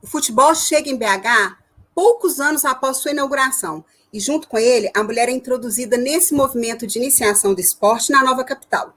O 0.00 0.06
futebol 0.06 0.54
chega 0.54 0.88
em 0.88 0.96
BH 0.96 1.58
poucos 1.94 2.38
anos 2.38 2.64
após 2.64 2.98
sua 2.98 3.10
inauguração, 3.10 3.84
e 4.12 4.20
junto 4.20 4.46
com 4.46 4.56
ele, 4.56 4.90
a 4.94 5.02
mulher 5.02 5.28
é 5.28 5.32
introduzida 5.32 5.96
nesse 5.96 6.32
movimento 6.32 6.86
de 6.86 6.98
iniciação 6.98 7.52
do 7.52 7.60
esporte 7.60 8.12
na 8.12 8.22
nova 8.22 8.44
capital. 8.44 8.94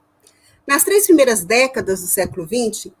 Nas 0.66 0.84
três 0.84 1.06
primeiras 1.06 1.44
décadas 1.44 2.00
do 2.00 2.06
século 2.06 2.46
XX, 2.46 2.92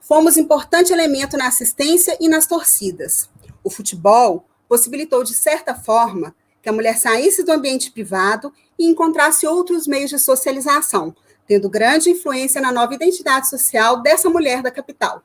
fomos 0.00 0.38
importante 0.38 0.92
elemento 0.92 1.36
na 1.36 1.48
assistência 1.48 2.16
e 2.18 2.28
nas 2.28 2.46
torcidas. 2.46 3.28
O 3.62 3.68
futebol 3.68 4.46
possibilitou, 4.66 5.22
de 5.22 5.34
certa 5.34 5.74
forma, 5.74 6.34
que 6.62 6.68
a 6.68 6.72
mulher 6.72 6.96
saísse 6.96 7.42
do 7.42 7.52
ambiente 7.52 7.90
privado 7.90 8.52
e 8.78 8.86
encontrasse 8.86 9.46
outros 9.46 9.86
meios 9.86 10.08
de 10.08 10.18
socialização, 10.18 11.14
tendo 11.46 11.68
grande 11.68 12.08
influência 12.08 12.60
na 12.60 12.72
nova 12.72 12.94
identidade 12.94 13.48
social 13.48 14.00
dessa 14.00 14.30
mulher 14.30 14.62
da 14.62 14.70
capital. 14.70 15.22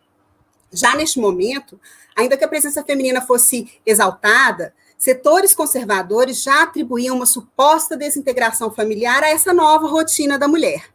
Já 0.75 0.93
neste 0.93 1.19
momento, 1.19 1.79
ainda 2.15 2.35
que 2.35 2.43
a 2.43 2.47
presença 2.47 2.83
feminina 2.83 3.21
fosse 3.21 3.71
exaltada, 3.85 4.73
setores 4.97 5.55
conservadores 5.55 6.43
já 6.43 6.63
atribuíam 6.63 7.15
uma 7.15 7.25
suposta 7.25 7.95
desintegração 7.95 8.69
familiar 8.69 9.23
a 9.23 9.29
essa 9.29 9.53
nova 9.53 9.87
rotina 9.87 10.37
da 10.37 10.47
mulher. 10.47 10.89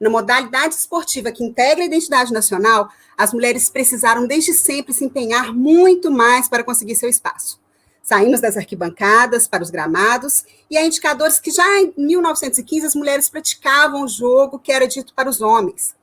Na 0.00 0.10
modalidade 0.10 0.74
esportiva 0.74 1.30
que 1.30 1.44
integra 1.44 1.84
a 1.84 1.86
identidade 1.86 2.32
nacional, 2.32 2.88
as 3.16 3.32
mulheres 3.32 3.70
precisaram 3.70 4.26
desde 4.26 4.52
sempre 4.52 4.92
se 4.92 5.04
empenhar 5.04 5.54
muito 5.54 6.10
mais 6.10 6.48
para 6.48 6.64
conseguir 6.64 6.96
seu 6.96 7.08
espaço. 7.08 7.62
Saímos 8.02 8.40
das 8.40 8.56
arquibancadas 8.56 9.46
para 9.46 9.62
os 9.62 9.70
gramados, 9.70 10.44
e 10.68 10.76
há 10.76 10.84
indicadores 10.84 11.38
que 11.38 11.50
já 11.50 11.64
em 11.80 11.94
1915 11.96 12.86
as 12.86 12.94
mulheres 12.94 13.30
praticavam 13.30 14.02
o 14.02 14.08
jogo 14.08 14.58
que 14.58 14.72
era 14.72 14.86
dito 14.86 15.14
para 15.14 15.30
os 15.30 15.40
homens. 15.40 15.94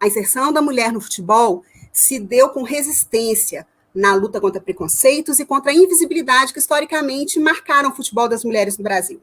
A 0.00 0.06
inserção 0.06 0.50
da 0.50 0.62
mulher 0.62 0.90
no 0.90 1.00
futebol 1.00 1.62
se 1.92 2.18
deu 2.18 2.50
com 2.50 2.62
resistência 2.62 3.66
na 3.94 4.14
luta 4.14 4.40
contra 4.40 4.60
preconceitos 4.60 5.40
e 5.40 5.46
contra 5.46 5.72
a 5.72 5.74
invisibilidade 5.74 6.52
que 6.52 6.58
historicamente 6.58 7.40
marcaram 7.40 7.90
o 7.90 7.94
futebol 7.94 8.28
das 8.28 8.44
mulheres 8.44 8.78
no 8.78 8.84
Brasil. 8.84 9.20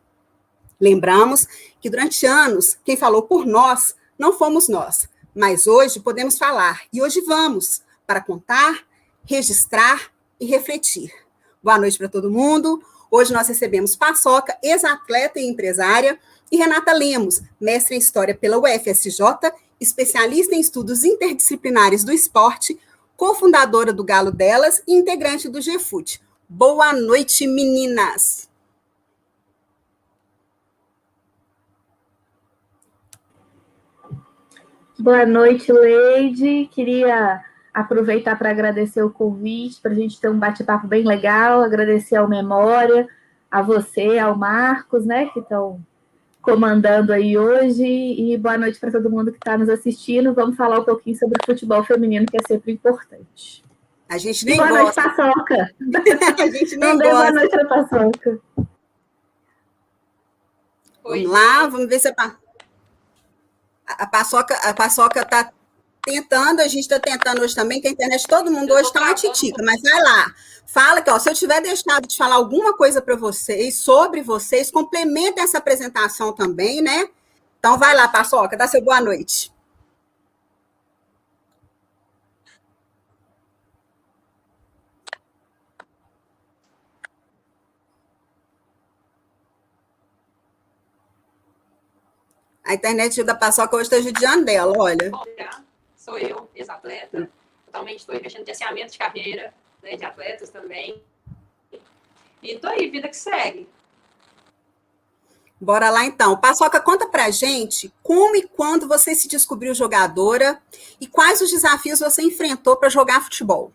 Lembramos 0.79 1.47
que 1.79 1.89
durante 1.89 2.25
anos 2.25 2.77
quem 2.83 2.97
falou 2.97 3.23
por 3.23 3.45
nós 3.45 3.95
não 4.19 4.33
fomos 4.33 4.67
nós, 4.67 5.09
mas 5.33 5.67
hoje 5.67 5.99
podemos 5.99 6.37
falar 6.37 6.81
e 6.91 7.01
hoje 7.01 7.21
vamos 7.21 7.81
para 8.05 8.21
contar, 8.21 8.85
registrar 9.25 10.11
e 10.39 10.45
refletir. 10.45 11.11
Boa 11.63 11.79
noite 11.79 11.97
para 11.97 12.09
todo 12.09 12.29
mundo. 12.29 12.81
Hoje 13.09 13.33
nós 13.33 13.47
recebemos 13.47 13.95
Paçoca, 13.95 14.57
ex-atleta 14.61 15.39
e 15.39 15.47
empresária, 15.47 16.19
e 16.51 16.57
Renata 16.57 16.93
Lemos, 16.93 17.41
mestre 17.59 17.95
em 17.95 17.99
História 17.99 18.35
pela 18.35 18.57
UFSJ, 18.57 19.21
especialista 19.79 20.55
em 20.55 20.59
estudos 20.59 21.03
interdisciplinares 21.03 22.03
do 22.03 22.11
esporte, 22.11 22.79
cofundadora 23.15 23.91
do 23.91 24.03
Galo 24.03 24.31
Delas 24.31 24.81
e 24.87 24.93
integrante 24.93 25.49
do 25.49 25.59
GFUT. 25.59 26.21
Boa 26.47 26.93
noite, 26.93 27.47
meninas! 27.47 28.47
Boa 34.99 35.27
noite, 35.27 35.71
Leide. 35.71 36.67
Queria 36.71 37.43
aproveitar 37.71 38.35
para 38.35 38.49
agradecer 38.49 39.03
o 39.03 39.11
convite, 39.11 39.79
para 39.79 39.91
a 39.91 39.95
gente 39.95 40.19
ter 40.19 40.27
um 40.27 40.39
bate-papo 40.39 40.87
bem 40.87 41.03
legal, 41.05 41.61
agradecer 41.61 42.15
ao 42.15 42.27
Memória, 42.27 43.07
a 43.51 43.61
você, 43.61 44.17
ao 44.17 44.35
Marcos, 44.35 45.05
né, 45.05 45.27
que 45.27 45.39
estão 45.39 45.85
comandando 46.47 47.11
aí 47.11 47.37
hoje, 47.37 47.83
e 47.85 48.37
boa 48.37 48.57
noite 48.57 48.79
para 48.79 48.89
todo 48.89 49.09
mundo 49.09 49.33
que 49.33 49.37
está 49.37 49.57
nos 49.57 49.67
assistindo. 49.67 50.33
Vamos 50.33 50.55
falar 50.55 50.79
um 50.79 50.85
pouquinho 50.85 51.17
sobre 51.17 51.37
futebol 51.45 51.83
feminino, 51.83 52.25
que 52.25 52.37
é 52.37 52.47
sempre 52.47 52.71
importante. 52.71 53.65
A 54.07 54.17
gente 54.17 54.45
nem 54.45 54.55
boa 54.65 54.69
gosta. 54.69 55.01
noite, 55.01 55.17
Paçoca. 55.17 55.75
a 56.41 56.47
gente 56.47 56.77
nem 56.77 56.89
Não 56.89 56.97
dê 56.97 57.03
gosta. 57.03 57.19
boa 57.19 57.31
noite 57.33 57.51
para 57.51 57.65
Paçoca. 57.65 58.39
Vamos 61.03 61.29
lá, 61.29 61.67
vamos 61.67 61.89
ver 61.89 61.99
se 61.99 62.07
a 62.07 62.13
Paçoca 64.07 64.55
a 64.63 64.73
Paçoca 64.73 65.21
está 65.23 65.51
tentando, 66.03 66.61
a 66.61 66.67
gente 66.67 66.81
está 66.81 66.99
tentando 66.99 67.41
hoje 67.41 67.55
também, 67.55 67.81
que 67.81 67.87
a 67.87 67.91
internet, 67.91 68.25
todo 68.27 68.51
mundo 68.51 68.73
hoje 68.73 68.87
está 68.87 69.01
uma 69.01 69.13
titica, 69.13 69.61
mas 69.63 69.81
vai 69.81 70.01
lá. 70.01 70.33
Fala 70.65 71.01
que, 71.01 71.09
ó, 71.09 71.19
se 71.19 71.29
eu 71.29 71.33
tiver 71.33 71.61
deixado 71.61 72.07
de 72.07 72.17
falar 72.17 72.35
alguma 72.35 72.73
coisa 72.75 73.01
para 73.01 73.15
vocês, 73.15 73.77
sobre 73.77 74.21
vocês, 74.21 74.71
complementem 74.71 75.43
essa 75.43 75.57
apresentação 75.57 76.33
também, 76.33 76.81
né? 76.81 77.09
Então 77.59 77.77
vai 77.77 77.95
lá, 77.95 78.07
Paçoca, 78.07 78.55
dá 78.57 78.67
seu 78.67 78.81
boa 78.81 79.01
noite. 79.01 79.51
A 92.63 92.73
internet 92.73 93.23
da 93.23 93.33
Paçoca 93.33 93.77
hoje 93.77 93.83
está 93.83 94.01
judiando 94.01 94.43
dela, 94.43 94.73
olha. 94.77 95.09
Sou 96.07 96.17
eu, 96.17 96.49
ex-atleta, 96.55 97.29
totalmente 97.65 97.99
estou 97.99 98.15
investindo 98.15 98.43
em 98.43 98.45
terciamento 98.45 98.93
de 98.93 98.97
carreira, 98.97 99.53
né, 99.83 99.97
de 99.97 100.05
atletas 100.05 100.49
também. 100.49 101.03
E 102.41 102.53
estou 102.53 102.69
aí, 102.69 102.89
vida 102.89 103.09
que 103.09 103.17
segue. 103.17 103.67
Bora 105.59 105.89
lá 105.89 106.05
então. 106.05 106.39
Paçoca, 106.39 106.79
conta 106.79 107.09
pra 107.09 107.29
gente 107.29 107.93
como 108.01 108.37
e 108.37 108.47
quando 108.47 108.87
você 108.87 109.13
se 109.13 109.27
descobriu 109.27 109.73
jogadora 109.73 110.61
e 111.01 111.07
quais 111.07 111.41
os 111.41 111.51
desafios 111.51 111.99
você 111.99 112.21
enfrentou 112.21 112.77
para 112.77 112.87
jogar 112.87 113.21
futebol. 113.21 113.73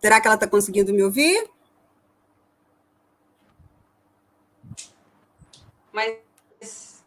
Será 0.00 0.20
que 0.20 0.28
ela 0.28 0.36
está 0.36 0.46
conseguindo 0.46 0.94
me 0.94 1.02
ouvir? 1.02 1.55
Mas 5.96 7.02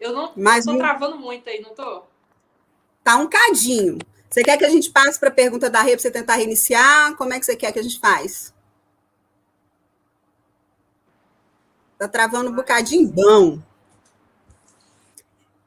eu 0.00 0.12
não 0.12 0.34
estou 0.58 0.74
um. 0.74 0.78
travando 0.78 1.16
muito 1.16 1.48
aí, 1.48 1.60
não 1.60 1.70
estou? 1.70 2.10
Tá 3.04 3.14
um 3.16 3.28
cadinho. 3.28 3.98
Você 4.28 4.42
quer 4.42 4.58
que 4.58 4.64
a 4.64 4.68
gente 4.68 4.90
passe 4.90 5.20
para 5.20 5.28
a 5.28 5.32
pergunta 5.32 5.70
da 5.70 5.80
Rê 5.80 5.92
para 5.92 6.00
você 6.00 6.10
tentar 6.10 6.34
reiniciar? 6.34 7.14
Como 7.14 7.32
é 7.32 7.38
que 7.38 7.46
você 7.46 7.54
quer 7.54 7.70
que 7.70 7.78
a 7.78 7.82
gente 7.82 8.00
faz? 8.00 8.52
Tá 11.96 12.08
travando 12.08 12.50
um 12.50 12.54
bocadinho 12.54 13.06
bom. 13.06 13.60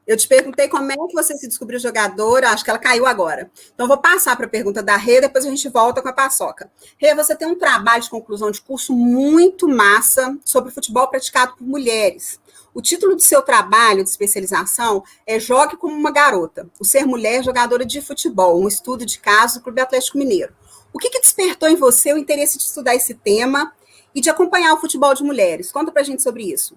Eu 0.08 0.16
te 0.16 0.26
perguntei 0.26 0.68
como 0.68 0.90
é 0.90 0.96
que 0.96 1.12
você 1.12 1.36
se 1.36 1.46
descobriu 1.46 1.78
jogadora, 1.78 2.48
acho 2.48 2.64
que 2.64 2.70
ela 2.70 2.78
caiu 2.78 3.04
agora. 3.04 3.50
Então, 3.74 3.86
vou 3.86 3.98
passar 3.98 4.34
para 4.36 4.46
a 4.46 4.48
pergunta 4.48 4.82
da 4.82 4.96
Rê, 4.96 5.20
depois 5.20 5.44
a 5.44 5.50
gente 5.50 5.68
volta 5.68 6.00
com 6.00 6.08
a 6.08 6.12
paçoca. 6.14 6.72
Rê, 6.96 7.14
você 7.14 7.36
tem 7.36 7.46
um 7.46 7.58
trabalho 7.58 8.02
de 8.02 8.08
conclusão 8.08 8.50
de 8.50 8.58
curso 8.62 8.94
muito 8.94 9.68
massa 9.68 10.34
sobre 10.46 10.72
futebol 10.72 11.06
praticado 11.08 11.56
por 11.58 11.66
mulheres. 11.66 12.40
O 12.72 12.80
título 12.80 13.16
do 13.16 13.20
seu 13.20 13.42
trabalho 13.42 14.02
de 14.02 14.08
especialização 14.08 15.04
é 15.26 15.38
Jogue 15.38 15.76
como 15.76 15.94
uma 15.94 16.10
Garota, 16.10 16.70
o 16.80 16.86
ser 16.86 17.04
mulher 17.04 17.44
jogadora 17.44 17.84
de 17.84 18.00
futebol, 18.00 18.58
um 18.58 18.66
estudo 18.66 19.04
de 19.04 19.18
caso 19.18 19.58
do 19.58 19.64
Clube 19.64 19.82
Atlético 19.82 20.16
Mineiro. 20.16 20.54
O 20.90 20.98
que, 20.98 21.10
que 21.10 21.20
despertou 21.20 21.68
em 21.68 21.76
você 21.76 22.14
o 22.14 22.16
interesse 22.16 22.56
de 22.56 22.64
estudar 22.64 22.94
esse 22.94 23.12
tema 23.12 23.74
e 24.14 24.22
de 24.22 24.30
acompanhar 24.30 24.72
o 24.72 24.80
futebol 24.80 25.12
de 25.12 25.22
mulheres? 25.22 25.70
Conta 25.70 25.92
pra 25.92 26.02
gente 26.02 26.22
sobre 26.22 26.50
isso. 26.50 26.74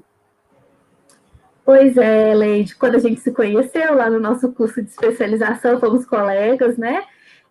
Pois 1.64 1.96
é, 1.96 2.34
Leide, 2.34 2.76
quando 2.76 2.96
a 2.96 3.00
gente 3.00 3.22
se 3.22 3.32
conheceu 3.32 3.96
lá 3.96 4.10
no 4.10 4.20
nosso 4.20 4.52
curso 4.52 4.82
de 4.82 4.90
especialização, 4.90 5.80
fomos 5.80 6.06
colegas, 6.06 6.78
né? 6.78 7.04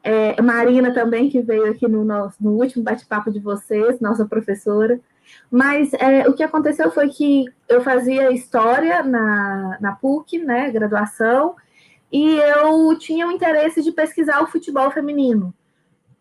É, 0.03 0.41
Marina 0.41 0.93
também, 0.93 1.29
que 1.29 1.41
veio 1.41 1.71
aqui 1.71 1.87
no, 1.87 2.05
nosso, 2.05 2.37
no 2.41 2.53
último 2.53 2.83
bate-papo 2.83 3.31
de 3.31 3.39
vocês, 3.39 4.01
nossa 4.01 4.27
professora. 4.27 4.99
Mas 5.51 5.93
é, 5.95 6.29
o 6.29 6.33
que 6.33 6.43
aconteceu 6.43 6.91
foi 6.91 7.09
que 7.09 7.45
eu 7.69 7.81
fazia 7.83 8.33
história 8.33 9.03
na, 9.03 9.79
na 9.81 9.93
PUC, 9.93 10.39
né, 10.39 10.71
graduação, 10.71 11.55
e 12.11 12.37
eu 12.37 12.99
tinha 12.99 13.29
o 13.29 13.33
interesse 13.33 13.83
de 13.83 13.93
pesquisar 13.93 14.43
o 14.43 14.47
futebol 14.47 14.91
feminino. 14.91 15.55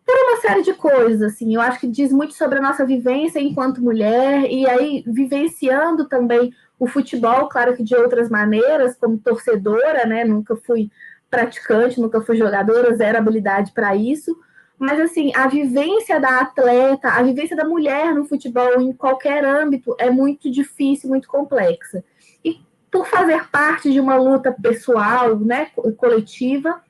Por 0.06 0.14
uma 0.14 0.40
série 0.40 0.62
de 0.62 0.74
coisas, 0.74 1.22
assim, 1.22 1.54
eu 1.54 1.60
acho 1.60 1.80
que 1.80 1.88
diz 1.88 2.12
muito 2.12 2.34
sobre 2.34 2.58
a 2.58 2.62
nossa 2.62 2.84
vivência 2.84 3.40
enquanto 3.40 3.82
mulher, 3.82 4.50
e 4.50 4.68
aí 4.68 5.02
vivenciando 5.06 6.08
também 6.08 6.52
o 6.80 6.86
futebol, 6.86 7.46
claro 7.50 7.76
que 7.76 7.84
de 7.84 7.94
outras 7.94 8.30
maneiras, 8.30 8.96
como 8.96 9.18
torcedora, 9.18 10.06
né, 10.06 10.24
nunca 10.24 10.56
fui 10.56 10.90
praticante, 11.30 12.00
nunca 12.00 12.22
fui 12.22 12.36
jogadora, 12.36 12.96
zero 12.96 13.18
habilidade 13.18 13.72
para 13.72 13.94
isso, 13.94 14.34
mas 14.78 14.98
assim, 14.98 15.30
a 15.36 15.46
vivência 15.46 16.18
da 16.18 16.40
atleta, 16.40 17.10
a 17.10 17.22
vivência 17.22 17.54
da 17.54 17.66
mulher 17.66 18.14
no 18.14 18.24
futebol 18.24 18.80
em 18.80 18.94
qualquer 18.94 19.44
âmbito 19.44 19.94
é 19.98 20.10
muito 20.10 20.50
difícil, 20.50 21.10
muito 21.10 21.28
complexa. 21.28 22.02
E 22.42 22.58
por 22.90 23.06
fazer 23.06 23.46
parte 23.50 23.92
de 23.92 24.00
uma 24.00 24.16
luta 24.16 24.50
pessoal, 24.50 25.38
né, 25.38 25.66
coletiva, 25.98 26.80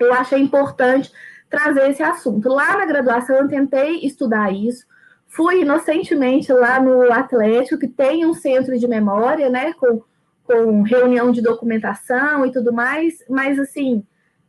eu 0.00 0.12
achei 0.12 0.40
importante 0.40 1.12
trazer 1.48 1.90
esse 1.90 2.02
assunto. 2.02 2.48
Lá 2.48 2.76
na 2.76 2.86
graduação 2.86 3.36
eu 3.36 3.48
tentei 3.48 4.00
estudar 4.00 4.52
isso, 4.52 4.84
fui 5.28 5.60
inocentemente 5.60 6.52
lá 6.52 6.80
no 6.80 7.12
Atlético, 7.12 7.78
que 7.78 7.88
tem 7.88 8.26
um 8.26 8.34
centro 8.34 8.78
de 8.78 8.88
memória, 8.88 9.48
né, 9.48 9.72
com 9.74 10.02
com 10.48 10.80
reunião 10.82 11.30
de 11.30 11.42
documentação 11.42 12.46
e 12.46 12.50
tudo 12.50 12.72
mais, 12.72 13.22
mas 13.28 13.58
assim, 13.58 14.02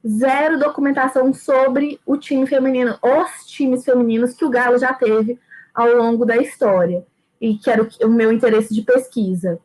zero 0.07 0.57
documentação 0.57 1.33
sobre 1.33 1.99
o 2.05 2.15
time 2.15 2.47
feminino, 2.47 2.97
os 3.03 3.45
times 3.45 3.83
femininos 3.83 4.33
que 4.33 4.45
o 4.45 4.49
Galo 4.49 4.77
já 4.77 4.93
teve 4.93 5.37
ao 5.75 5.93
longo 5.93 6.25
da 6.25 6.37
história, 6.37 7.05
e 7.41 7.55
que 7.55 7.69
era 7.69 7.83
o, 7.83 8.05
o 8.05 8.09
meu 8.09 8.31
interesse 8.31 8.73
de 8.73 8.81
pesquisa. 8.81 9.59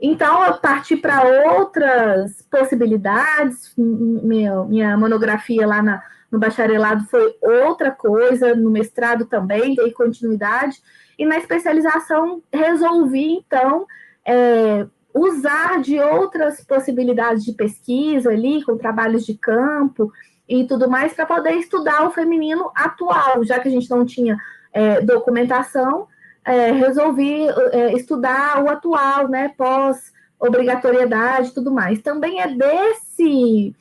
Então, 0.00 0.44
eu 0.44 0.54
parti 0.54 0.96
para 0.96 1.22
outras 1.54 2.42
possibilidades. 2.50 3.72
Minha, 3.76 4.64
minha 4.64 4.96
monografia 4.96 5.64
lá 5.64 5.80
na, 5.80 6.02
no 6.32 6.38
bacharelado 6.38 7.04
foi 7.04 7.36
outra 7.42 7.90
coisa, 7.90 8.54
no 8.54 8.70
mestrado 8.70 9.26
também, 9.26 9.74
dei 9.74 9.92
continuidade. 9.92 10.80
E 11.18 11.26
na 11.26 11.36
especialização, 11.36 12.42
resolvi, 12.50 13.34
então, 13.34 13.86
é, 14.26 14.86
usar 15.12 15.82
de 15.82 16.00
outras 16.00 16.64
possibilidades 16.64 17.44
de 17.44 17.52
pesquisa 17.52 18.30
ali, 18.30 18.64
com 18.64 18.78
trabalhos 18.78 19.26
de 19.26 19.34
campo 19.34 20.10
e 20.48 20.64
tudo 20.64 20.88
mais, 20.88 21.12
para 21.12 21.26
poder 21.26 21.52
estudar 21.52 22.06
o 22.06 22.10
feminino 22.10 22.72
atual, 22.74 23.44
já 23.44 23.60
que 23.60 23.68
a 23.68 23.70
gente 23.70 23.90
não 23.90 24.06
tinha 24.06 24.38
é, 24.72 25.02
documentação, 25.02 26.08
é, 26.46 26.72
resolvi 26.72 27.46
é, 27.72 27.92
estudar 27.92 28.64
o 28.64 28.70
atual, 28.70 29.28
né, 29.28 29.52
pós 29.56 30.10
obrigatoriedade 30.40 31.50
e 31.50 31.54
tudo 31.54 31.70
mais. 31.70 32.00
Também 32.00 32.40
é 32.40 32.48
desse 32.48 33.76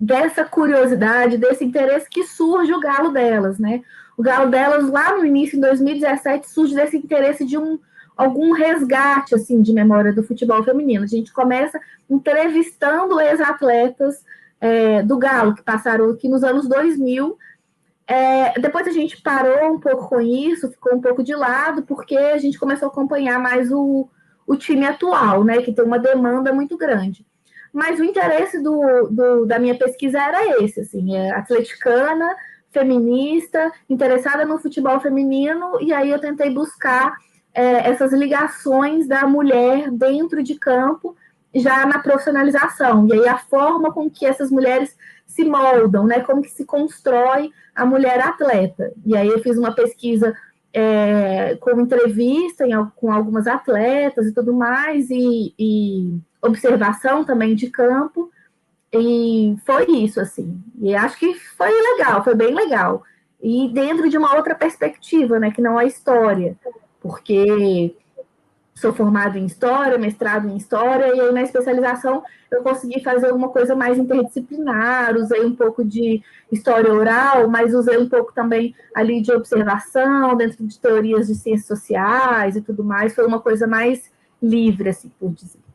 dessa 0.00 0.44
curiosidade, 0.44 1.38
desse 1.38 1.64
interesse 1.64 2.08
que 2.08 2.24
surge 2.24 2.72
o 2.72 2.80
galo 2.80 3.10
delas, 3.10 3.58
né? 3.58 3.82
O 4.16 4.22
galo 4.22 4.50
delas 4.50 4.88
lá 4.88 5.16
no 5.16 5.24
início, 5.24 5.56
em 5.56 5.60
2017, 5.60 6.48
surge 6.48 6.74
desse 6.74 6.96
interesse 6.96 7.44
de 7.44 7.58
um 7.58 7.78
algum 8.16 8.52
resgate 8.52 9.34
assim 9.34 9.60
de 9.60 9.74
memória 9.74 10.12
do 10.12 10.22
futebol 10.22 10.62
feminino. 10.64 11.04
A 11.04 11.08
gente 11.08 11.30
começa 11.32 11.78
entrevistando 12.08 13.20
ex-atletas 13.20 14.24
é, 14.58 15.02
do 15.02 15.18
Galo 15.18 15.54
que 15.54 15.62
passaram 15.62 16.08
aqui 16.10 16.26
nos 16.26 16.42
anos 16.42 16.66
2000 16.66 17.36
é, 18.06 18.58
depois 18.60 18.86
a 18.86 18.92
gente 18.92 19.20
parou 19.20 19.74
um 19.74 19.80
pouco 19.80 20.08
com 20.08 20.20
isso, 20.20 20.70
ficou 20.70 20.94
um 20.94 21.00
pouco 21.00 21.24
de 21.24 21.34
lado, 21.34 21.82
porque 21.82 22.16
a 22.16 22.38
gente 22.38 22.58
começou 22.58 22.86
a 22.88 22.90
acompanhar 22.90 23.40
mais 23.40 23.72
o, 23.72 24.08
o 24.46 24.56
time 24.56 24.86
atual, 24.86 25.42
né, 25.42 25.60
que 25.60 25.72
tem 25.72 25.84
uma 25.84 25.98
demanda 25.98 26.52
muito 26.52 26.76
grande. 26.76 27.26
Mas 27.76 28.00
o 28.00 28.04
interesse 28.04 28.58
do, 28.62 29.06
do 29.10 29.44
da 29.44 29.58
minha 29.58 29.74
pesquisa 29.76 30.18
era 30.18 30.64
esse, 30.64 30.80
assim, 30.80 31.14
é 31.14 31.30
atleticana, 31.32 32.34
feminista, 32.70 33.70
interessada 33.86 34.46
no 34.46 34.58
futebol 34.58 34.98
feminino, 34.98 35.78
e 35.82 35.92
aí 35.92 36.10
eu 36.10 36.18
tentei 36.18 36.48
buscar 36.48 37.14
é, 37.52 37.86
essas 37.90 38.14
ligações 38.14 39.06
da 39.06 39.26
mulher 39.26 39.90
dentro 39.90 40.42
de 40.42 40.54
campo, 40.54 41.14
já 41.54 41.84
na 41.84 41.98
profissionalização, 41.98 43.06
e 43.08 43.12
aí 43.12 43.28
a 43.28 43.36
forma 43.36 43.92
com 43.92 44.08
que 44.08 44.24
essas 44.24 44.50
mulheres 44.50 44.96
se 45.26 45.44
moldam, 45.44 46.06
né? 46.06 46.20
Como 46.20 46.40
que 46.40 46.50
se 46.50 46.64
constrói 46.64 47.50
a 47.74 47.84
mulher 47.84 48.20
atleta. 48.20 48.90
E 49.04 49.14
aí 49.14 49.28
eu 49.28 49.40
fiz 49.40 49.58
uma 49.58 49.74
pesquisa 49.74 50.34
é, 50.72 51.56
com 51.60 51.78
entrevista 51.78 52.66
em, 52.66 52.72
com 52.96 53.12
algumas 53.12 53.46
atletas 53.46 54.28
e 54.28 54.32
tudo 54.32 54.54
mais, 54.54 55.10
e, 55.10 55.54
e, 55.58 56.18
observação 56.46 57.24
também 57.24 57.54
de 57.54 57.70
campo, 57.70 58.30
e 58.92 59.56
foi 59.64 59.86
isso, 59.90 60.20
assim. 60.20 60.62
E 60.80 60.94
acho 60.94 61.18
que 61.18 61.34
foi 61.34 61.70
legal, 61.70 62.22
foi 62.24 62.34
bem 62.34 62.54
legal. 62.54 63.02
E 63.42 63.68
dentro 63.72 64.08
de 64.08 64.16
uma 64.16 64.34
outra 64.34 64.54
perspectiva, 64.54 65.38
né, 65.38 65.50
que 65.50 65.60
não 65.60 65.76
a 65.76 65.84
história, 65.84 66.56
porque 67.00 67.94
sou 68.74 68.92
formado 68.92 69.38
em 69.38 69.46
História, 69.46 69.96
mestrado 69.96 70.48
em 70.48 70.56
História, 70.56 71.14
e 71.14 71.20
aí 71.20 71.32
na 71.32 71.42
especialização 71.42 72.22
eu 72.50 72.62
consegui 72.62 73.02
fazer 73.02 73.32
uma 73.32 73.48
coisa 73.48 73.74
mais 73.74 73.98
interdisciplinar, 73.98 75.16
usei 75.16 75.44
um 75.44 75.56
pouco 75.56 75.82
de 75.82 76.22
História 76.52 76.92
oral, 76.92 77.48
mas 77.48 77.74
usei 77.74 77.96
um 77.96 78.08
pouco 78.08 78.32
também 78.34 78.74
ali 78.94 79.22
de 79.22 79.32
observação, 79.32 80.36
dentro 80.36 80.64
de 80.64 80.78
teorias 80.78 81.26
de 81.26 81.34
ciências 81.34 81.66
sociais 81.66 82.54
e 82.54 82.60
tudo 82.60 82.84
mais, 82.84 83.14
foi 83.14 83.26
uma 83.26 83.40
coisa 83.40 83.66
mais 83.66 84.10
livre, 84.42 84.90
assim, 84.90 85.10
por 85.18 85.32
dizer. 85.32 85.65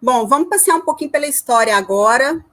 Bom, 0.00 0.26
vamos 0.26 0.48
passear 0.48 0.76
um 0.76 0.80
pouquinho 0.80 1.10
pela 1.10 1.26
história 1.26 1.76
agora. 1.76 2.44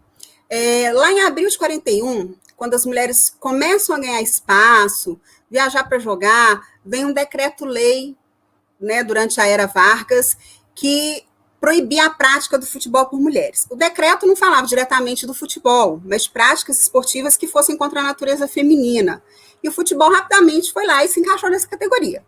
É, 0.49 0.91
lá 0.94 1.11
em 1.11 1.21
abril 1.21 1.49
de 1.49 1.57
41, 1.57 2.35
quando 2.55 2.73
as 2.73 2.85
mulheres 2.85 3.29
começam 3.39 3.95
a 3.95 3.99
ganhar 3.99 4.21
espaço, 4.21 5.19
viajar 5.49 5.83
para 5.85 5.99
jogar, 5.99 6.61
vem 6.85 7.05
um 7.05 7.13
decreto-lei 7.13 8.17
né, 8.79 9.03
durante 9.03 9.39
a 9.39 9.45
era 9.45 9.65
Vargas, 9.65 10.38
que 10.75 11.25
proibia 11.59 12.05
a 12.05 12.09
prática 12.09 12.57
do 12.57 12.65
futebol 12.65 13.05
por 13.07 13.19
mulheres. 13.19 13.65
O 13.69 13.75
decreto 13.75 14.27
não 14.27 14.35
falava 14.35 14.67
diretamente 14.67 15.25
do 15.25 15.33
futebol, 15.33 16.01
mas 16.05 16.27
práticas 16.27 16.79
esportivas 16.79 17.35
que 17.35 17.47
fossem 17.47 17.75
contra 17.77 17.99
a 17.99 18.03
natureza 18.03 18.47
feminina. 18.47 19.23
E 19.63 19.69
o 19.69 19.71
futebol 19.71 20.11
rapidamente 20.11 20.71
foi 20.71 20.85
lá 20.85 21.03
e 21.03 21.07
se 21.07 21.19
encaixou 21.19 21.49
nessa 21.49 21.67
categoria. 21.67 22.23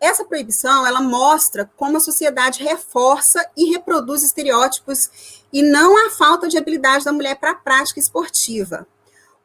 Essa 0.00 0.24
proibição, 0.24 0.86
ela 0.86 1.00
mostra 1.00 1.70
como 1.76 1.96
a 1.96 2.00
sociedade 2.00 2.62
reforça 2.62 3.48
e 3.56 3.70
reproduz 3.70 4.22
estereótipos 4.22 5.44
e 5.52 5.62
não 5.62 6.06
a 6.06 6.10
falta 6.10 6.48
de 6.48 6.58
habilidade 6.58 7.04
da 7.04 7.12
mulher 7.12 7.36
para 7.36 7.52
a 7.52 7.56
prática 7.56 7.98
esportiva. 7.98 8.86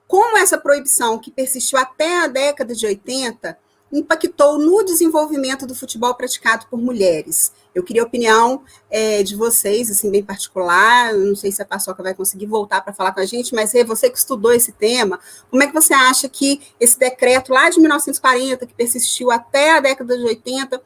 Como 0.08 0.38
essa 0.38 0.58
proibição, 0.58 1.18
que 1.18 1.32
persistiu 1.32 1.80
até 1.80 2.20
a 2.20 2.28
década 2.28 2.76
de 2.76 2.86
80, 2.86 3.58
impactou 3.94 4.58
no 4.58 4.84
desenvolvimento 4.84 5.66
do 5.66 5.74
futebol 5.74 6.14
praticado 6.16 6.66
por 6.70 6.78
mulheres? 6.78 7.54
Eu 7.74 7.84
queria 7.84 8.02
a 8.02 8.06
opinião 8.06 8.64
é, 8.90 9.24
de 9.24 9.36
vocês, 9.36 9.90
assim, 9.90 10.12
bem 10.12 10.24
particular. 10.24 11.14
não 11.14 11.36
sei 11.36 11.52
se 11.52 11.62
a 11.62 11.66
Paçoca 11.66 12.04
vai 12.04 12.14
conseguir 12.14 12.46
voltar 12.46 12.82
para 12.82 12.94
falar 12.94 13.14
com 13.14 13.22
a 13.22 13.26
gente, 13.26 13.56
mas 13.56 13.72
você 13.86 14.10
que 14.10 14.18
estudou 14.18 14.52
esse 14.54 14.72
tema, 14.74 15.20
como 15.50 15.64
é 15.64 15.68
que 15.68 15.74
você 15.74 15.94
acha 15.94 16.28
que 16.28 16.62
esse 16.80 17.00
decreto 17.00 17.54
lá 17.54 17.70
de 17.70 17.80
1940, 17.80 18.66
que 18.66 18.74
persistiu 18.74 19.32
até 19.32 19.78
a 19.78 19.80
década 19.80 20.18
de 20.18 20.24
80, 20.24 20.82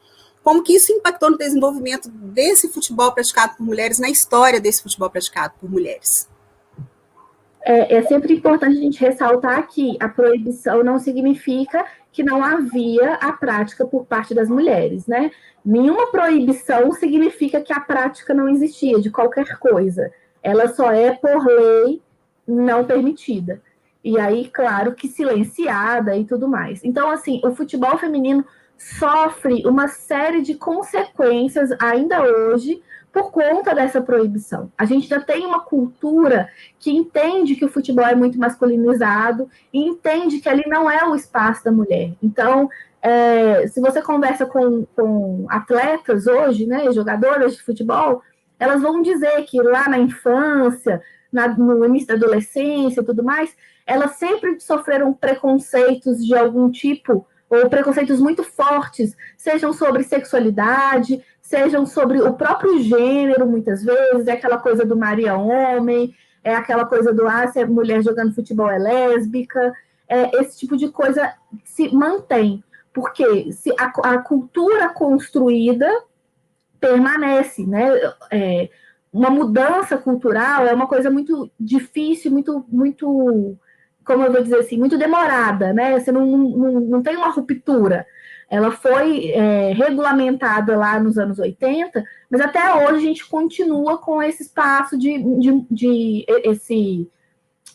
como 0.46 0.62
que 0.62 0.76
isso 0.76 0.92
impactou 0.92 1.30
no 1.30 1.36
desenvolvimento 1.36 2.08
desse 2.08 2.68
futebol 2.68 3.10
praticado 3.10 3.56
por 3.56 3.64
mulheres, 3.64 3.98
na 3.98 4.08
história 4.08 4.60
desse 4.60 4.80
futebol 4.80 5.10
praticado 5.10 5.54
por 5.60 5.68
mulheres? 5.68 6.28
É, 7.62 7.96
é 7.96 8.02
sempre 8.02 8.32
importante 8.32 8.78
a 8.78 8.80
gente 8.80 9.00
ressaltar 9.00 9.66
que 9.66 9.96
a 9.98 10.08
proibição 10.08 10.84
não 10.84 11.00
significa 11.00 11.84
que 12.16 12.22
não 12.22 12.42
havia 12.42 13.16
a 13.16 13.30
prática 13.30 13.86
por 13.86 14.06
parte 14.06 14.34
das 14.34 14.48
mulheres, 14.48 15.06
né? 15.06 15.30
Nenhuma 15.62 16.06
proibição 16.10 16.90
significa 16.92 17.60
que 17.60 17.74
a 17.74 17.78
prática 17.78 18.32
não 18.32 18.48
existia 18.48 18.98
de 18.98 19.10
qualquer 19.10 19.58
coisa. 19.58 20.10
Ela 20.42 20.66
só 20.68 20.90
é 20.90 21.12
por 21.12 21.44
lei 21.44 22.00
não 22.48 22.86
permitida. 22.86 23.60
E 24.02 24.18
aí, 24.18 24.48
claro, 24.48 24.94
que 24.94 25.08
silenciada 25.08 26.16
e 26.16 26.24
tudo 26.24 26.48
mais. 26.48 26.82
Então, 26.82 27.10
assim, 27.10 27.38
o 27.44 27.54
futebol 27.54 27.98
feminino 27.98 28.46
sofre 28.78 29.66
uma 29.66 29.86
série 29.86 30.40
de 30.40 30.54
consequências 30.54 31.68
ainda 31.78 32.22
hoje 32.22 32.82
por 33.16 33.32
conta 33.32 33.74
dessa 33.74 33.98
proibição. 34.02 34.70
A 34.76 34.84
gente 34.84 35.08
já 35.08 35.18
tem 35.18 35.46
uma 35.46 35.60
cultura 35.60 36.50
que 36.78 36.90
entende 36.90 37.56
que 37.56 37.64
o 37.64 37.68
futebol 37.70 38.04
é 38.04 38.14
muito 38.14 38.38
masculinizado 38.38 39.48
e 39.72 39.82
entende 39.82 40.38
que 40.38 40.50
ali 40.50 40.64
não 40.66 40.90
é 40.90 41.02
o 41.08 41.14
espaço 41.14 41.64
da 41.64 41.72
mulher. 41.72 42.12
Então, 42.22 42.68
é, 43.00 43.66
se 43.68 43.80
você 43.80 44.02
conversa 44.02 44.44
com, 44.44 44.84
com 44.94 45.46
atletas 45.48 46.26
hoje, 46.26 46.66
né, 46.66 46.92
jogadoras 46.92 47.56
de 47.56 47.62
futebol, 47.62 48.20
elas 48.58 48.82
vão 48.82 49.00
dizer 49.00 49.42
que 49.44 49.62
lá 49.62 49.88
na 49.88 49.98
infância, 49.98 51.00
na, 51.32 51.48
no 51.48 51.86
início 51.86 52.08
da 52.08 52.14
adolescência 52.16 53.00
e 53.00 53.04
tudo 53.04 53.24
mais, 53.24 53.56
elas 53.86 54.16
sempre 54.16 54.60
sofreram 54.60 55.14
preconceitos 55.14 56.22
de 56.22 56.36
algum 56.36 56.70
tipo, 56.70 57.26
ou 57.48 57.70
preconceitos 57.70 58.20
muito 58.20 58.42
fortes, 58.42 59.16
sejam 59.38 59.72
sobre 59.72 60.02
sexualidade, 60.02 61.24
sejam 61.46 61.86
sobre 61.86 62.20
o 62.20 62.32
próprio 62.34 62.80
gênero, 62.80 63.46
muitas 63.46 63.82
vezes, 63.84 64.26
é 64.26 64.32
aquela 64.32 64.58
coisa 64.58 64.84
do 64.84 64.96
Maria 64.96 65.36
Homem, 65.36 66.12
é 66.42 66.52
aquela 66.54 66.84
coisa 66.84 67.12
do 67.12 67.26
ah, 67.26 67.46
se 67.46 67.60
é 67.60 67.64
mulher 67.64 68.02
jogando 68.02 68.34
futebol 68.34 68.68
é 68.68 68.78
lésbica, 68.78 69.72
é, 70.08 70.40
esse 70.40 70.58
tipo 70.58 70.76
de 70.76 70.88
coisa 70.88 71.32
se 71.64 71.94
mantém, 71.94 72.64
porque 72.92 73.52
se 73.52 73.72
a, 73.78 74.14
a 74.14 74.18
cultura 74.18 74.88
construída 74.88 75.88
permanece, 76.80 77.64
né? 77.64 77.90
É, 78.32 78.68
uma 79.12 79.30
mudança 79.30 79.96
cultural 79.96 80.66
é 80.66 80.74
uma 80.74 80.88
coisa 80.88 81.10
muito 81.10 81.48
difícil, 81.58 82.30
muito, 82.32 82.64
muito, 82.68 83.56
como 84.04 84.24
eu 84.24 84.32
vou 84.32 84.42
dizer 84.42 84.58
assim, 84.58 84.76
muito 84.76 84.98
demorada, 84.98 85.72
né? 85.72 85.98
Você 85.98 86.10
não, 86.10 86.26
não, 86.26 86.80
não 86.80 87.02
tem 87.02 87.16
uma 87.16 87.30
ruptura. 87.30 88.04
Ela 88.48 88.70
foi 88.70 89.30
é, 89.30 89.72
regulamentada 89.72 90.76
lá 90.76 91.00
nos 91.00 91.18
anos 91.18 91.38
80, 91.38 92.04
mas 92.30 92.40
até 92.40 92.72
hoje 92.74 92.96
a 92.96 93.08
gente 93.08 93.26
continua 93.26 93.98
com 93.98 94.22
esse 94.22 94.44
espaço 94.44 94.96
de, 94.96 95.18
de, 95.38 95.66
de 95.70 96.24
esse, 96.44 97.10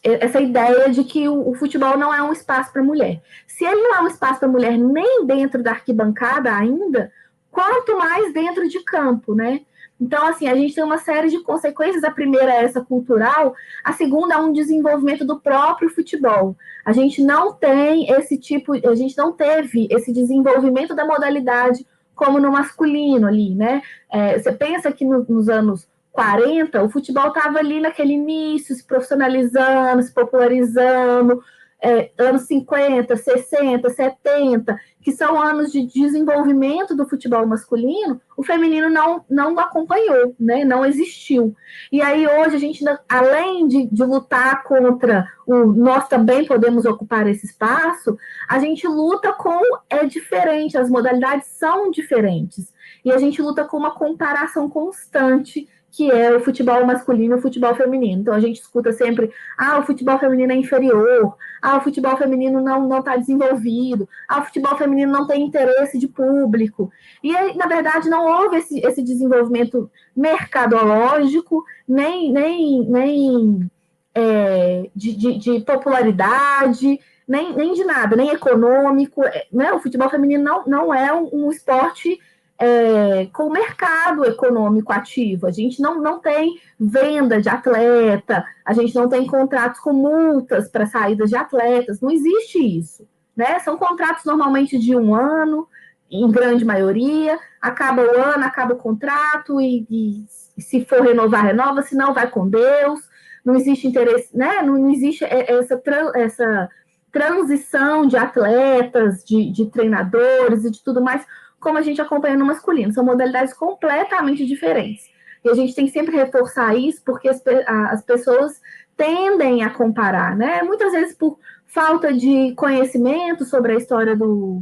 essa 0.01 0.40
ideia 0.40 0.90
de 0.90 1.04
que 1.04 1.28
o, 1.28 1.50
o 1.50 1.54
futebol 1.56 1.98
não 1.98 2.13
é 2.13 2.24
um 2.24 2.32
espaço 2.32 2.72
para 2.72 2.84
mulher. 2.84 3.22
Se 3.46 3.66
ele 3.66 3.82
não 3.82 3.96
é 3.96 4.01
um 4.01 4.08
espaço 4.08 4.40
para 4.40 4.48
mulher 4.48 4.78
nem 4.78 5.25
dentro 5.25 5.62
da 5.62 5.72
arquibancada 5.72 6.56
ainda, 6.56 7.12
quanto 7.51 7.98
mais 7.98 8.34
dentro 8.34 8.68
de 8.70 8.80
campo, 8.84 9.36
né? 9.36 9.62
Então, 10.01 10.25
assim, 10.25 10.48
a 10.48 10.55
gente 10.55 10.74
tem 10.74 10.84
uma 10.84 10.98
série 10.98 11.29
de 11.29 11.39
consequências. 11.43 12.03
A 12.03 12.10
primeira 12.10 12.51
é 12.51 12.63
essa 12.63 12.81
cultural, 12.81 13.53
a 13.84 13.93
segunda 13.93 14.34
é 14.34 14.38
um 14.38 14.51
desenvolvimento 14.51 15.24
do 15.24 15.39
próprio 15.39 15.89
futebol. 15.89 16.58
A 16.84 16.91
gente 16.91 17.24
não 17.24 17.53
tem 17.53 18.10
esse 18.10 18.36
tipo, 18.36 18.74
a 18.74 18.96
gente 18.96 19.15
não 19.15 19.31
teve 19.31 19.88
esse 19.91 20.12
desenvolvimento 20.12 20.96
da 20.96 21.05
modalidade 21.05 21.86
como 22.15 22.39
no 22.39 22.51
masculino 22.51 23.27
ali, 23.27 23.53
né? 23.53 23.84
É, 24.12 24.39
você 24.39 24.51
pensa 24.51 24.91
que 24.91 25.05
no, 25.05 25.24
nos 25.29 25.48
anos 25.48 25.88
40, 26.12 26.84
o 26.84 26.89
futebol 26.89 27.27
estava 27.27 27.60
ali 27.60 27.79
naquele 27.79 28.13
início, 28.13 28.75
se 28.75 28.84
profissionalizando, 28.84 30.01
se 30.01 30.12
popularizando, 30.12 31.43
é, 31.83 32.11
anos 32.17 32.43
50, 32.43 33.17
60, 33.17 33.89
70, 33.89 34.79
que 35.01 35.11
são 35.11 35.41
anos 35.41 35.71
de 35.71 35.85
desenvolvimento 35.88 36.95
do 36.95 37.07
futebol 37.07 37.45
masculino, 37.47 38.21
o 38.38 38.43
feminino 38.43 38.89
não, 38.89 39.25
não 39.27 39.57
acompanhou, 39.59 40.35
né? 40.39 40.63
não 40.63 40.85
existiu. 40.85 41.55
E 41.91 42.01
aí 42.01 42.27
hoje 42.27 42.55
a 42.55 42.59
gente, 42.59 42.85
além 43.09 43.67
de, 43.67 43.88
de 43.88 44.03
lutar 44.03 44.63
contra 44.63 45.27
o 45.47 45.65
nós 45.65 46.07
também 46.07 46.45
podemos 46.45 46.85
ocupar 46.85 47.27
esse 47.27 47.47
espaço, 47.47 48.15
a 48.47 48.59
gente 48.59 48.88
luta 48.88 49.33
com 49.33 49.59
é 49.89 50.05
diferente, 50.05 50.77
as 50.77 50.89
modalidades 50.89 51.47
são 51.47 51.89
diferentes. 51.89 52.71
E 53.03 53.11
a 53.11 53.17
gente 53.17 53.41
luta 53.41 53.65
com 53.65 53.77
uma 53.77 53.91
comparação 53.91 54.69
constante 54.69 55.67
que 55.91 56.10
é 56.10 56.33
o 56.33 56.39
futebol 56.39 56.86
masculino 56.86 57.36
e 57.36 57.39
o 57.39 57.41
futebol 57.41 57.75
feminino. 57.75 58.21
Então 58.21 58.33
a 58.33 58.39
gente 58.39 58.62
escuta 58.62 58.93
sempre, 58.93 59.29
ah, 59.57 59.79
o 59.79 59.83
futebol 59.83 60.17
feminino 60.17 60.53
é 60.53 60.55
inferior, 60.55 61.36
ah, 61.62 61.77
o 61.77 61.81
futebol 61.81 62.15
feminino 62.15 62.62
não 62.62 62.88
não 62.88 63.00
está 63.00 63.17
desenvolvido, 63.17 64.07
ah, 64.27 64.39
o 64.39 64.45
futebol 64.45 64.77
feminino 64.77 65.12
não 65.12 65.27
tem 65.27 65.43
interesse 65.43 66.00
de 66.00 66.07
público. 66.07 66.91
E 67.21 67.33
na 67.55 67.67
verdade 67.67 68.10
não 68.10 68.25
houve 68.25 68.57
esse, 68.57 68.79
esse 68.79 69.03
desenvolvimento 69.03 69.91
mercadológico, 70.15 71.63
nem, 71.88 72.31
nem, 72.31 72.86
nem 72.89 73.71
é, 74.15 74.89
de, 74.95 75.15
de, 75.15 75.38
de, 75.38 75.60
popularidade, 75.62 77.00
nem, 77.27 77.53
nem 77.55 77.74
de 77.74 77.83
nada, 77.83 78.15
nem 78.15 78.29
econômico. 78.29 79.21
Né? 79.51 79.74
O 79.74 79.79
futebol 79.79 80.10
feminino 80.10 80.43
não, 80.43 80.65
não 80.65 80.93
é 80.93 81.13
um, 81.13 81.29
um 81.33 81.51
esporte 81.51 82.17
é, 82.62 83.25
com 83.34 83.48
o 83.48 83.51
mercado 83.51 84.24
econômico 84.24 84.94
ativo. 84.94 85.48
A 85.48 85.51
gente 85.51 85.82
não, 85.82 86.00
não 86.00 86.20
tem 86.20 86.62
venda 86.80 87.41
de 87.41 87.50
atleta, 87.50 88.46
a 88.63 88.72
gente 88.72 88.94
não 88.94 89.10
tem 89.10 89.25
contratos 89.25 89.80
com 89.80 89.91
multas 89.91 90.70
para 90.70 90.86
saídas 90.86 91.32
de 91.32 91.36
atletas, 91.36 92.00
não 92.00 92.12
existe 92.12 92.60
isso. 92.60 93.08
Né? 93.36 93.58
São 93.60 93.77
contratos 93.77 94.25
normalmente 94.25 94.77
de 94.77 94.96
um 94.96 95.15
ano, 95.15 95.68
em 96.10 96.30
grande 96.30 96.63
maioria, 96.63 97.39
acaba 97.60 98.03
o 98.03 98.22
ano, 98.22 98.46
acaba 98.46 98.75
o 98.75 98.77
contrato, 98.77 99.60
e, 99.60 99.88
e 99.89 100.62
se 100.62 100.86
for 100.86 101.01
renovar, 101.01 101.46
renova, 101.46 101.82
se 101.82 101.96
não, 101.96 102.13
vai 102.13 102.30
com 102.30 102.48
Deus. 102.48 103.00
Não 103.44 103.56
existe 103.56 103.88
interesse, 103.88 104.38
né? 104.38 104.62
Não, 104.62 104.91
existe 104.91 105.25
essa, 105.25 105.82
essa 106.13 106.70
transição 107.12 108.06
de 108.06 108.15
atletas, 108.18 109.24
de, 109.24 109.51
de 109.51 109.65
treinadores 109.65 110.63
e 110.63 110.70
de 110.70 110.84
tudo 110.84 111.01
mais, 111.01 111.25
como 111.62 111.77
a 111.77 111.82
gente 111.82 112.01
acompanha 112.01 112.36
no 112.36 112.46
masculino. 112.46 112.91
São 112.91 113.06
modalidades 113.06 113.53
completamente 113.53 114.46
diferentes. 114.46 115.10
E 115.44 115.50
a 115.50 115.53
gente 115.53 115.74
tem 115.74 115.86
que 115.86 115.91
sempre 115.91 116.15
reforçar 116.15 116.75
isso, 116.75 117.01
porque 117.06 117.30
as, 117.30 117.41
as 117.68 118.03
pessoas 118.03 118.60
tendem 118.98 119.63
a 119.63 119.70
comparar, 119.70 120.36
né? 120.36 120.62
Muitas 120.63 120.91
vezes 120.91 121.15
por 121.15 121.39
falta 121.65 122.12
de 122.12 122.53
conhecimento 122.56 123.46
sobre 123.46 123.72
a 123.72 123.77
história 123.77 124.15
do, 124.15 124.62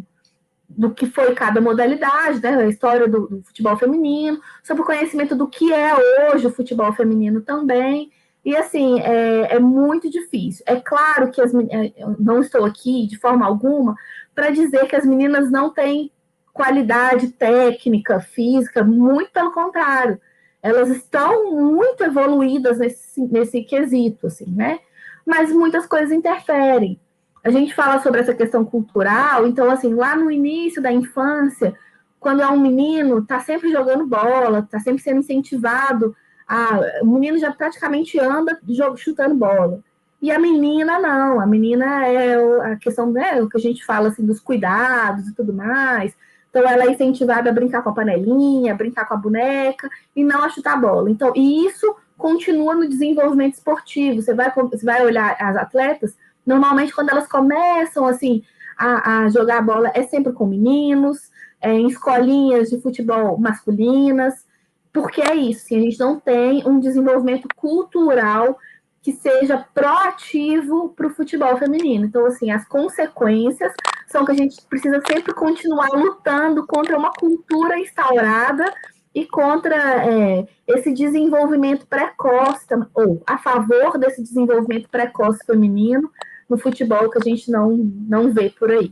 do 0.70 0.92
que 0.92 1.08
foi 1.08 1.34
cada 1.34 1.60
modalidade, 1.60 2.42
né? 2.42 2.56
A 2.56 2.68
história 2.68 3.08
do, 3.08 3.28
do 3.28 3.44
futebol 3.44 3.76
feminino, 3.78 4.40
sobre 4.64 4.84
o 4.84 4.86
conhecimento 4.86 5.36
do 5.36 5.48
que 5.48 5.74
é 5.74 5.94
hoje 6.32 6.48
o 6.48 6.54
futebol 6.54 6.94
feminino 6.94 7.42
também. 7.42 8.12
E 8.46 8.56
assim, 8.56 9.00
é, 9.02 9.56
é 9.56 9.60
muito 9.60 10.10
difícil. 10.10 10.64
É 10.66 10.78
claro 10.78 11.32
que 11.32 11.42
as, 11.42 11.54
é, 11.54 11.94
não 12.18 12.40
estou 12.40 12.64
aqui 12.64 13.06
de 13.08 13.18
forma 13.18 13.46
alguma 13.46 13.96
para 14.34 14.50
dizer 14.50 14.88
que 14.88 14.96
as 14.96 15.06
meninas 15.06 15.52
não 15.52 15.70
têm 15.72 16.12
qualidade 16.60 17.30
técnica, 17.30 18.20
física, 18.20 18.84
muito 18.84 19.32
pelo 19.32 19.54
contrário. 19.54 20.20
Elas 20.62 20.90
estão 20.90 21.56
muito 21.56 22.04
evoluídas 22.04 22.80
nesse, 22.80 23.22
nesse 23.28 23.64
quesito, 23.64 24.28
assim, 24.28 24.52
né? 24.52 24.78
Mas 25.26 25.54
muitas 25.54 25.86
coisas 25.86 26.12
interferem. 26.12 27.00
A 27.42 27.50
gente 27.50 27.74
fala 27.74 28.02
sobre 28.02 28.20
essa 28.20 28.34
questão 28.34 28.66
cultural, 28.66 29.48
então, 29.48 29.72
assim, 29.72 29.94
lá 29.94 30.18
no 30.18 30.30
início 30.30 30.82
da 30.82 30.92
infância, 30.92 31.74
quando 32.20 32.42
é 32.42 32.48
um 32.50 32.60
menino, 32.60 33.26
tá 33.26 33.40
sempre 33.40 33.72
jogando 33.72 34.06
bola, 34.06 34.68
tá 34.70 34.82
sempre 34.82 35.02
sendo 35.02 35.20
incentivado, 35.20 36.14
a, 36.46 36.78
o 37.02 37.06
menino 37.06 37.38
já 37.38 37.54
praticamente 37.54 38.20
anda 38.20 38.60
chutando 38.98 39.34
bola. 39.34 39.80
E 40.22 40.30
a 40.30 40.38
menina 40.38 41.00
não, 41.00 41.40
a 41.40 41.48
menina 41.48 42.06
é 42.06 42.36
a 42.74 42.76
questão, 42.76 43.10
né, 43.10 43.42
o 43.42 43.48
que 43.48 43.56
a 43.56 43.62
gente 43.62 43.86
fala 43.86 44.10
assim 44.10 44.26
dos 44.26 44.42
cuidados 44.42 45.26
e 45.30 45.34
tudo 45.34 45.54
mais, 45.54 46.14
então, 46.50 46.68
ela 46.68 46.86
é 46.86 46.92
incentivada 46.92 47.50
a 47.50 47.54
brincar 47.54 47.84
com 47.84 47.90
a 47.90 47.94
panelinha, 47.94 48.74
a 48.74 48.76
brincar 48.76 49.06
com 49.06 49.14
a 49.14 49.18
boneca 49.18 49.90
e 50.16 50.24
não 50.24 50.44
a 50.44 50.50
chutar 50.50 50.74
a 50.74 50.78
bola. 50.78 51.10
Então, 51.10 51.32
e 51.36 51.66
isso 51.66 51.96
continua 52.18 52.76
no 52.76 52.90
desenvolvimento 52.90 53.54
esportivo. 53.54 54.22
Você 54.22 54.34
vai, 54.34 54.52
você 54.52 54.86
vai 54.86 55.06
olhar 55.06 55.38
as 55.40 55.56
atletas, 55.56 56.18
normalmente 56.46 56.94
quando 56.94 57.10
elas 57.10 57.28
começam 57.28 58.06
assim 58.06 58.44
a, 58.78 59.24
a 59.24 59.30
jogar 59.30 59.62
bola, 59.62 59.92
é 59.94 60.04
sempre 60.04 60.34
com 60.34 60.46
meninos, 60.46 61.30
é, 61.62 61.72
em 61.72 61.88
escolinhas 61.88 62.70
de 62.70 62.82
futebol 62.82 63.38
masculinas, 63.38 64.46
porque 64.92 65.22
é 65.22 65.36
isso, 65.36 65.66
assim, 65.66 65.78
a 65.78 65.82
gente 65.82 66.00
não 66.00 66.20
tem 66.20 66.68
um 66.68 66.80
desenvolvimento 66.80 67.48
cultural 67.56 68.58
que 69.02 69.14
seja 69.14 69.66
proativo 69.74 70.90
para 70.90 71.08
o 71.08 71.12
futebol 71.12 71.56
feminino. 71.58 72.06
Então, 72.06 72.26
assim, 72.26 72.52
as 72.52 72.68
consequências 72.68 73.72
são 74.12 74.26
que 74.26 74.32
a 74.32 74.36
gente 74.36 74.62
precisa 74.64 75.02
sempre 75.06 75.34
continuar 75.34 75.90
lutando 75.90 76.66
contra 76.66 76.98
uma 76.98 77.12
cultura 77.12 77.80
instaurada 77.80 78.74
e 79.14 79.26
contra 79.26 79.76
é, 80.06 80.48
esse 80.68 80.94
desenvolvimento 80.94 81.86
precoce, 81.88 82.66
ou 82.94 83.22
a 83.26 83.38
favor 83.38 83.98
desse 83.98 84.22
desenvolvimento 84.22 84.90
precoce 84.90 85.46
feminino 85.46 86.12
no 86.48 86.58
futebol 86.58 87.10
que 87.10 87.18
a 87.18 87.22
gente 87.22 87.52
não, 87.52 87.72
não 87.72 88.32
vê 88.32 88.50
por 88.50 88.72
aí. 88.72 88.92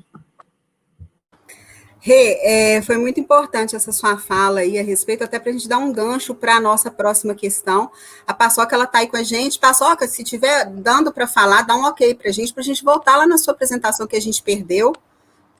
Rê, 1.99 2.39
é, 2.41 2.81
foi 2.83 2.95
muito 2.97 3.19
importante 3.19 3.75
essa 3.75 3.91
sua 3.91 4.17
fala 4.17 4.61
aí 4.61 4.79
a 4.79 4.83
respeito, 4.83 5.25
até 5.25 5.37
para 5.39 5.49
a 5.49 5.53
gente 5.53 5.67
dar 5.67 5.77
um 5.77 5.91
gancho 5.91 6.33
para 6.33 6.55
a 6.55 6.61
nossa 6.61 6.89
próxima 6.89 7.35
questão. 7.35 7.91
A 8.25 8.33
Paçoca, 8.33 8.73
ela 8.75 8.85
está 8.85 8.99
aí 8.99 9.07
com 9.07 9.17
a 9.17 9.23
gente. 9.23 9.59
Paçoca, 9.59 10.07
se 10.07 10.23
tiver 10.23 10.67
dando 10.67 11.11
para 11.11 11.27
falar, 11.27 11.63
dá 11.63 11.75
um 11.75 11.83
ok 11.83 12.15
para 12.15 12.29
a 12.29 12.31
gente, 12.31 12.53
para 12.53 12.61
a 12.61 12.65
gente 12.65 12.81
voltar 12.81 13.17
lá 13.17 13.27
na 13.27 13.37
sua 13.37 13.53
apresentação 13.53 14.07
que 14.07 14.15
a 14.15 14.21
gente 14.21 14.41
perdeu, 14.41 14.93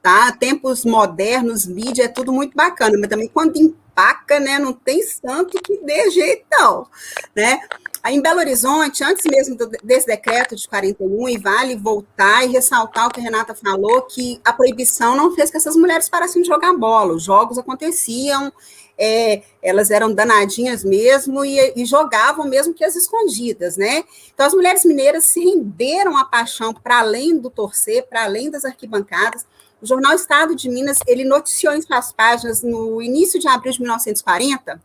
tá? 0.08 0.32
Tempos 0.32 0.86
modernos, 0.86 1.66
mídia, 1.66 2.06
é 2.06 2.08
tudo 2.08 2.32
muito 2.32 2.56
bacana, 2.56 2.98
mas 2.98 3.10
também 3.10 3.28
quando 3.28 3.58
empaca, 3.58 4.40
né, 4.40 4.58
não 4.58 4.72
tem 4.72 5.04
santo 5.04 5.62
que 5.62 5.80
dê 5.84 6.10
jeito, 6.10 6.46
não, 6.50 6.88
né? 7.36 7.60
Aí, 8.02 8.16
em 8.16 8.22
Belo 8.22 8.40
Horizonte, 8.40 9.04
antes 9.04 9.26
mesmo 9.26 9.58
desse 9.84 10.08
decreto 10.08 10.56
de 10.56 10.66
41, 10.66 11.28
e 11.28 11.38
vale 11.38 11.76
voltar 11.76 12.46
e 12.46 12.54
ressaltar 12.54 13.08
o 13.08 13.10
que 13.10 13.20
a 13.20 13.24
Renata 13.24 13.54
falou, 13.54 14.04
que 14.04 14.40
a 14.46 14.54
proibição 14.54 15.14
não 15.14 15.36
fez 15.36 15.52
que 15.52 15.58
essas 15.58 15.76
mulheres 15.76 16.08
parassem 16.08 16.42
de 16.42 16.48
jogar 16.48 16.72
bola. 16.72 17.14
Os 17.14 17.24
jogos 17.24 17.58
aconteciam, 17.58 18.54
é, 18.98 19.42
elas 19.62 19.92
eram 19.92 20.14
danadinhas 20.14 20.86
mesmo 20.86 21.44
e, 21.44 21.74
e, 21.76 21.86
jogavam 21.86 22.48
mesmo 22.48 22.74
que 22.74 22.86
as 22.86 22.96
escondidas, 22.96 23.76
né? 23.76 24.06
Então, 24.34 24.46
as 24.46 24.54
mulheres 24.54 24.86
mineiras 24.86 25.26
se 25.26 25.42
renderam 25.42 26.16
à 26.16 26.24
paixão 26.24 26.74
para 26.74 27.00
além 27.00 27.38
do 27.38 27.50
torcer, 27.50 28.08
para 28.08 28.24
além 28.24 28.50
das 28.50 28.64
arquibancadas. 28.64 29.46
O 29.82 29.86
jornal 29.86 30.16
Estado 30.16 30.56
de 30.56 30.70
Minas, 30.70 31.00
ele 31.06 31.24
noticiou 31.24 31.74
em 31.74 31.82
suas 31.82 32.12
páginas, 32.12 32.64
no 32.64 33.02
início 33.02 33.40
de 33.40 33.48
abril 33.48 33.72
de 33.72 33.82
1940, 33.82 34.82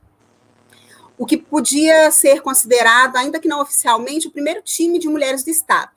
o 1.17 1.25
que 1.25 1.37
podia 1.37 2.11
ser 2.11 2.43
considerado, 2.43 3.17
ainda 3.17 3.41
que 3.41 3.49
não 3.49 3.61
oficialmente, 3.61 4.29
o 4.29 4.31
primeiro 4.31 4.61
time 4.61 4.99
de 4.99 5.09
mulheres 5.09 5.45
do 5.45 5.51
Estado. 5.51 5.93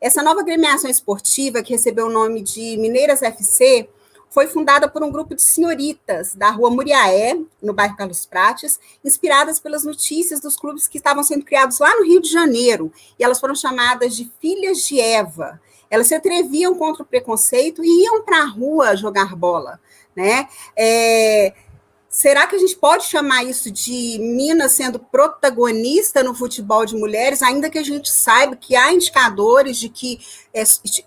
Essa 0.00 0.22
nova 0.22 0.42
gremiação 0.42 0.88
esportiva, 0.88 1.62
que 1.62 1.72
recebeu 1.72 2.06
o 2.06 2.12
nome 2.12 2.42
de 2.42 2.76
Mineiras 2.76 3.22
FC, 3.22 3.88
foi 4.28 4.46
fundada 4.46 4.86
por 4.86 5.02
um 5.02 5.10
grupo 5.10 5.34
de 5.34 5.42
senhoritas 5.42 6.34
da 6.34 6.50
rua 6.50 6.68
Muriaé, 6.68 7.40
no 7.62 7.72
bairro 7.72 7.96
Carlos 7.96 8.26
Prates, 8.26 8.78
inspiradas 9.02 9.58
pelas 9.58 9.82
notícias 9.82 10.40
dos 10.40 10.56
clubes 10.56 10.86
que 10.86 10.98
estavam 10.98 11.24
sendo 11.24 11.44
criados 11.44 11.78
lá 11.78 11.96
no 11.96 12.04
Rio 12.04 12.20
de 12.20 12.30
Janeiro, 12.30 12.92
e 13.18 13.24
elas 13.24 13.40
foram 13.40 13.54
chamadas 13.54 14.14
de 14.14 14.30
Filhas 14.38 14.86
de 14.86 15.00
Eva. 15.00 15.60
Elas 15.90 16.06
se 16.08 16.14
atreviam 16.14 16.74
contra 16.74 17.02
o 17.02 17.06
preconceito 17.06 17.84
e 17.84 18.04
iam 18.04 18.22
para 18.22 18.42
a 18.42 18.46
rua 18.46 18.96
jogar 18.96 19.34
bola, 19.36 19.80
né? 20.14 20.48
É, 20.76 21.52
Será 22.16 22.46
que 22.46 22.56
a 22.56 22.58
gente 22.58 22.74
pode 22.76 23.04
chamar 23.04 23.44
isso 23.44 23.70
de 23.70 24.16
Minas 24.18 24.72
sendo 24.72 24.98
protagonista 24.98 26.22
no 26.22 26.34
futebol 26.34 26.86
de 26.86 26.96
mulheres, 26.96 27.42
ainda 27.42 27.68
que 27.68 27.78
a 27.78 27.82
gente 27.82 28.10
saiba 28.10 28.56
que 28.56 28.74
há 28.74 28.90
indicadores 28.90 29.76
de 29.76 29.90
que 29.90 30.18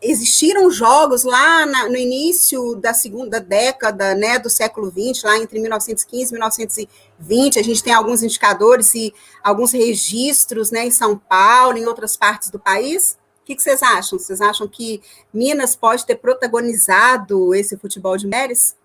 existiram 0.03 0.69
jogos 0.69 1.23
lá 1.23 1.65
na, 1.65 1.89
no 1.89 1.95
início 1.95 2.75
da 2.75 2.93
segunda 2.93 3.39
década 3.39 4.13
né, 4.13 4.37
do 4.37 4.51
século 4.51 4.91
XX, 4.91 5.23
lá 5.23 5.39
entre 5.39 5.59
1915 5.59 6.29
e 6.29 6.33
1920, 6.33 7.57
a 7.57 7.63
gente 7.63 7.81
tem 7.83 7.91
alguns 7.91 8.21
indicadores 8.21 8.93
e 8.93 9.11
alguns 9.43 9.71
registros 9.71 10.69
né, 10.69 10.85
em 10.85 10.91
São 10.91 11.17
Paulo, 11.17 11.75
em 11.75 11.87
outras 11.87 12.15
partes 12.15 12.51
do 12.51 12.59
país? 12.59 13.17
Que, 13.49 13.55
que 13.55 13.63
vocês 13.63 13.81
acham? 13.81 14.19
Vocês 14.19 14.41
acham 14.41 14.67
que 14.67 15.01
Minas 15.33 15.75
pode 15.75 16.05
ter 16.05 16.17
protagonizado 16.17 17.55
esse 17.55 17.75
futebol 17.75 18.15
de 18.15 18.27
mulheres? 18.27 18.77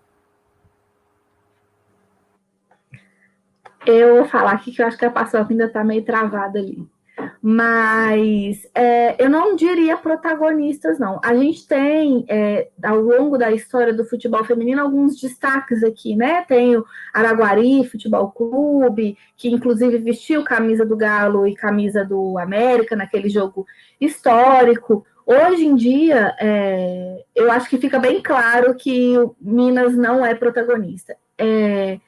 Eu 3.85 4.15
vou 4.15 4.25
falar 4.25 4.53
aqui 4.53 4.71
que 4.71 4.81
eu 4.81 4.87
acho 4.87 4.97
que 4.97 5.05
a 5.05 5.11
paçoca 5.11 5.53
ainda 5.53 5.65
está 5.65 5.83
meio 5.83 6.03
travada 6.03 6.57
ali. 6.57 6.83
Mas 7.41 8.67
é, 8.73 9.23
eu 9.23 9.29
não 9.29 9.55
diria 9.55 9.97
protagonistas, 9.97 10.99
não. 10.99 11.19
A 11.23 11.35
gente 11.35 11.67
tem, 11.67 12.25
é, 12.27 12.69
ao 12.83 12.99
longo 12.99 13.37
da 13.37 13.51
história 13.51 13.93
do 13.93 14.05
futebol 14.05 14.43
feminino, 14.43 14.81
alguns 14.81 15.19
destaques 15.19 15.83
aqui, 15.83 16.15
né? 16.15 16.43
Tem 16.47 16.75
o 16.75 16.85
Araguari 17.13 17.87
Futebol 17.87 18.31
Clube, 18.31 19.17
que 19.37 19.49
inclusive 19.49 19.97
vestiu 19.99 20.43
camisa 20.43 20.85
do 20.85 20.97
Galo 20.97 21.47
e 21.47 21.55
camisa 21.55 22.03
do 22.03 22.37
América 22.37 22.95
naquele 22.95 23.29
jogo 23.29 23.65
histórico. 23.99 25.05
Hoje 25.25 25.65
em 25.65 25.75
dia, 25.75 26.35
é, 26.39 27.23
eu 27.35 27.51
acho 27.51 27.69
que 27.69 27.77
fica 27.77 27.97
bem 27.97 28.21
claro 28.21 28.75
que 28.75 29.15
Minas 29.41 29.95
não 29.95 30.25
é 30.25 30.35
protagonista. 30.35 31.15
É, 31.37 31.99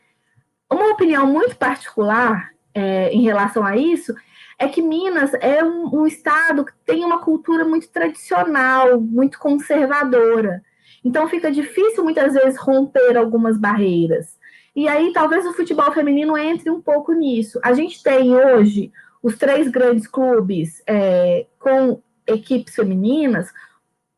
uma 0.72 0.92
opinião 0.92 1.26
muito 1.26 1.56
particular 1.56 2.52
é, 2.74 3.10
em 3.10 3.24
relação 3.24 3.66
a 3.66 3.76
isso 3.76 4.14
é 4.60 4.68
que 4.68 4.82
Minas 4.82 5.34
é 5.36 5.64
um, 5.64 6.02
um, 6.02 6.08
estado 6.08 6.66
que 6.66 6.74
tem 6.86 7.06
uma 7.06 7.20
cultura 7.20 7.64
muito 7.64 7.90
tradicional, 7.90 9.00
muito 9.00 9.38
conservadora. 9.38 10.64
Então 11.04 11.28
fica 11.30 11.52
difícil 11.52 12.04
muitas 12.04 12.34
vezes 12.34 12.60
romper 12.60 13.16
algumas 13.16 13.58
barreiras. 13.58 14.38
E 14.76 14.88
aí 14.88 15.14
talvez 15.14 15.46
o 15.46 15.54
futebol 15.54 15.92
feminino 15.92 16.38
entre 16.38 16.70
um 16.70 16.82
pouco 16.82 17.14
nisso. 17.14 17.60
A 17.64 17.74
gente 17.74 18.02
tem 18.02 18.36
hoje 18.36 18.92
os 19.22 19.38
três 19.38 19.68
grandes 19.68 20.08
clubes 20.08 20.82
é, 20.88 21.46
com 21.60 22.02
equipes 22.26 22.76
femininas, 22.76 23.52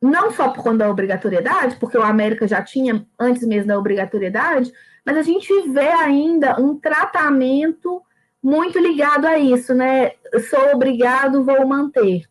não 0.02 0.32
só 0.32 0.50
por 0.50 0.64
conta 0.64 0.80
da 0.80 0.90
obrigatoriedade, 0.90 1.76
porque 1.78 1.98
o 1.98 2.04
América 2.04 2.48
já 2.48 2.62
tinha 2.62 3.06
antes 3.20 3.46
mesmo 3.46 3.68
da 3.68 3.78
obrigatoriedade, 3.78 4.72
mas 5.06 5.18
a 5.18 5.22
gente 5.22 5.52
vê 5.70 5.88
ainda 5.88 6.60
um 6.60 6.78
tratamento 6.80 8.02
muito 8.42 8.80
ligado 8.80 9.26
a 9.26 9.38
isso, 9.38 9.74
né? 9.74 10.14
Sou 10.50 10.74
obrigado, 10.74 11.44
vou 11.44 11.68
manter. 11.68 12.22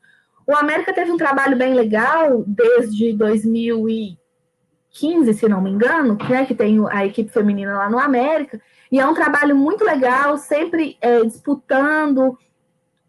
O 0.46 0.54
América 0.54 0.94
teve 0.94 1.10
um 1.10 1.18
trabalho 1.18 1.56
bem 1.56 1.74
legal 1.74 2.42
desde 2.46 3.12
2015, 3.12 5.34
se 5.34 5.46
não 5.46 5.60
me 5.60 5.68
engano, 5.68 6.16
né, 6.28 6.46
que 6.46 6.54
tem 6.54 6.78
a 6.90 7.04
equipe 7.04 7.30
feminina 7.30 7.76
lá 7.76 7.90
no 7.90 7.98
América, 7.98 8.58
e 8.90 8.98
é 8.98 9.06
um 9.06 9.12
trabalho 9.12 9.54
muito 9.54 9.84
legal, 9.84 10.38
sempre 10.38 10.96
é, 11.02 11.22
disputando 11.22 12.38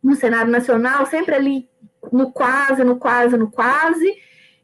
no 0.04 0.16
cenário 0.16 0.52
nacional, 0.52 1.06
sempre 1.06 1.34
ali 1.34 1.70
no 2.12 2.30
quase, 2.30 2.84
no 2.84 2.98
quase, 2.98 3.38
no 3.38 3.50
quase, 3.50 4.18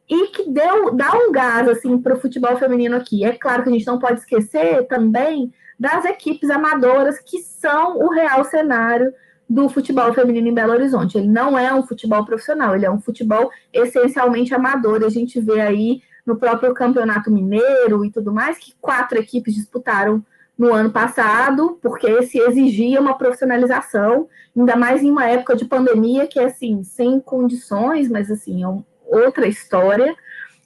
e 0.10 0.28
que 0.28 0.50
deu, 0.50 0.94
dá 0.94 1.12
um 1.16 1.32
gás 1.32 1.68
assim, 1.68 1.98
para 1.98 2.14
o 2.14 2.20
futebol 2.20 2.56
feminino 2.58 2.96
aqui. 2.96 3.24
É 3.24 3.32
claro 3.32 3.64
que 3.64 3.70
a 3.70 3.72
gente 3.72 3.88
não 3.88 4.00
pode 4.00 4.20
esquecer 4.20 4.86
também 4.88 5.52
das 5.80 6.06
equipes 6.06 6.50
amadoras 6.50 7.20
que 7.20 7.40
são 7.40 7.98
o 7.98 8.10
real 8.10 8.44
cenário 8.46 9.14
do 9.50 9.68
futebol 9.70 10.14
feminino 10.14 10.48
em 10.48 10.54
Belo 10.54 10.74
Horizonte. 10.74 11.18
Ele 11.18 11.28
não 11.28 11.58
é 11.58 11.74
um 11.74 11.86
futebol 11.86 12.26
profissional, 12.26 12.76
ele 12.76 12.86
é 12.86 12.92
um 12.92 13.00
futebol 13.00 13.50
essencialmente 13.74 14.54
amador. 14.54 15.04
A 15.04 15.10
gente 15.10 15.40
vê 15.40 15.62
aí 15.62 16.02
no 16.26 16.36
próprio 16.36 16.74
Campeonato 16.74 17.32
Mineiro 17.32 18.04
e 18.04 18.12
tudo 18.12 18.32
mais 18.34 18.58
que 18.58 18.74
quatro 18.82 19.18
equipes 19.20 19.54
disputaram 19.54 20.24
no 20.58 20.74
ano 20.74 20.90
passado, 20.90 21.78
porque 21.82 22.24
se 22.24 22.40
exigia 22.40 23.02
uma 23.02 23.18
profissionalização, 23.18 24.28
ainda 24.56 24.76
mais 24.76 25.04
em 25.04 25.12
uma 25.12 25.26
época 25.26 25.56
de 25.56 25.66
pandemia 25.66 26.28
que 26.28 26.40
é 26.40 26.46
assim, 26.46 26.82
sem 26.84 27.20
condições, 27.20 28.10
mas 28.10 28.32
assim, 28.32 28.64
é 28.64 28.68
um, 28.68 28.84
outra 29.16 29.48
história, 29.48 30.16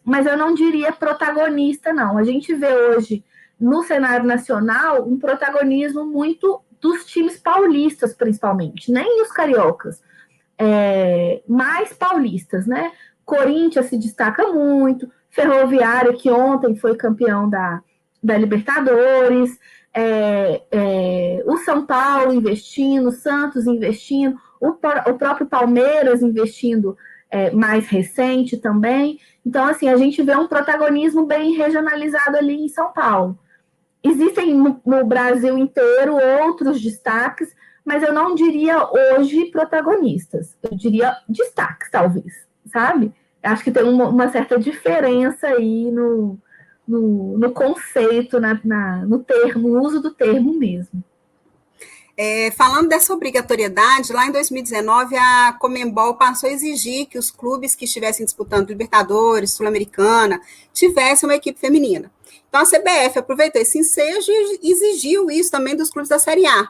mas 0.03 0.25
eu 0.25 0.37
não 0.37 0.53
diria 0.53 0.91
protagonista, 0.91 1.93
não. 1.93 2.17
A 2.17 2.23
gente 2.23 2.53
vê 2.53 2.73
hoje 2.73 3.23
no 3.59 3.83
cenário 3.83 4.25
nacional 4.25 5.07
um 5.07 5.19
protagonismo 5.19 6.05
muito 6.05 6.61
dos 6.79 7.05
times 7.05 7.37
paulistas, 7.37 8.13
principalmente, 8.13 8.91
nem 8.91 9.21
os 9.21 9.31
cariocas, 9.31 10.01
é, 10.57 11.41
mais 11.47 11.93
paulistas, 11.93 12.65
né? 12.65 12.91
Corinthians 13.25 13.87
se 13.87 13.97
destaca 13.97 14.47
muito, 14.47 15.11
Ferroviária, 15.29 16.13
que 16.13 16.31
ontem 16.31 16.75
foi 16.75 16.95
campeão 16.95 17.49
da, 17.49 17.81
da 18.23 18.37
Libertadores, 18.37 19.59
é, 19.93 20.61
é, 20.71 21.43
o 21.45 21.57
São 21.57 21.85
Paulo 21.85 22.33
investindo, 22.33 23.09
o 23.09 23.11
Santos 23.11 23.67
investindo, 23.67 24.37
o, 24.59 24.69
o 24.69 25.17
próprio 25.17 25.47
Palmeiras 25.47 26.21
investindo 26.21 26.97
é, 27.29 27.51
mais 27.51 27.87
recente 27.87 28.57
também. 28.57 29.19
Então, 29.45 29.65
assim, 29.65 29.87
a 29.87 29.97
gente 29.97 30.21
vê 30.21 30.35
um 30.35 30.47
protagonismo 30.47 31.25
bem 31.25 31.53
regionalizado 31.53 32.37
ali 32.37 32.55
em 32.55 32.69
São 32.69 32.91
Paulo. 32.91 33.37
Existem 34.03 34.53
no, 34.53 34.81
no 34.85 35.05
Brasil 35.05 35.57
inteiro 35.57 36.17
outros 36.41 36.81
destaques, 36.81 37.53
mas 37.83 38.03
eu 38.03 38.13
não 38.13 38.35
diria 38.35 38.87
hoje 39.17 39.45
protagonistas, 39.45 40.55
eu 40.63 40.77
diria 40.77 41.17
destaques, 41.27 41.89
talvez, 41.89 42.47
sabe? 42.71 43.13
Acho 43.41 43.63
que 43.63 43.71
tem 43.71 43.83
uma, 43.83 44.09
uma 44.09 44.29
certa 44.29 44.59
diferença 44.59 45.47
aí 45.47 45.91
no, 45.91 46.37
no, 46.87 47.37
no 47.37 47.51
conceito, 47.51 48.39
na, 48.39 48.59
na, 48.63 49.05
no 49.05 49.19
termo, 49.19 49.69
no 49.69 49.81
uso 49.81 50.01
do 50.01 50.11
termo 50.11 50.53
mesmo. 50.53 51.03
É, 52.21 52.51
falando 52.51 52.89
dessa 52.89 53.13
obrigatoriedade, 53.13 54.11
lá 54.11 54.27
em 54.27 54.31
2019 54.33 55.15
a 55.15 55.55
Comembol 55.57 56.15
passou 56.15 56.49
a 56.49 56.51
exigir 56.51 57.05
que 57.05 57.17
os 57.17 57.31
clubes 57.31 57.75
que 57.75 57.85
estivessem 57.85 58.25
disputando 58.25 58.67
Libertadores, 58.67 59.53
Sul-Americana, 59.53 60.41
tivessem 60.73 61.29
uma 61.29 61.35
equipe 61.37 61.57
feminina. 61.57 62.11
Então 62.49 62.59
a 62.59 62.65
CBF 62.65 63.19
aproveitou 63.19 63.61
esse 63.61 63.79
ensejo 63.79 64.29
e 64.61 64.69
exigiu 64.69 65.31
isso 65.31 65.49
também 65.49 65.77
dos 65.77 65.89
clubes 65.89 66.09
da 66.09 66.19
Série 66.19 66.45
A. 66.45 66.67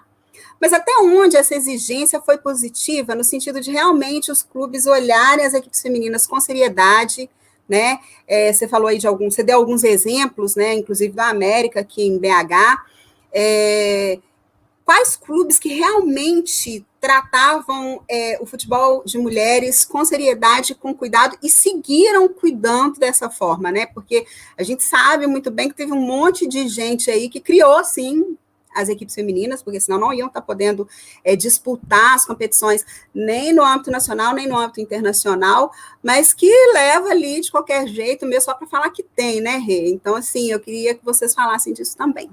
Mas 0.61 0.71
até 0.71 0.91
onde 1.01 1.35
essa 1.35 1.55
exigência 1.55 2.21
foi 2.21 2.37
positiva, 2.37 3.15
no 3.15 3.23
sentido 3.23 3.59
de 3.59 3.71
realmente 3.71 4.31
os 4.31 4.43
clubes 4.43 4.85
olharem 4.85 5.43
as 5.43 5.55
equipes 5.55 5.81
femininas 5.81 6.27
com 6.27 6.39
seriedade, 6.39 7.27
né? 7.67 7.97
É, 8.27 8.53
você 8.53 8.67
falou 8.67 8.87
aí 8.87 8.99
de 8.99 9.07
alguns, 9.07 9.33
você 9.33 9.41
deu 9.41 9.57
alguns 9.57 9.83
exemplos, 9.83 10.55
né? 10.55 10.75
Inclusive 10.75 11.11
da 11.11 11.27
América, 11.27 11.79
aqui 11.79 12.03
em 12.03 12.19
BH. 12.19 12.83
É, 13.33 14.19
quais 14.89 15.15
clubes 15.15 15.59
que 15.59 15.69
realmente 15.69 16.83
tratavam 16.99 18.01
é, 18.09 18.39
o 18.41 18.45
futebol 18.47 19.03
de 19.05 19.19
mulheres 19.19 19.85
com 19.85 20.03
seriedade, 20.03 20.73
com 20.73 20.95
cuidado 20.95 21.37
e 21.43 21.47
seguiram 21.47 22.27
cuidando 22.27 22.99
dessa 22.99 23.29
forma, 23.29 23.71
né? 23.71 23.85
Porque 23.85 24.25
a 24.57 24.63
gente 24.63 24.83
sabe 24.83 25.27
muito 25.27 25.51
bem 25.51 25.69
que 25.69 25.75
teve 25.75 25.91
um 25.93 26.01
monte 26.01 26.47
de 26.47 26.67
gente 26.67 27.11
aí 27.11 27.29
que 27.29 27.39
criou, 27.39 27.83
sim, 27.83 28.35
as 28.73 28.89
equipes 28.89 29.13
femininas, 29.13 29.61
porque 29.61 29.79
senão 29.79 29.99
não 29.99 30.11
iam 30.11 30.27
estar 30.27 30.41
podendo 30.41 30.89
é, 31.23 31.35
disputar 31.35 32.15
as 32.15 32.25
competições 32.25 32.83
nem 33.13 33.53
no 33.53 33.63
âmbito 33.63 33.91
nacional, 33.91 34.33
nem 34.33 34.47
no 34.47 34.57
âmbito 34.57 34.81
internacional, 34.81 35.71
mas 36.01 36.33
que 36.33 36.51
leva 36.73 37.09
ali 37.09 37.41
de 37.41 37.51
qualquer 37.51 37.87
jeito, 37.87 38.25
mesmo 38.25 38.45
só 38.45 38.55
para 38.55 38.65
falar 38.65 38.89
que 38.89 39.03
tem, 39.03 39.39
né, 39.39 39.57
Rê? 39.57 39.91
Então, 39.91 40.15
assim, 40.15 40.51
eu 40.51 40.59
queria 40.59 40.95
que 40.95 41.05
vocês 41.05 41.35
falassem 41.35 41.73
disso 41.73 41.95
também 41.95 42.31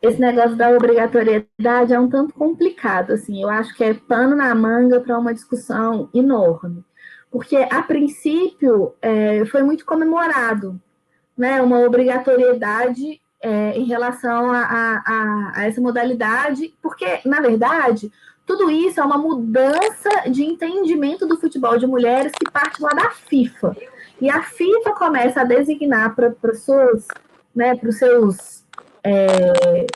esse 0.00 0.20
negócio 0.20 0.56
da 0.56 0.70
obrigatoriedade 0.70 1.92
é 1.92 1.98
um 1.98 2.08
tanto 2.08 2.34
complicado, 2.34 3.12
assim, 3.12 3.42
eu 3.42 3.48
acho 3.48 3.74
que 3.74 3.84
é 3.84 3.94
pano 3.94 4.36
na 4.36 4.54
manga 4.54 5.00
para 5.00 5.18
uma 5.18 5.34
discussão 5.34 6.08
enorme, 6.14 6.84
porque 7.30 7.56
a 7.56 7.82
princípio 7.82 8.94
é, 9.00 9.44
foi 9.46 9.62
muito 9.62 9.84
comemorado, 9.84 10.80
né, 11.36 11.60
uma 11.60 11.80
obrigatoriedade 11.80 13.20
é, 13.40 13.76
em 13.76 13.84
relação 13.84 14.50
a, 14.50 14.60
a, 14.60 15.52
a, 15.54 15.66
essa 15.66 15.80
modalidade, 15.80 16.74
porque, 16.82 17.20
na 17.24 17.40
verdade, 17.40 18.10
tudo 18.46 18.70
isso 18.70 19.00
é 19.00 19.04
uma 19.04 19.18
mudança 19.18 20.30
de 20.30 20.44
entendimento 20.44 21.26
do 21.26 21.36
futebol 21.36 21.76
de 21.76 21.86
mulheres 21.86 22.32
que 22.32 22.50
parte 22.50 22.80
lá 22.80 22.90
da 22.90 23.10
FIFA. 23.10 23.76
E 24.20 24.30
a 24.30 24.42
FIFA 24.42 24.92
começa 24.92 25.40
a 25.40 25.44
designar 25.44 26.14
para 26.14 26.32
seus, 26.54 27.06
né, 27.54 27.74
para 27.74 27.88
os 27.88 27.98
seus 27.98 28.65
é, 29.06 29.86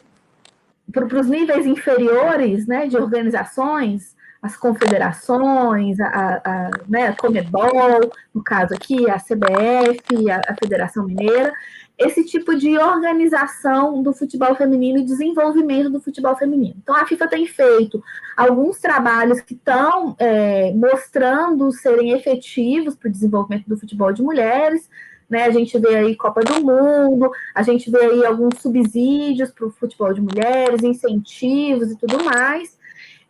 para 0.93 1.21
os 1.21 1.27
níveis 1.27 1.67
inferiores 1.67 2.67
né, 2.67 2.87
de 2.87 2.97
organizações, 2.97 4.15
as 4.41 4.57
confederações, 4.57 6.01
a, 6.01 6.41
a, 6.45 6.71
né, 6.89 7.09
a 7.09 7.17
Comebol, 7.17 8.11
no 8.35 8.43
caso 8.43 8.75
aqui, 8.75 9.11
a 9.11 9.19
CBF, 9.19 10.31
a, 10.31 10.41
a 10.49 10.55
Federação 10.55 11.05
Mineira, 11.05 11.53
esse 11.99 12.25
tipo 12.25 12.57
de 12.57 12.79
organização 12.79 14.03
do 14.03 14.15
futebol 14.15 14.55
feminino 14.55 14.99
e 14.99 15.05
desenvolvimento 15.05 15.91
do 15.91 16.01
futebol 16.01 16.35
feminino. 16.35 16.77
Então, 16.83 16.97
a 16.97 17.05
FIFA 17.05 17.29
tem 17.29 17.47
feito 17.47 18.03
alguns 18.35 18.79
trabalhos 18.79 19.43
que 19.43 19.53
estão 19.53 20.17
é, 20.19 20.73
mostrando 20.73 21.71
serem 21.73 22.13
efetivos 22.13 22.97
para 22.97 23.09
o 23.09 23.13
desenvolvimento 23.13 23.69
do 23.69 23.77
futebol 23.77 24.13
de 24.13 24.23
mulheres. 24.23 24.89
Né? 25.31 25.45
A 25.45 25.51
gente 25.51 25.79
vê 25.79 25.97
aí 25.97 26.17
Copa 26.17 26.41
do 26.41 26.61
Mundo, 26.61 27.31
a 27.55 27.63
gente 27.63 27.89
vê 27.89 28.01
aí 28.01 28.27
alguns 28.27 28.59
subsídios 28.59 29.53
para 29.53 29.67
o 29.67 29.71
futebol 29.71 30.13
de 30.13 30.21
mulheres, 30.21 30.83
incentivos 30.83 31.93
e 31.93 31.97
tudo 31.97 32.25
mais. 32.25 32.77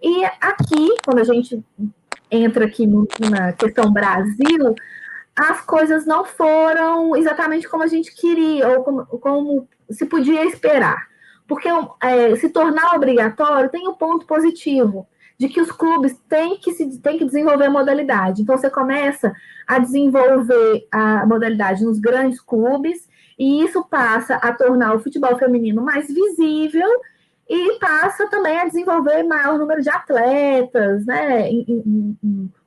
E 0.02 0.24
aqui, 0.40 0.96
quando 1.04 1.18
a 1.18 1.24
gente 1.24 1.62
entra 2.30 2.64
aqui 2.64 2.86
no, 2.86 3.06
na 3.30 3.52
questão 3.52 3.92
Brasil, 3.92 4.74
as 5.36 5.60
coisas 5.60 6.06
não 6.06 6.24
foram 6.24 7.14
exatamente 7.14 7.68
como 7.68 7.82
a 7.82 7.86
gente 7.86 8.14
queria, 8.14 8.66
ou 8.68 8.82
como, 8.82 9.06
como 9.06 9.68
se 9.90 10.06
podia 10.06 10.44
esperar. 10.46 11.08
Porque 11.46 11.68
é, 12.02 12.34
se 12.36 12.48
tornar 12.48 12.94
obrigatório 12.94 13.68
tem 13.68 13.86
o 13.86 13.90
um 13.90 13.94
ponto 13.94 14.24
positivo 14.24 15.06
de 15.40 15.48
que 15.48 15.58
os 15.58 15.72
clubes 15.72 16.14
têm 16.28 16.58
que, 16.58 16.70
se, 16.74 17.00
têm 17.00 17.16
que 17.16 17.24
desenvolver 17.24 17.64
a 17.64 17.70
modalidade. 17.70 18.42
Então, 18.42 18.58
você 18.58 18.68
começa 18.68 19.32
a 19.66 19.78
desenvolver 19.78 20.86
a 20.92 21.24
modalidade 21.24 21.82
nos 21.82 21.98
grandes 21.98 22.38
clubes, 22.38 23.08
e 23.38 23.64
isso 23.64 23.82
passa 23.84 24.34
a 24.34 24.52
tornar 24.52 24.94
o 24.94 25.00
futebol 25.00 25.38
feminino 25.38 25.80
mais 25.80 26.08
visível 26.08 26.86
e 27.48 27.78
passa 27.78 28.28
também 28.28 28.58
a 28.58 28.66
desenvolver 28.66 29.22
maior 29.22 29.58
número 29.58 29.80
de 29.80 29.88
atletas, 29.88 31.06
né? 31.06 31.48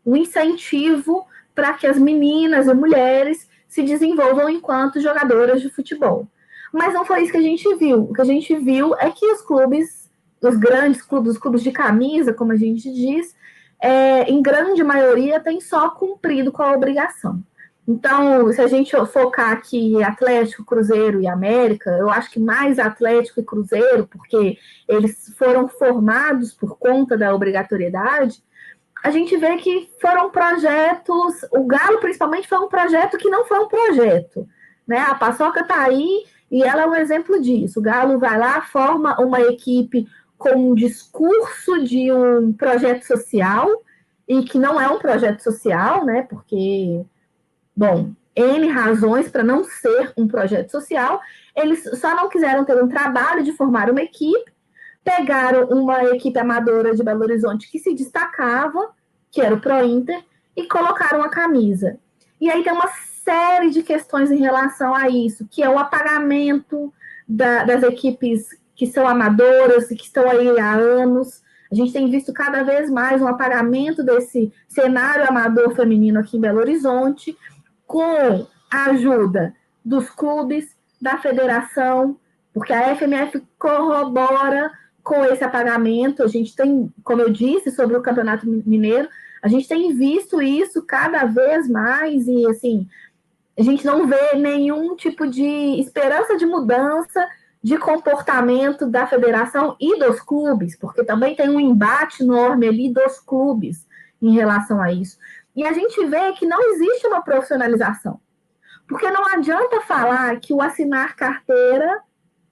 Um 0.04 0.16
incentivo 0.18 1.28
para 1.54 1.74
que 1.74 1.86
as 1.86 2.00
meninas 2.00 2.66
e 2.66 2.74
mulheres 2.74 3.48
se 3.68 3.84
desenvolvam 3.84 4.50
enquanto 4.50 5.00
jogadoras 5.00 5.62
de 5.62 5.70
futebol. 5.70 6.28
Mas 6.74 6.92
não 6.92 7.06
foi 7.06 7.22
isso 7.22 7.34
que 7.34 7.38
a 7.38 7.42
gente 7.42 7.76
viu. 7.76 8.06
O 8.06 8.14
que 8.14 8.22
a 8.22 8.26
gente 8.26 8.56
viu 8.56 8.96
é 8.96 9.12
que 9.12 9.32
os 9.32 9.44
clubes, 9.44 10.03
os 10.44 10.56
grandes 10.58 11.02
clubes, 11.02 11.34
os 11.34 11.38
clubes 11.38 11.64
de 11.64 11.72
camisa, 11.72 12.34
como 12.34 12.52
a 12.52 12.56
gente 12.56 12.92
diz, 12.92 13.36
é, 13.82 14.30
em 14.30 14.42
grande 14.42 14.84
maioria 14.84 15.40
têm 15.40 15.60
só 15.60 15.90
cumprido 15.90 16.52
com 16.52 16.64
a 16.64 16.74
obrigação. 16.74 17.44
Então, 17.86 18.52
se 18.54 18.62
a 18.62 18.68
gente 18.68 18.96
focar 19.08 19.52
aqui 19.52 20.02
Atlético, 20.02 20.64
Cruzeiro 20.64 21.22
e 21.22 21.28
América, 21.28 21.92
eu 21.92 22.10
acho 22.10 22.32
que 22.32 22.40
mais 22.40 22.80
Atlético 22.80 23.42
e 23.42 23.44
Cruzeiro, 23.46 24.08
porque 24.08 24.58
eles 24.88 25.34
foram 25.38 25.68
formados 25.68 26.54
por 26.54 26.78
conta 26.78 27.18
da 27.18 27.36
obrigatoriedade, 27.36 28.42
a 29.04 29.12
gente 29.12 29.36
vê 29.36 29.58
que 29.58 29.90
foram 30.00 30.30
projetos, 30.30 31.44
o 31.52 31.66
Galo 31.66 32.00
principalmente 32.00 32.48
foi 32.48 32.60
um 32.60 32.70
projeto 32.70 33.18
que 33.18 33.30
não 33.30 33.44
foi 33.44 33.60
um 33.60 33.68
projeto, 33.68 34.48
né? 34.88 35.00
A 35.00 35.16
Paçoca 35.16 35.60
está 35.60 35.84
aí 35.84 36.24
e 36.50 36.64
ela 36.64 36.84
é 36.84 36.88
um 36.88 36.96
exemplo 36.96 37.42
disso. 37.42 37.80
O 37.80 37.84
Galo 37.84 38.18
vai 38.18 38.40
lá, 38.40 38.62
forma 38.62 39.20
uma 39.20 39.42
equipe 39.42 40.08
com 40.44 40.72
um 40.72 40.76
discurso 40.76 41.84
de 41.84 42.12
um 42.12 42.52
projeto 42.52 43.04
social 43.04 43.68
e 44.28 44.44
que 44.44 44.60
não 44.60 44.80
é 44.80 44.88
um 44.90 45.00
projeto 45.00 45.40
social, 45.40 46.06
né? 46.06 46.24
Porque, 46.30 47.02
bom, 47.76 48.12
N 48.36 48.68
razões 48.68 49.30
para 49.30 49.44
não 49.44 49.64
ser 49.64 50.12
um 50.18 50.28
projeto 50.28 50.70
social, 50.70 51.22
eles 51.56 51.84
só 52.00 52.16
não 52.16 52.30
quiseram 52.30 52.66
ter 52.66 52.82
um 52.82 52.90
trabalho 52.90 53.44
de 53.44 53.54
formar 53.54 53.90
uma 53.90 54.02
equipe 54.02 54.54
pegaram 55.04 55.68
uma 55.68 56.04
equipe 56.06 56.40
amadora 56.40 56.96
de 56.96 57.04
Belo 57.04 57.24
Horizonte 57.24 57.70
que 57.70 57.78
se 57.78 57.94
destacava, 57.94 58.94
que 59.30 59.42
era 59.42 59.54
o 59.54 59.60
Pro 59.60 59.84
Inter, 59.84 60.24
e 60.56 60.68
colocaram 60.68 61.22
a 61.22 61.30
camisa. 61.30 61.98
E 62.40 62.50
aí 62.50 62.64
tem 62.64 62.72
uma 62.72 62.90
série 63.24 63.70
de 63.70 63.84
questões 63.84 64.32
em 64.32 64.40
relação 64.40 64.94
a 64.94 65.10
isso, 65.10 65.48
que 65.50 65.62
é 65.62 65.70
o 65.70 65.78
apagamento 65.78 66.94
da, 67.28 67.64
das 67.64 67.84
equipes 67.84 68.50
que 68.76 68.88
são 68.88 69.08
amadoras 69.08 69.90
e 69.92 69.96
que 69.96 70.06
estão 70.06 70.30
aí 70.30 70.60
há 70.60 70.74
anos. 70.74 71.42
A 71.72 71.76
gente 71.76 71.94
tem 71.94 72.10
visto 72.10 72.34
cada 72.34 72.64
vez 72.64 72.90
mais 72.90 73.22
um 73.22 73.28
apagamento 73.28 74.04
desse 74.04 74.52
cenário 74.68 75.28
amador 75.28 75.76
feminino 75.76 76.20
aqui 76.20 76.38
em 76.38 76.42
Belo 76.42 76.60
Horizonte, 76.60 77.38
com 77.86 78.48
a 78.72 78.86
ajuda 78.90 79.54
dos 79.84 80.10
clubes, 80.10 80.76
da 81.02 81.18
federação, 81.18 82.18
porque 82.54 82.72
a 82.72 82.96
FMF 82.96 83.44
corrobora 83.60 84.72
com 85.04 85.26
esse 85.26 85.44
apagamento, 85.44 86.24
a 86.24 86.28
gente 86.28 86.56
tem, 86.56 86.92
como 87.04 87.22
eu 87.22 87.30
disse, 87.30 87.72
sobre 87.72 87.98
o 87.98 88.02
Campeonato 88.02 88.48
Mineiro, 88.48 89.10
a 89.42 89.50
gente 89.50 89.68
tem 89.68 89.94
visto 89.94 90.42
isso 90.42 90.82
cada 90.84 91.26
vez 91.26 91.68
mais 91.68 92.26
e, 92.26 92.48
assim, 92.48 92.88
a 93.60 93.62
gente 93.62 93.86
não 93.86 94.08
vê 94.08 94.36
nenhum 94.36 94.96
tipo 94.96 95.28
de 95.28 95.80
esperança 95.82 96.38
de 96.38 96.46
mudança 96.46 97.28
de 97.64 97.78
comportamento 97.78 98.86
da 98.86 99.08
federação 99.08 99.78
e 99.80 99.98
dos 99.98 100.20
clubes, 100.20 100.76
porque 100.76 101.04
também 101.04 101.34
tem 101.34 101.50
um 101.50 101.60
embate 101.60 102.22
enorme 102.22 102.68
ali 102.68 102.94
dos 102.94 103.20
clubes 103.20 103.88
em 104.22 104.34
relação 104.34 104.82
a 104.82 104.92
isso. 104.92 105.18
E 105.56 105.66
a 105.66 105.72
gente 105.72 106.06
vê 106.06 106.34
que 106.34 106.46
não 106.46 106.62
existe 106.72 107.08
uma 107.08 107.22
profissionalização. 107.22 108.20
Porque 108.88 109.10
não 109.10 109.26
adianta 109.34 109.80
falar 109.82 110.38
que 110.42 110.54
o 110.54 110.62
assinar 110.62 111.16
carteira 111.16 112.02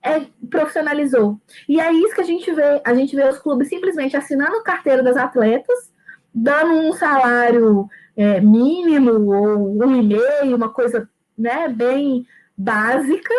é, 0.02 0.22
profissionalizou. 0.50 1.40
E 1.68 1.80
é 1.80 1.92
isso 1.92 2.16
que 2.16 2.22
a 2.22 2.26
gente 2.26 2.52
vê. 2.54 2.82
A 2.86 2.94
gente 2.94 3.16
vê 3.16 3.28
os 3.28 3.38
clubes 3.38 3.68
simplesmente 3.68 4.16
assinando 4.16 4.64
carteira 4.64 5.04
das 5.04 5.18
atletas, 5.18 5.92
dando 6.34 6.74
um 6.74 6.94
salário 6.94 7.88
é, 8.16 8.40
mínimo 8.40 9.12
ou 9.34 9.84
um 9.84 9.96
e-mail, 9.96 10.56
uma 10.56 10.70
coisa 10.70 11.10
né, 11.38 11.68
bem 11.68 12.26
básica, 12.58 13.34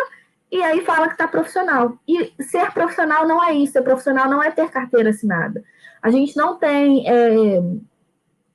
e 0.53 0.61
aí 0.61 0.85
fala 0.85 1.07
que 1.07 1.13
está 1.13 1.27
profissional. 1.27 1.97
E 2.07 2.31
ser 2.43 2.71
profissional 2.71 3.27
não 3.27 3.43
é 3.43 3.53
isso, 3.53 3.73
ser 3.73 3.81
profissional 3.81 4.29
não 4.29 4.41
é 4.41 4.51
ter 4.51 4.69
carteira 4.69 5.09
assinada. 5.09 5.63
A 5.99 6.11
gente 6.11 6.37
não 6.37 6.59
tem 6.59 7.09
é, 7.09 7.59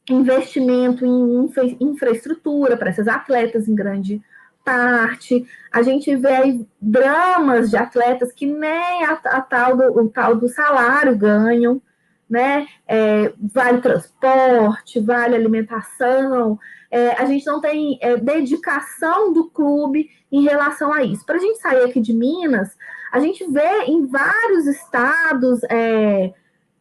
investimento 0.09 1.05
em 1.05 1.45
infra 1.45 1.65
infraestrutura 1.81 2.77
para 2.77 2.91
essas 2.91 3.09
atletas 3.09 3.67
em 3.67 3.75
grande 3.75 4.23
parte. 4.65 5.45
A 5.73 5.83
gente 5.83 6.15
vê 6.15 6.65
dramas 6.81 7.69
de 7.69 7.77
atletas 7.77 8.33
que 8.33 8.47
nem 8.47 9.05
a, 9.05 9.15
a 9.25 9.41
tal 9.41 9.77
do, 9.77 10.01
o 10.01 10.09
tal 10.09 10.37
do 10.37 10.49
salário 10.49 11.19
ganham, 11.19 11.83
né? 12.31 12.69
É, 12.87 13.33
vale 13.53 13.81
transporte, 13.81 15.01
vale 15.01 15.35
alimentação. 15.35 16.61
É, 16.91 17.11
a 17.11 17.27
gente 17.27 17.47
não 17.47 17.61
tem 17.61 17.99
é, 18.01 18.17
dedicação 18.17 19.33
do 19.33 19.51
clube 19.51 20.11
em 20.33 20.43
relação 20.43 20.93
a 20.93 21.03
isso. 21.03 21.25
Para 21.25 21.37
a 21.37 21.41
gente 21.41 21.61
sair 21.61 21.85
aqui 21.85 22.01
de 22.01 22.15
Minas, 22.15 22.77
a 23.13 23.21
gente 23.21 23.45
vê 23.51 23.85
em 23.85 24.07
vários 24.07 24.67
estados 24.67 25.61
é, 25.71 26.33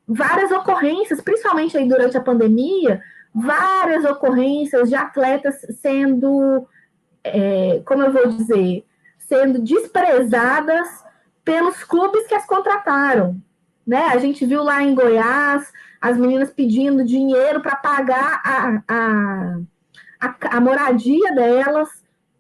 várias 0.08 0.52
ocorrências, 0.52 1.20
principalmente 1.20 1.78
aí 1.78 1.88
durante 1.88 2.18
a 2.18 2.22
pandemia, 2.22 3.02
várias 3.36 4.06
ocorrências 4.06 4.88
de 4.88 4.96
atletas 4.96 5.56
sendo 5.82 6.66
é, 7.24 7.82
como 7.86 8.04
eu 8.04 8.12
vou 8.12 8.28
dizer, 8.28 8.86
sendo 9.18 9.60
desprezadas 9.60 10.88
pelos 11.44 11.84
clubes 11.84 12.26
que 12.28 12.36
as 12.36 12.46
contrataram. 12.46 13.42
Né? 13.86 14.06
A 14.12 14.18
gente 14.18 14.46
viu 14.46 14.64
lá 14.64 14.84
em 14.84 14.96
Goiás 14.96 15.72
as 16.02 16.18
meninas 16.18 16.52
pedindo 16.52 17.04
dinheiro 17.04 17.62
para 17.62 17.76
pagar 17.76 18.42
a, 18.44 18.84
a, 18.88 19.60
a, 20.20 20.58
a, 20.58 20.62
moradia 20.62 21.34
delas, 21.34 21.90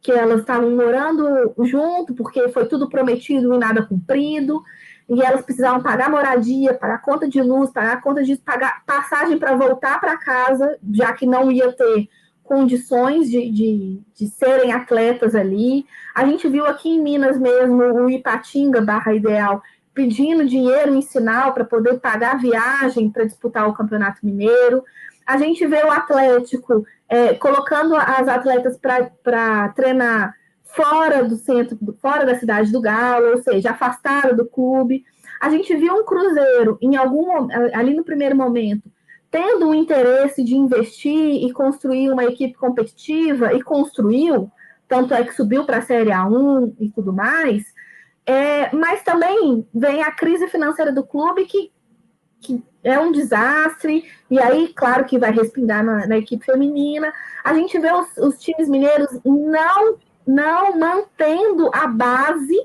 que 0.02 0.12
elas 0.12 0.42
estavam 0.42 0.72
morando 0.72 1.54
junto, 1.66 2.14
porque 2.14 2.50
foi 2.50 2.66
tudo 2.66 2.90
prometido 2.90 3.54
e 3.54 3.58
nada 3.58 3.86
cumprido, 3.86 4.64
e 5.10 5.22
elas 5.22 5.42
precisavam 5.42 5.82
pagar 5.82 6.10
moradia, 6.10 6.74
pagar 6.74 7.02
conta 7.02 7.28
de 7.28 7.42
luz, 7.42 7.70
pagar 7.72 8.02
conta 8.02 8.24
de 8.24 8.36
pagar 8.38 8.84
passagem 8.86 9.38
para 9.38 9.56
voltar 9.56 10.00
para 10.00 10.18
casa, 10.18 10.78
já 10.94 11.14
que 11.14 11.26
não 11.26 11.52
ia 11.52 11.72
ter 11.72 12.10
condições 12.44 13.30
de, 13.30 13.52
de, 13.52 14.02
de, 14.14 14.28
serem 14.28 14.72
atletas 14.72 15.36
ali. 15.36 15.86
A 16.16 16.26
gente 16.26 16.48
viu 16.48 16.66
aqui 16.66 16.90
em 16.90 17.02
Minas 17.02 17.38
mesmo 17.38 17.84
o 17.84 18.10
Ipatinga 18.10 18.82
barra 18.82 19.14
Ideal 19.14 19.62
pedindo 19.98 20.46
dinheiro 20.46 20.94
em 20.94 21.02
sinal 21.02 21.54
para 21.54 21.66
poder 21.66 22.00
pagar 22.00 22.36
a 22.36 22.38
viagem 22.38 23.10
para 23.10 23.26
disputar 23.26 23.68
o 23.68 23.74
Campeonato 23.74 24.24
Mineiro. 24.24 24.84
A 25.26 25.38
gente 25.38 25.66
vê 25.66 25.84
o 25.84 25.92
Atlético 25.92 26.86
é, 27.10 27.34
colocando 27.34 27.96
as 27.96 28.28
atletas 28.28 28.78
para 28.78 29.70
treinar 29.70 30.34
fora 30.64 31.24
do 31.24 31.36
centro, 31.36 31.78
fora 32.02 32.26
da 32.26 32.38
cidade 32.38 32.72
do 32.72 32.82
Galo, 32.82 33.32
ou 33.32 33.38
seja, 33.42 33.72
afastado 33.72 34.36
do 34.36 34.46
clube. 34.46 35.04
A 35.40 35.50
gente 35.50 35.76
viu 35.76 35.94
um 35.96 36.06
Cruzeiro 36.06 36.78
em 36.82 36.96
algum 36.96 37.48
ali 37.74 37.94
no 37.94 38.04
primeiro 38.04 38.36
momento 38.36 38.92
tendo 39.30 39.70
o 39.70 39.76
interesse 39.76 40.44
de 40.44 40.56
investir 40.56 41.46
e 41.46 41.52
construir 41.52 42.10
uma 42.10 42.26
equipe 42.26 42.54
competitiva, 42.54 43.54
e 43.54 43.62
construiu, 43.62 44.50
tanto 44.88 45.14
é 45.14 45.24
que 45.24 45.36
subiu 45.36 45.66
para 45.66 45.78
a 45.78 45.82
Série 45.82 46.12
A1 46.12 46.76
e 46.80 46.90
tudo 46.90 47.12
mais, 47.12 47.64
é, 48.26 48.74
mas 48.76 49.04
também 49.04 49.68
vem 49.74 50.02
a 50.02 50.12
crise 50.12 50.48
financeira 50.48 50.92
do 50.92 51.06
clube 51.06 51.46
que 51.46 51.72
que 52.40 52.64
é 52.88 53.00
um 53.00 53.12
desastre, 53.12 54.06
e 54.30 54.40
aí, 54.40 54.74
claro 54.74 55.06
que 55.06 55.20
vai 55.20 55.32
respingar 55.32 55.84
na, 55.84 56.08
na 56.08 56.18
equipe 56.18 56.46
feminina. 56.46 57.14
A 57.44 57.54
gente 57.54 57.78
vê 57.80 57.92
os, 57.92 58.18
os 58.18 58.40
times 58.40 58.70
mineiros 58.70 59.10
não, 59.26 59.98
não 60.26 60.78
mantendo 60.78 61.70
a 61.74 61.88
base 61.88 62.58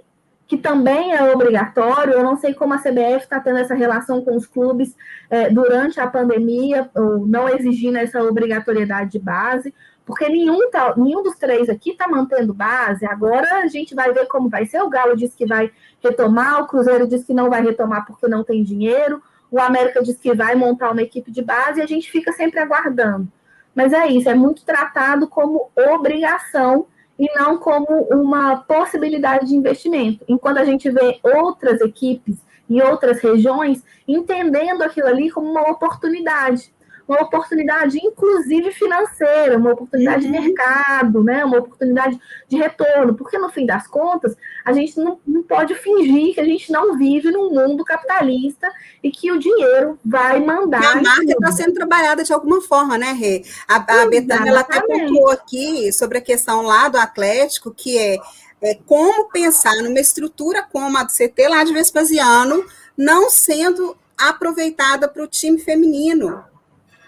que 0.46 0.58
também 0.58 1.14
é 1.14 1.32
obrigatório. 1.32 2.12
Eu 2.12 2.22
não 2.22 2.37
sei 2.37 2.52
como 2.52 2.74
a 2.74 2.78
CBF 2.78 3.22
está 3.22 3.40
tendo 3.40 3.58
essa 3.58 3.74
relação 3.74 4.22
com 4.22 4.37
os 4.37 4.46
clubes 4.46 4.94
é, 5.30 5.48
durante 5.48 5.98
a 5.98 6.06
pandemia, 6.06 6.90
ou 6.94 7.26
não 7.26 7.48
exigindo 7.48 7.96
essa 7.96 8.22
obrigatoriedade 8.22 9.12
de 9.12 9.18
base, 9.18 9.74
porque 10.04 10.28
nenhum, 10.28 10.70
tá, 10.70 10.94
nenhum 10.96 11.22
dos 11.22 11.37
três 11.37 11.70
aqui 11.70 11.92
está 11.92 12.06
mantendo 12.06 12.52
base. 12.52 13.06
Agora 13.06 13.61
a 13.61 13.66
gente 13.66 13.94
vai 13.94 14.12
ver 14.12 14.26
como 14.26 14.50
vai 14.50 14.66
ser. 14.66 14.82
O 14.82 14.90
Galo 14.90 15.16
disse 15.16 15.37
que 15.37 15.46
vai 15.46 15.70
retomar, 16.02 16.62
o 16.62 16.66
Cruzeiro 16.66 17.06
disse 17.06 17.26
que 17.26 17.35
não 17.35 17.48
vai 17.48 17.62
retomar 17.62 18.04
porque 18.04 18.28
não 18.28 18.44
tem 18.44 18.62
dinheiro, 18.62 19.22
o 19.53 19.61
América 19.61 20.03
diz 20.03 20.17
que 20.17 20.35
vai 20.35 20.55
montar 20.55 20.91
uma 20.91 21.03
equipe 21.03 21.31
de 21.31 21.43
base 21.43 21.79
e 21.79 21.83
a 21.83 21.87
gente 21.87 22.11
fica 22.11 22.33
sempre 22.33 22.59
aguardando. 22.59 23.31
Mas 23.75 23.93
é 23.93 24.07
isso, 24.07 24.29
é 24.29 24.35
muito 24.35 24.65
tratado 24.65 25.29
como 25.29 25.71
obrigação 25.77 26.87
e 27.19 27.27
não 27.38 27.59
como 27.59 28.09
uma 28.11 28.57
possibilidade 28.57 29.47
de 29.49 29.55
investimento. 29.55 30.25
Enquanto 30.27 30.57
a 30.57 30.65
gente 30.65 30.91
vê 30.91 31.21
outras 31.23 31.83
equipes 31.83 32.38
em 32.69 32.81
outras 32.81 33.21
regiões 33.21 33.85
entendendo 34.09 34.83
aquilo 34.83 35.09
ali 35.09 35.31
como 35.31 35.51
uma 35.51 35.71
oportunidade 35.71 36.73
uma 37.07 37.23
oportunidade, 37.23 37.99
inclusive 37.99 38.73
financeira, 38.73 39.59
uma 39.59 39.73
oportunidade 39.73 40.27
uhum. 40.27 40.33
de 40.33 40.41
mercado, 40.41 41.23
né? 41.23 41.45
uma 41.45 41.59
oportunidade 41.59 42.19
de 42.49 42.57
retorno, 42.57 43.15
porque 43.15 43.38
no 43.38 43.51
fim 43.51 43.67
das 43.67 43.87
contas, 43.87 44.37
a 44.65 44.73
gente 44.73 44.97
não, 44.99 45.19
não 45.27 45.43
pode 45.43 45.75
fingir 45.75 46.35
que 46.35 46.41
a 46.41 46.45
gente 46.45 46.71
não 46.71 46.97
vive 46.97 47.31
num 47.31 47.51
mundo 47.51 47.85
capitalista 47.85 48.71
e 49.03 49.11
que 49.11 49.33
o 49.33 49.38
dinheiro 49.38 49.99
vai 50.05 50.41
mandar. 50.41 50.97
a 50.97 51.03
marca 51.03 51.33
está 51.33 51.53
sendo 51.53 51.75
trabalhada 51.75 52.23
de 52.23 52.33
alguma 52.33 52.61
forma, 52.61 52.97
né, 52.97 53.12
Rê? 53.12 53.43
A, 53.69 53.77
a 54.03 54.07
Betânia 54.07 54.51
ela 54.51 54.61
até 54.61 54.81
pontuou 54.81 55.31
aqui 55.31 55.93
sobre 55.93 56.19
a 56.19 56.23
questão 56.23 56.62
lá 56.62 56.88
do 56.88 56.99
Atlético, 56.99 57.73
que 57.73 57.99
é, 57.99 58.17
é 58.62 58.75
como 58.87 59.29
pensar 59.29 59.75
numa 59.77 60.01
estrutura 60.01 60.62
como 60.62 60.97
a 60.97 61.03
do 61.03 61.12
CT 61.12 61.49
lá 61.49 61.65
de 61.65 61.73
Vespasiano, 61.73 62.65
não 62.97 63.31
sendo 63.31 63.97
aproveitada 64.17 65.09
para 65.09 65.23
o 65.23 65.27
time 65.27 65.59
feminino. 65.59 66.45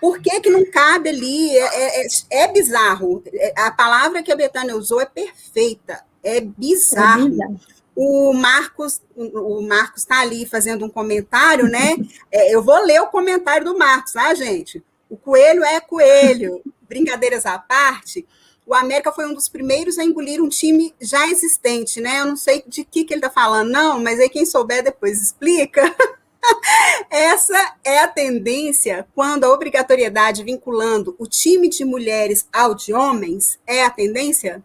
Por 0.05 0.21
que, 0.21 0.39
que 0.39 0.51
não 0.51 0.67
cabe 0.67 1.09
ali? 1.09 1.57
É, 1.57 2.03
é, 2.03 2.07
é 2.31 2.53
bizarro. 2.53 3.23
É, 3.33 3.55
a 3.59 3.71
palavra 3.71 4.23
que 4.23 4.31
a 4.31 4.37
Betânia 4.37 4.77
usou 4.77 5.01
é 5.01 5.07
perfeita. 5.07 6.05
É 6.23 6.43
bizarro. 6.43 7.25
É 7.25 7.31
bizarro. 7.31 7.61
O 7.97 8.35
Marcos, 8.35 9.01
o 9.17 9.63
Marcos 9.63 10.03
está 10.03 10.21
ali 10.21 10.45
fazendo 10.45 10.85
um 10.85 10.91
comentário, 10.91 11.69
né? 11.69 11.97
É, 12.31 12.55
eu 12.55 12.63
vou 12.63 12.85
ler 12.85 13.01
o 13.01 13.07
comentário 13.07 13.65
do 13.65 13.79
Marcos, 13.79 14.13
tá, 14.13 14.35
gente? 14.35 14.85
O 15.09 15.17
coelho 15.17 15.65
é 15.65 15.81
coelho. 15.81 16.61
Brincadeiras 16.87 17.47
à 17.47 17.59
parte, 17.59 18.27
o 18.67 18.75
América 18.75 19.11
foi 19.11 19.25
um 19.25 19.33
dos 19.33 19.49
primeiros 19.49 19.99
a 19.99 20.05
engolir 20.05 20.43
um 20.43 20.51
time 20.51 20.95
já 21.01 21.27
existente, 21.29 21.99
né? 21.99 22.21
Eu 22.21 22.27
não 22.27 22.37
sei 22.37 22.63
de 22.67 22.85
que, 22.85 23.05
que 23.05 23.15
ele 23.15 23.25
está 23.25 23.31
falando, 23.31 23.71
não, 23.71 23.99
mas 23.99 24.21
aí 24.21 24.29
quem 24.29 24.45
souber 24.45 24.85
depois 24.85 25.23
explica. 25.23 25.83
Essa 27.11 27.75
é 27.85 28.01
a 28.01 28.09
tendência 28.09 29.07
quando 29.15 29.45
a 29.45 29.53
obrigatoriedade 29.53 30.43
vinculando 30.43 31.15
o 31.19 31.27
time 31.27 31.69
de 31.69 31.85
mulheres 31.85 32.49
ao 32.53 32.75
de 32.75 32.93
homens 32.93 33.59
é 33.67 33.85
a 33.85 33.91
tendência? 33.91 34.63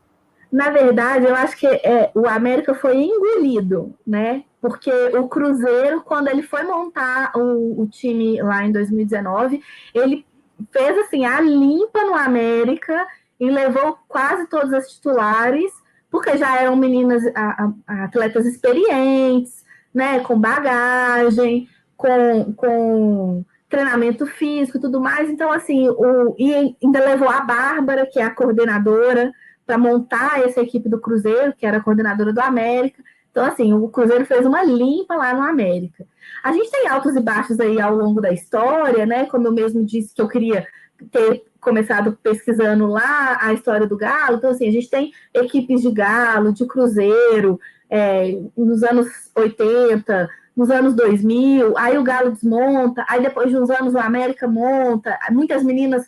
Na 0.52 0.72
verdade, 0.72 1.26
eu 1.26 1.36
acho 1.36 1.56
que 1.56 1.68
é, 1.68 2.12
o 2.16 2.28
América 2.28 2.74
foi 2.74 2.98
engolido, 2.98 3.94
né? 4.06 4.44
Porque 4.60 4.92
o 4.92 5.28
Cruzeiro, 5.28 6.02
quando 6.02 6.28
ele 6.28 6.42
foi 6.42 6.64
montar 6.64 7.32
o, 7.36 7.84
o 7.84 7.88
time 7.88 8.42
lá 8.42 8.66
em 8.66 8.72
2019, 8.72 9.62
ele 9.94 10.26
fez 10.72 10.98
assim 10.98 11.26
a 11.26 11.40
limpa 11.40 12.04
no 12.04 12.16
América 12.16 13.08
e 13.40 13.50
levou 13.50 13.98
quase 14.08 14.48
todas 14.48 14.74
as 14.74 14.90
titulares, 14.90 15.72
porque 16.12 16.36
já 16.36 16.60
eram 16.60 16.76
meninas, 16.76 17.24
a, 17.36 17.72
a, 17.88 18.04
atletas 18.06 18.46
experientes, 18.46 19.59
né, 19.94 20.20
com 20.20 20.40
bagagem, 20.40 21.68
com, 21.98 22.54
com 22.54 23.46
treinamento 23.70 24.26
físico 24.26 24.78
e 24.78 24.82
tudo 24.82 25.00
mais. 25.00 25.30
Então, 25.30 25.52
assim, 25.52 25.88
o, 25.90 26.36
e 26.38 26.76
ainda 26.84 27.06
levou 27.06 27.30
a 27.30 27.42
Bárbara, 27.42 28.06
que 28.06 28.20
é 28.20 28.24
a 28.24 28.34
coordenadora, 28.34 29.32
para 29.66 29.78
montar 29.78 30.42
essa 30.44 30.62
equipe 30.62 30.90
do 30.90 31.00
Cruzeiro, 31.00 31.54
que 31.56 31.66
era 31.66 31.78
a 31.78 31.82
coordenadora 31.82 32.34
do 32.34 32.42
América. 32.42 33.04
Então, 33.32 33.46
assim, 33.46 33.74
o 33.74 33.88
Cruzeiro 33.90 34.26
fez 34.26 34.46
uma 34.46 34.64
limpa 34.64 35.16
lá 35.16 35.34
no 35.34 35.44
América. 35.44 36.06
A 36.44 36.52
gente 36.52 36.72
tem 36.72 36.88
altos 36.88 37.16
e 37.16 37.20
baixos 37.20 37.60
aí 37.60 37.80
ao 37.80 37.96
longo 37.96 38.20
da 38.20 38.32
história, 38.32 39.06
né? 39.06 39.26
Como 39.28 39.48
eu 39.48 39.52
mesmo 39.52 39.86
disse 39.86 40.14
que 40.14 40.22
eu 40.22 40.28
queria 40.28 40.66
ter 41.12 41.44
começado 41.62 42.18
pesquisando 42.24 42.88
lá 42.88 43.38
a 43.42 43.54
história 43.54 43.86
do 43.86 43.98
Galo. 43.98 44.38
Então, 44.38 44.50
assim, 44.50 44.68
a 44.68 44.72
gente 44.72 44.90
tem 44.90 45.12
equipes 45.34 45.82
de 45.82 45.92
Galo, 45.92 46.52
de 46.52 46.66
Cruzeiro, 46.66 47.60
é, 47.90 48.40
nos 48.56 48.84
anos 48.84 49.08
80, 49.36 50.30
nos 50.56 50.70
anos 50.70 50.94
2000, 50.94 51.78
aí 51.78 51.98
o 51.98 52.04
Galo 52.04 52.32
desmonta, 52.32 53.06
aí 53.08 53.22
depois 53.22 53.50
de 53.50 53.58
uns 53.58 53.70
anos 53.70 53.94
o 53.94 54.00
América 54.00 54.48
monta, 54.48 55.18
muitas 55.32 55.64
meninas 55.64 56.06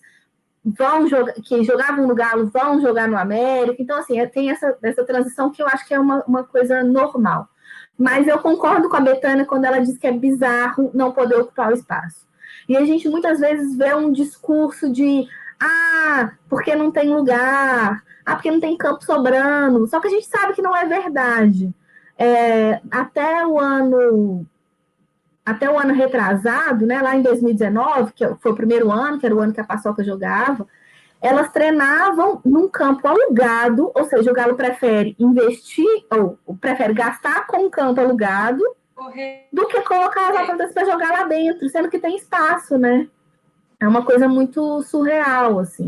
vão 0.63 1.07
jogar, 1.07 1.33
que 1.33 1.63
jogavam 1.63 2.05
no 2.05 2.13
Galo 2.13 2.47
vão 2.47 2.81
jogar 2.81 3.07
no 3.07 3.17
América, 3.17 3.81
então 3.81 3.97
assim, 3.97 4.23
tem 4.27 4.51
essa, 4.51 4.77
essa 4.83 5.03
transição 5.03 5.49
que 5.49 5.61
eu 5.61 5.67
acho 5.67 5.87
que 5.87 5.93
é 5.93 5.99
uma, 5.99 6.23
uma 6.25 6.43
coisa 6.43 6.83
normal. 6.83 7.47
Mas 7.97 8.27
eu 8.27 8.39
concordo 8.39 8.89
com 8.89 8.95
a 8.95 9.01
Betânia 9.01 9.45
quando 9.45 9.65
ela 9.65 9.79
diz 9.79 9.97
que 9.97 10.07
é 10.07 10.11
bizarro 10.11 10.91
não 10.93 11.11
poder 11.11 11.35
ocupar 11.35 11.69
o 11.69 11.73
espaço. 11.73 12.27
E 12.67 12.75
a 12.75 12.83
gente 12.85 13.07
muitas 13.09 13.39
vezes 13.39 13.75
vê 13.77 13.93
um 13.93 14.11
discurso 14.11 14.91
de 14.91 15.27
ah, 15.61 16.31
porque 16.49 16.75
não 16.75 16.91
tem 16.91 17.13
lugar, 17.13 18.03
ah, 18.25 18.35
porque 18.35 18.51
não 18.51 18.59
tem 18.59 18.77
campo 18.77 19.03
sobrando. 19.03 19.87
Só 19.87 19.99
que 19.99 20.07
a 20.07 20.11
gente 20.11 20.25
sabe 20.25 20.53
que 20.53 20.61
não 20.61 20.75
é 20.75 20.85
verdade. 20.85 21.73
É, 22.17 22.81
até 22.91 23.45
o 23.45 23.59
ano 23.59 24.45
até 25.43 25.69
o 25.69 25.77
ano 25.77 25.93
retrasado, 25.93 26.85
né, 26.85 27.01
lá 27.01 27.15
em 27.15 27.21
2019, 27.21 28.13
que 28.13 28.25
foi 28.35 28.51
o 28.51 28.55
primeiro 28.55 28.91
ano, 28.91 29.19
que 29.19 29.25
era 29.25 29.35
o 29.35 29.39
ano 29.39 29.51
que 29.51 29.59
a 29.59 29.65
Paçoca 29.65 30.03
jogava, 30.03 30.67
elas 31.21 31.51
treinavam 31.51 32.41
num 32.45 32.67
campo 32.67 33.07
alugado, 33.07 33.91
ou 33.93 34.05
seja, 34.05 34.31
o 34.31 34.33
Galo 34.33 34.55
prefere 34.55 35.15
investir, 35.19 36.05
ou 36.11 36.55
prefere 36.59 36.93
gastar 36.93 37.45
com 37.45 37.65
um 37.65 37.69
campo 37.69 38.01
alugado, 38.01 38.63
do 39.51 39.67
que 39.67 39.81
colocar 39.81 40.29
as 40.29 40.35
atletas 40.37 40.73
para 40.73 40.85
jogar 40.85 41.11
lá 41.11 41.23
dentro, 41.23 41.67
sendo 41.69 41.89
que 41.89 41.99
tem 41.99 42.15
espaço, 42.15 42.77
né? 42.77 43.07
É 43.81 43.87
uma 43.87 44.05
coisa 44.05 44.27
muito 44.27 44.83
surreal, 44.83 45.57
assim, 45.57 45.87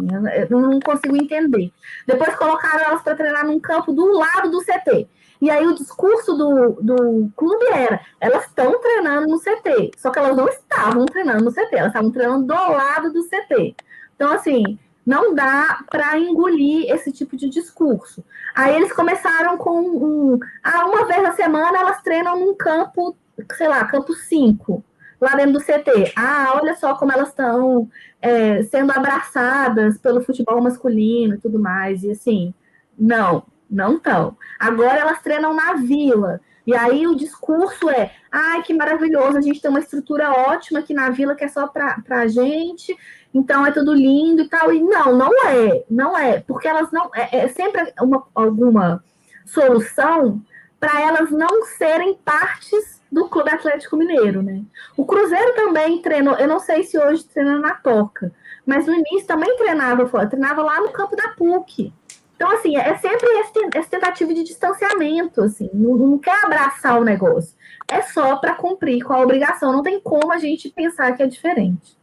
eu 0.50 0.60
não 0.60 0.80
consigo 0.80 1.16
entender. 1.16 1.72
Depois 2.08 2.36
colocaram 2.36 2.86
elas 2.86 3.04
para 3.04 3.16
treinar 3.16 3.46
num 3.46 3.60
campo 3.60 3.94
do 3.94 4.18
lado 4.18 4.50
do 4.50 4.62
CT. 4.62 5.08
E 5.40 5.52
aí 5.52 5.68
o 5.68 5.76
discurso 5.76 6.34
do, 6.34 6.82
do 6.82 7.30
clube 7.36 7.66
era: 7.72 8.00
elas 8.20 8.46
estão 8.46 8.80
treinando 8.80 9.28
no 9.28 9.40
CT, 9.40 9.92
só 9.98 10.10
que 10.10 10.18
elas 10.18 10.36
não 10.36 10.48
estavam 10.48 11.06
treinando 11.06 11.44
no 11.44 11.52
CT, 11.52 11.68
elas 11.76 11.88
estavam 11.90 12.12
treinando 12.12 12.48
do 12.48 12.54
lado 12.54 13.14
do 13.14 13.24
CT. 13.28 13.76
Então, 14.16 14.32
assim, 14.32 14.80
não 15.06 15.36
dá 15.36 15.84
para 15.92 16.18
engolir 16.18 16.90
esse 16.90 17.12
tipo 17.12 17.36
de 17.36 17.50
discurso. 17.50 18.24
Aí 18.56 18.76
eles 18.76 18.94
começaram 18.94 19.58
com 19.58 19.82
um, 19.82 20.40
ah, 20.64 20.86
uma 20.86 21.06
vez 21.06 21.22
na 21.22 21.34
semana 21.34 21.78
elas 21.78 22.02
treinam 22.02 22.40
num 22.40 22.56
campo, 22.56 23.16
sei 23.52 23.68
lá, 23.68 23.86
campo 23.86 24.14
5, 24.14 24.84
lá 25.24 25.36
dentro 25.36 25.54
do 25.54 25.60
CT. 25.60 26.14
Ah, 26.16 26.54
olha 26.56 26.76
só 26.76 26.96
como 26.96 27.12
elas 27.12 27.30
estão 27.30 27.90
é, 28.22 28.64
sendo 28.64 28.92
abraçadas 28.92 29.98
pelo 29.98 30.22
futebol 30.22 30.62
masculino 30.62 31.36
e 31.36 31.40
tudo 31.40 31.60
mais. 31.60 32.04
E 32.04 32.12
assim, 32.12 32.54
não, 32.98 33.44
não 33.70 33.96
estão. 33.96 34.38
Agora 34.60 35.00
elas 35.00 35.22
treinam 35.22 35.54
na 35.54 35.74
vila. 35.74 36.40
E 36.66 36.76
aí 36.76 37.08
o 37.08 37.16
discurso 37.16 37.90
é: 37.90 38.12
ai, 38.32 38.62
que 38.64 38.74
maravilhoso, 38.74 39.38
a 39.38 39.42
gente 39.42 39.62
tem 39.62 39.70
uma 39.70 39.80
estrutura 39.80 40.32
ótima 40.32 40.80
aqui 40.80 40.94
na 40.94 41.10
vila 41.10 41.36
que 41.36 41.44
é 41.44 41.48
só 41.48 41.68
para 41.68 42.02
a 42.10 42.28
gente, 42.28 42.96
então 43.34 43.66
é 43.66 43.72
tudo 43.72 43.94
lindo 43.94 44.44
e 44.44 44.50
tal. 44.50 44.72
E 44.72 44.82
não, 44.82 45.18
não 45.18 45.48
é, 45.48 45.84
não 45.90 46.18
é, 46.18 46.40
porque 46.40 46.68
elas 46.68 46.92
não. 46.92 47.10
É, 47.14 47.40
é 47.40 47.48
sempre 47.50 47.94
uma, 48.00 48.26
alguma 48.34 49.04
solução 49.46 50.42
para 50.80 51.02
elas 51.02 51.32
não 51.32 51.64
serem 51.66 52.16
partes 52.16 52.93
do 53.14 53.30
Clube 53.30 53.52
Atlético 53.52 53.96
Mineiro, 53.96 54.42
né? 54.42 54.64
O 54.98 55.06
Cruzeiro 55.06 55.54
também 55.54 56.02
treinou, 56.02 56.36
eu 56.36 56.48
não 56.48 56.60
sei 56.60 56.84
se 56.84 56.98
hoje 56.98 57.24
treina 57.24 57.60
na 57.60 57.76
Toca, 57.76 58.34
mas 58.66 58.88
no 58.88 58.94
início 58.94 59.28
também 59.28 59.56
treinava 59.56 60.10
treinava 60.28 60.64
lá 60.64 60.82
no 60.82 60.92
campo 60.92 61.16
da 61.16 61.30
PUC. 61.30 61.94
Então, 62.36 62.52
assim, 62.52 62.76
é 62.76 62.98
sempre 62.98 63.30
essa 63.76 63.90
tentativa 63.90 64.34
de 64.34 64.44
distanciamento, 64.44 65.42
assim, 65.42 65.70
não, 65.72 65.96
não 65.96 66.18
quer 66.18 66.44
abraçar 66.44 67.00
o 67.00 67.04
negócio. 67.04 67.56
É 67.88 68.02
só 68.02 68.38
para 68.38 68.56
cumprir 68.56 69.04
com 69.04 69.14
a 69.14 69.22
obrigação, 69.22 69.72
não 69.72 69.84
tem 69.84 70.00
como 70.00 70.32
a 70.34 70.40
gente 70.40 70.70
pensar 70.70 71.16
que 71.16 71.22
é 71.22 71.28
diferente. 71.28 71.96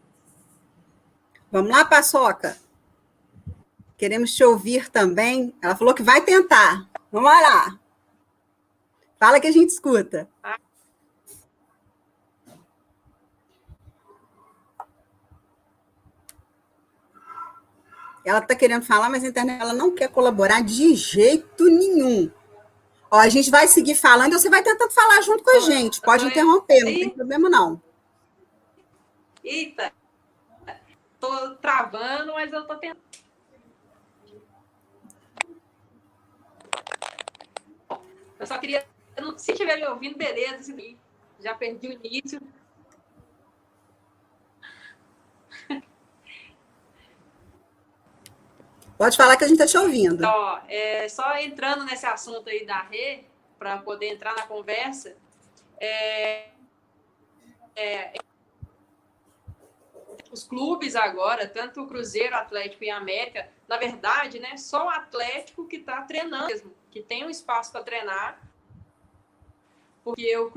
Vamos 1.51 1.71
lá, 1.71 1.85
Paçoca. 1.85 2.57
Queremos 3.99 4.35
te 4.35 4.45
ouvir 4.45 4.89
também. 4.89 5.53
Ela 5.61 5.75
falou 5.75 5.93
que 5.93 6.03
vai 6.03 6.21
tentar. 6.21 6.87
Vamos 7.11 7.31
lá. 7.31 7.79
Fala 9.19 9.41
que 9.41 9.49
a 9.49 9.53
gente 9.53 9.71
escuta. 9.71 10.29
Ela 18.25 18.39
está 18.39 18.55
querendo 18.55 18.85
falar, 18.85 19.09
mas 19.09 19.25
a 19.25 19.29
internet 19.29 19.61
ela 19.61 19.73
não 19.73 19.95
quer 19.95 20.09
colaborar 20.09 20.63
de 20.63 20.95
jeito 20.95 21.65
nenhum. 21.65 22.31
Ó, 23.11 23.19
a 23.19 23.29
gente 23.29 23.51
vai 23.51 23.67
seguir 23.67 23.95
falando 23.95 24.39
você 24.39 24.49
vai 24.49 24.63
tentando 24.63 24.91
falar 24.93 25.21
junto 25.23 25.43
com 25.43 25.57
a 25.57 25.61
gente. 25.61 26.01
Pode 26.01 26.27
interromper, 26.27 26.85
não 26.85 26.93
tem 26.93 27.11
problema 27.11 27.49
não. 27.49 27.83
Eita, 29.43 29.93
tô 31.19 31.55
travando, 31.57 32.33
mas 32.35 32.53
eu 32.53 32.67
tô 32.67 32.77
tentando. 32.77 33.01
Eu 38.39 38.47
só 38.47 38.57
queria, 38.59 38.87
se 39.37 39.53
estiver 39.53 39.77
me 39.77 39.87
ouvindo, 39.87 40.17
beleza, 40.17 40.73
já 41.41 41.55
perdi 41.55 41.89
o 41.89 41.93
início. 41.93 42.41
Pode 49.01 49.17
falar 49.17 49.35
que 49.39 49.45
a 49.45 49.49
gente 49.49 49.59
está 49.63 49.67
te 49.67 49.83
ouvindo. 49.83 50.23
Ó, 50.27 50.61
é, 50.69 51.09
só 51.09 51.35
entrando 51.39 51.87
nesse 51.87 52.05
assunto 52.05 52.51
aí 52.51 52.67
da 52.67 52.83
Rê, 52.83 53.25
para 53.59 53.79
poder 53.79 54.09
entrar 54.09 54.37
na 54.37 54.47
conversa, 54.47 55.17
é, 55.79 56.51
é, 57.75 58.13
os 60.31 60.45
clubes 60.45 60.95
agora, 60.95 61.49
tanto 61.49 61.81
o 61.81 61.87
Cruzeiro, 61.87 62.37
Atlético 62.37 62.85
e 62.85 62.91
América, 62.91 63.49
na 63.67 63.79
verdade, 63.79 64.39
né, 64.39 64.59
só 64.59 64.85
o 64.85 64.91
Atlético 64.91 65.67
que 65.67 65.77
está 65.77 66.03
treinando 66.03 66.49
mesmo, 66.49 66.71
que 66.91 67.01
tem 67.01 67.25
um 67.25 67.31
espaço 67.31 67.73
para 67.73 67.83
treinar, 67.83 68.39
porque 70.05 70.37
o 70.37 70.53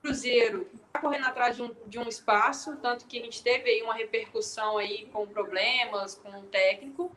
Cruzeiro 0.00 0.70
correndo 1.00 1.26
atrás 1.26 1.56
de 1.56 1.62
um, 1.62 1.74
de 1.86 1.98
um 1.98 2.08
espaço, 2.08 2.76
tanto 2.76 3.06
que 3.06 3.18
a 3.18 3.22
gente 3.22 3.42
teve 3.42 3.70
aí 3.70 3.82
uma 3.82 3.94
repercussão 3.94 4.78
aí 4.78 5.06
com 5.06 5.26
problemas 5.26 6.14
com 6.14 6.28
o 6.30 6.42
técnico, 6.44 7.10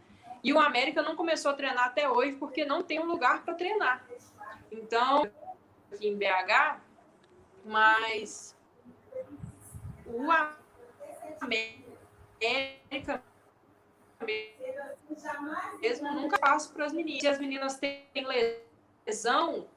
e 0.44 0.54
o 0.54 0.60
América 0.60 1.02
não 1.02 1.16
começou 1.16 1.52
a 1.52 1.54
treinar 1.54 1.86
até 1.86 2.10
hoje 2.10 2.34
porque 2.38 2.66
não 2.66 2.82
tem 2.82 3.00
um 3.00 3.06
lugar 3.06 3.44
para 3.44 3.54
treinar. 3.54 4.06
Então, 4.72 5.30
aqui 5.92 6.08
em 6.08 6.16
BH, 6.16 6.80
mas 7.66 8.56
o 10.06 10.32
América 11.42 13.22
mesmo 15.80 16.12
nunca 16.14 16.38
passo 16.38 16.74
para 16.74 16.86
as 16.86 16.94
meninas. 16.94 17.22
Se 17.22 17.28
as 17.28 17.40
meninas 17.40 17.78
têm 17.78 18.08
lesão, 19.06 19.68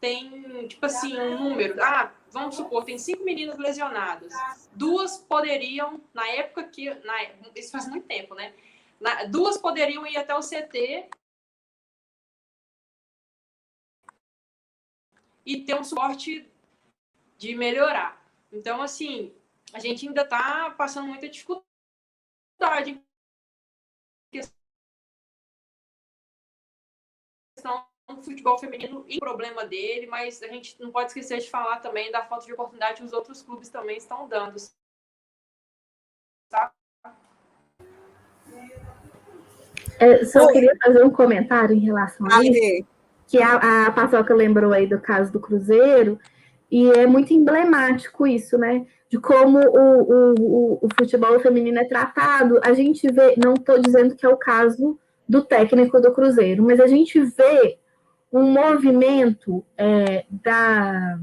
tem, 0.00 0.66
tipo 0.66 0.84
assim, 0.86 1.18
um 1.18 1.50
número. 1.50 1.80
Ah, 1.82 2.12
vamos 2.30 2.56
supor, 2.56 2.84
tem 2.84 2.98
cinco 2.98 3.22
meninas 3.22 3.58
lesionadas. 3.58 4.32
Duas 4.72 5.18
poderiam, 5.18 6.00
na 6.14 6.26
época 6.28 6.64
que. 6.64 6.92
Na, 7.04 7.22
isso 7.54 7.70
faz 7.70 7.86
muito 7.86 8.06
tempo, 8.06 8.34
né? 8.34 8.54
Na, 8.98 9.24
duas 9.24 9.58
poderiam 9.58 10.06
ir 10.06 10.16
até 10.16 10.34
o 10.34 10.40
CT 10.40 11.08
e 15.44 15.64
ter 15.64 15.74
um 15.74 15.84
suporte 15.84 16.48
de 17.36 17.54
melhorar. 17.54 18.24
Então, 18.52 18.82
assim, 18.82 19.32
a 19.72 19.78
gente 19.78 20.06
ainda 20.06 20.22
está 20.22 20.70
passando 20.70 21.08
muita 21.08 21.28
dificuldade 21.28 21.69
futebol 28.30 28.58
feminino 28.58 29.04
e 29.08 29.16
o 29.16 29.20
problema 29.20 29.64
dele, 29.66 30.06
mas 30.06 30.42
a 30.42 30.46
gente 30.46 30.76
não 30.80 30.90
pode 30.90 31.08
esquecer 31.08 31.38
de 31.38 31.50
falar 31.50 31.80
também 31.80 32.10
da 32.10 32.24
falta 32.24 32.46
de 32.46 32.52
oportunidade 32.52 33.00
que 33.00 33.06
os 33.06 33.12
outros 33.12 33.42
clubes 33.42 33.68
também 33.68 33.96
estão 33.96 34.28
dando. 34.28 34.56
Tá? 36.48 36.72
É, 39.98 40.24
só 40.24 40.46
Oi. 40.46 40.52
queria 40.52 40.76
fazer 40.82 41.04
um 41.04 41.10
comentário 41.10 41.74
em 41.74 41.80
relação 41.80 42.26
a 42.30 42.42
isso, 42.42 42.86
que 43.26 43.42
a, 43.42 43.86
a 43.86 43.92
Paçoca 43.92 44.34
lembrou 44.34 44.72
aí 44.72 44.86
do 44.86 45.00
caso 45.00 45.32
do 45.32 45.40
Cruzeiro, 45.40 46.18
e 46.70 46.90
é 46.92 47.06
muito 47.06 47.34
emblemático 47.34 48.26
isso, 48.26 48.56
né? 48.56 48.86
De 49.08 49.18
como 49.18 49.58
o, 49.58 50.02
o, 50.02 50.78
o, 50.82 50.88
futebol 50.96 51.38
feminino 51.40 51.80
é 51.80 51.84
tratado. 51.84 52.60
A 52.62 52.72
gente 52.72 53.10
vê, 53.10 53.34
não 53.36 53.54
estou 53.54 53.80
dizendo 53.80 54.14
que 54.14 54.24
é 54.24 54.28
o 54.28 54.36
caso 54.36 54.96
do 55.28 55.44
técnico 55.44 56.00
do 56.00 56.12
Cruzeiro, 56.12 56.62
mas 56.62 56.78
a 56.78 56.86
gente 56.86 57.18
vê 57.20 57.79
um 58.32 58.50
movimento 58.52 59.64
é, 59.76 60.24
da, 60.30 61.18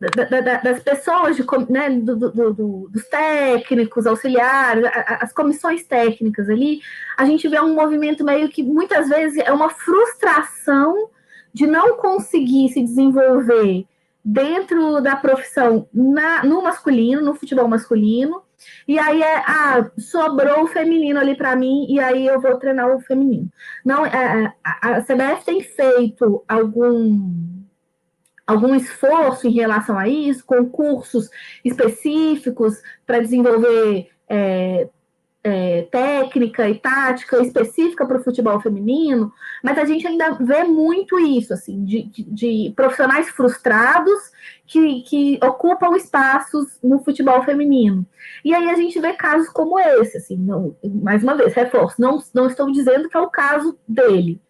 da, 0.00 0.40
da, 0.40 0.56
das 0.56 0.82
pessoas, 0.82 1.36
de, 1.36 1.44
né, 1.70 1.90
do, 1.90 2.16
do, 2.16 2.52
do, 2.52 2.88
dos 2.90 3.04
técnicos, 3.08 4.06
auxiliares, 4.06 4.84
as 5.20 5.32
comissões 5.32 5.84
técnicas 5.84 6.48
ali, 6.48 6.80
a 7.16 7.24
gente 7.24 7.46
vê 7.48 7.60
um 7.60 7.74
movimento 7.74 8.24
meio 8.24 8.48
que 8.48 8.62
muitas 8.62 9.08
vezes 9.08 9.38
é 9.38 9.52
uma 9.52 9.70
frustração 9.70 11.10
de 11.54 11.66
não 11.66 11.96
conseguir 11.98 12.70
se 12.70 12.82
desenvolver 12.82 13.86
dentro 14.24 15.00
da 15.00 15.14
profissão 15.16 15.88
na, 15.92 16.44
no 16.44 16.62
masculino, 16.62 17.20
no 17.20 17.34
futebol 17.34 17.68
masculino, 17.68 18.42
e 18.86 18.98
aí 18.98 19.22
é, 19.22 19.36
ah, 19.46 19.90
sobrou 19.98 20.64
o 20.64 20.66
feminino 20.66 21.18
ali 21.18 21.36
para 21.36 21.56
mim, 21.56 21.86
e 21.88 22.00
aí 22.00 22.26
eu 22.26 22.40
vou 22.40 22.56
treinar 22.58 22.94
o 22.94 23.00
feminino. 23.00 23.48
Não, 23.84 24.04
é, 24.04 24.44
é 24.44 24.52
a, 24.64 25.00
CBF 25.02 25.44
tem 25.44 25.60
feito 25.62 26.44
algum 26.48 27.62
algum 28.46 28.74
esforço 28.74 29.46
em 29.46 29.52
relação 29.52 29.96
a 29.96 30.08
isso, 30.08 30.44
concursos 30.44 31.30
específicos 31.64 32.82
para 33.06 33.20
desenvolver 33.20 34.08
é, 34.28 34.88
é, 35.44 35.82
técnica 35.90 36.68
e 36.68 36.78
tática 36.78 37.42
específica 37.42 38.06
para 38.06 38.18
o 38.18 38.22
futebol 38.22 38.60
feminino, 38.60 39.32
mas 39.62 39.76
a 39.76 39.84
gente 39.84 40.06
ainda 40.06 40.32
vê 40.34 40.62
muito 40.64 41.18
isso, 41.18 41.52
assim, 41.52 41.84
de, 41.84 42.02
de, 42.04 42.22
de 42.24 42.72
profissionais 42.76 43.28
frustrados 43.30 44.30
que, 44.72 45.02
que, 45.02 45.38
ocupam 45.44 45.94
espaços 45.94 46.78
no 46.82 46.98
futebol 47.04 47.42
feminino. 47.44 48.06
E 48.42 48.54
aí 48.54 48.70
a 48.70 48.74
gente 48.74 48.98
vê 48.98 49.12
casos 49.12 49.50
como 49.50 49.78
esse, 49.78 50.16
assim, 50.16 50.36
não, 50.38 50.74
mais 50.82 51.22
uma 51.22 51.36
vez, 51.36 51.52
reforço, 51.52 52.00
não, 52.00 52.18
não 52.32 52.46
estou 52.46 52.72
dizendo 52.72 53.06
que 53.08 53.16
é 53.16 53.20
o 53.20 53.28
caso 53.28 53.78
dele, 53.86 54.40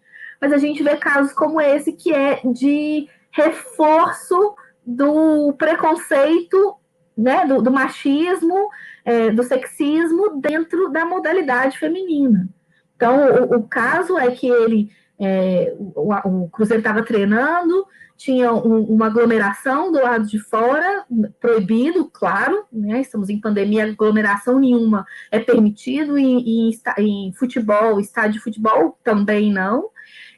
mas 0.40 0.52
a 0.52 0.58
gente 0.58 0.80
vê 0.80 0.96
casos 0.96 1.32
como 1.32 1.60
esse 1.60 1.92
que 1.92 2.14
é 2.14 2.40
de 2.44 3.08
reforço 3.32 4.54
do 4.86 5.52
preconceito 5.54 6.76
né, 7.16 7.44
do, 7.44 7.60
do 7.60 7.72
machismo, 7.72 8.68
é, 9.04 9.28
do 9.30 9.42
sexismo 9.42 10.40
dentro 10.40 10.88
da 10.90 11.04
modalidade 11.04 11.78
feminina. 11.78 12.48
Então, 12.94 13.26
o, 13.26 13.56
o 13.56 13.62
caso 13.64 14.16
é 14.16 14.30
que 14.30 14.48
ele, 14.48 14.88
é, 15.18 15.74
o, 15.78 16.44
o, 16.44 16.48
Cruzeiro 16.48 16.80
estava 16.80 17.02
treinando, 17.02 17.84
tinha 18.22 18.52
um, 18.52 18.84
uma 18.84 19.06
aglomeração 19.06 19.90
do 19.90 20.00
lado 20.00 20.24
de 20.26 20.38
fora, 20.38 21.04
proibido, 21.40 22.04
claro, 22.04 22.64
né, 22.72 23.00
estamos 23.00 23.28
em 23.28 23.40
pandemia, 23.40 23.84
aglomeração 23.84 24.60
nenhuma 24.60 25.04
é 25.30 25.40
permitido, 25.40 26.16
em, 26.16 26.68
em, 26.68 26.80
em 26.98 27.32
futebol, 27.32 27.98
estádio 27.98 28.34
de 28.34 28.40
futebol 28.40 28.96
também 29.02 29.52
não, 29.52 29.90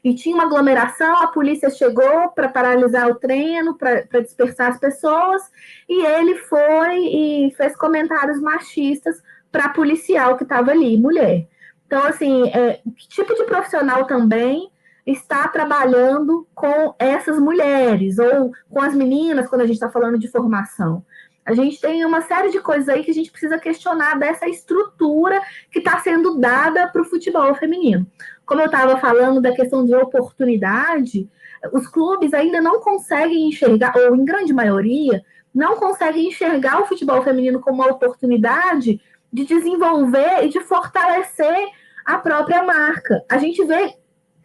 e 0.03 0.15
tinha 0.15 0.35
uma 0.35 0.45
aglomeração, 0.45 1.21
a 1.21 1.27
polícia 1.27 1.69
chegou 1.69 2.29
para 2.29 2.49
paralisar 2.49 3.07
o 3.07 3.15
treino, 3.15 3.77
para 3.77 4.21
dispersar 4.21 4.71
as 4.71 4.79
pessoas, 4.79 5.43
e 5.87 6.05
ele 6.05 6.35
foi 6.37 6.97
e 6.97 7.53
fez 7.55 7.75
comentários 7.75 8.41
machistas 8.41 9.21
para 9.51 9.69
policial 9.69 10.37
que 10.37 10.43
estava 10.43 10.71
ali, 10.71 10.97
mulher. 10.97 11.47
Então, 11.85 12.03
assim, 12.03 12.49
é, 12.49 12.81
que 12.97 13.07
tipo 13.09 13.35
de 13.35 13.43
profissional 13.43 14.05
também 14.05 14.71
está 15.05 15.47
trabalhando 15.47 16.47
com 16.55 16.95
essas 16.97 17.39
mulheres, 17.39 18.17
ou 18.17 18.51
com 18.69 18.81
as 18.81 18.95
meninas, 18.95 19.47
quando 19.47 19.61
a 19.61 19.65
gente 19.65 19.75
está 19.75 19.89
falando 19.89 20.17
de 20.17 20.27
formação? 20.27 21.05
A 21.45 21.53
gente 21.53 21.79
tem 21.79 22.03
uma 22.03 22.21
série 22.21 22.49
de 22.49 22.59
coisas 22.59 22.89
aí 22.89 23.03
que 23.03 23.11
a 23.11 23.13
gente 23.13 23.29
precisa 23.29 23.59
questionar 23.59 24.17
dessa 24.17 24.49
estrutura 24.49 25.39
que 25.71 25.77
está 25.77 25.99
sendo 25.99 26.39
dada 26.39 26.87
para 26.87 27.03
o 27.03 27.05
futebol 27.05 27.53
feminino. 27.53 28.07
Como 28.47 28.61
eu 28.61 28.65
estava 28.65 28.97
falando 28.97 29.39
da 29.39 29.53
questão 29.53 29.85
de 29.85 29.93
oportunidade, 29.93 31.29
os 31.71 31.87
clubes 31.87 32.33
ainda 32.33 32.59
não 32.59 32.79
conseguem 32.79 33.47
enxergar, 33.47 33.93
ou 33.95 34.15
em 34.15 34.25
grande 34.25 34.53
maioria, 34.53 35.23
não 35.53 35.75
conseguem 35.77 36.29
enxergar 36.29 36.81
o 36.81 36.87
futebol 36.87 37.21
feminino 37.21 37.59
como 37.59 37.83
uma 37.83 37.91
oportunidade 37.91 38.99
de 39.31 39.45
desenvolver 39.45 40.45
e 40.45 40.49
de 40.49 40.59
fortalecer 40.61 41.69
a 42.03 42.17
própria 42.17 42.63
marca. 42.63 43.23
A 43.29 43.37
gente 43.37 43.63
vê 43.63 43.95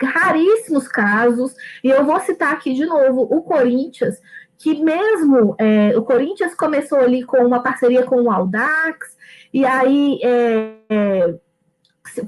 raríssimos 0.07 0.89
casos, 0.89 1.55
e 1.83 1.89
eu 1.89 2.05
vou 2.05 2.19
citar 2.21 2.53
aqui 2.53 2.75
de 2.75 2.87
novo 2.87 3.23
o 3.23 3.43
Corinthians, 3.43 4.17
que 4.59 4.83
mesmo 4.83 5.55
é, 5.59 5.97
o 5.97 6.03
Corinthians 6.03 6.55
começou 6.55 6.99
ali 6.99 7.25
com 7.25 7.39
uma 7.39 7.63
parceria 7.63 8.05
com 8.05 8.23
o 8.23 8.31
Aldax, 8.31 9.17
e 9.53 9.65
aí 9.65 10.21
é, 10.23 10.73
é, 10.89 11.35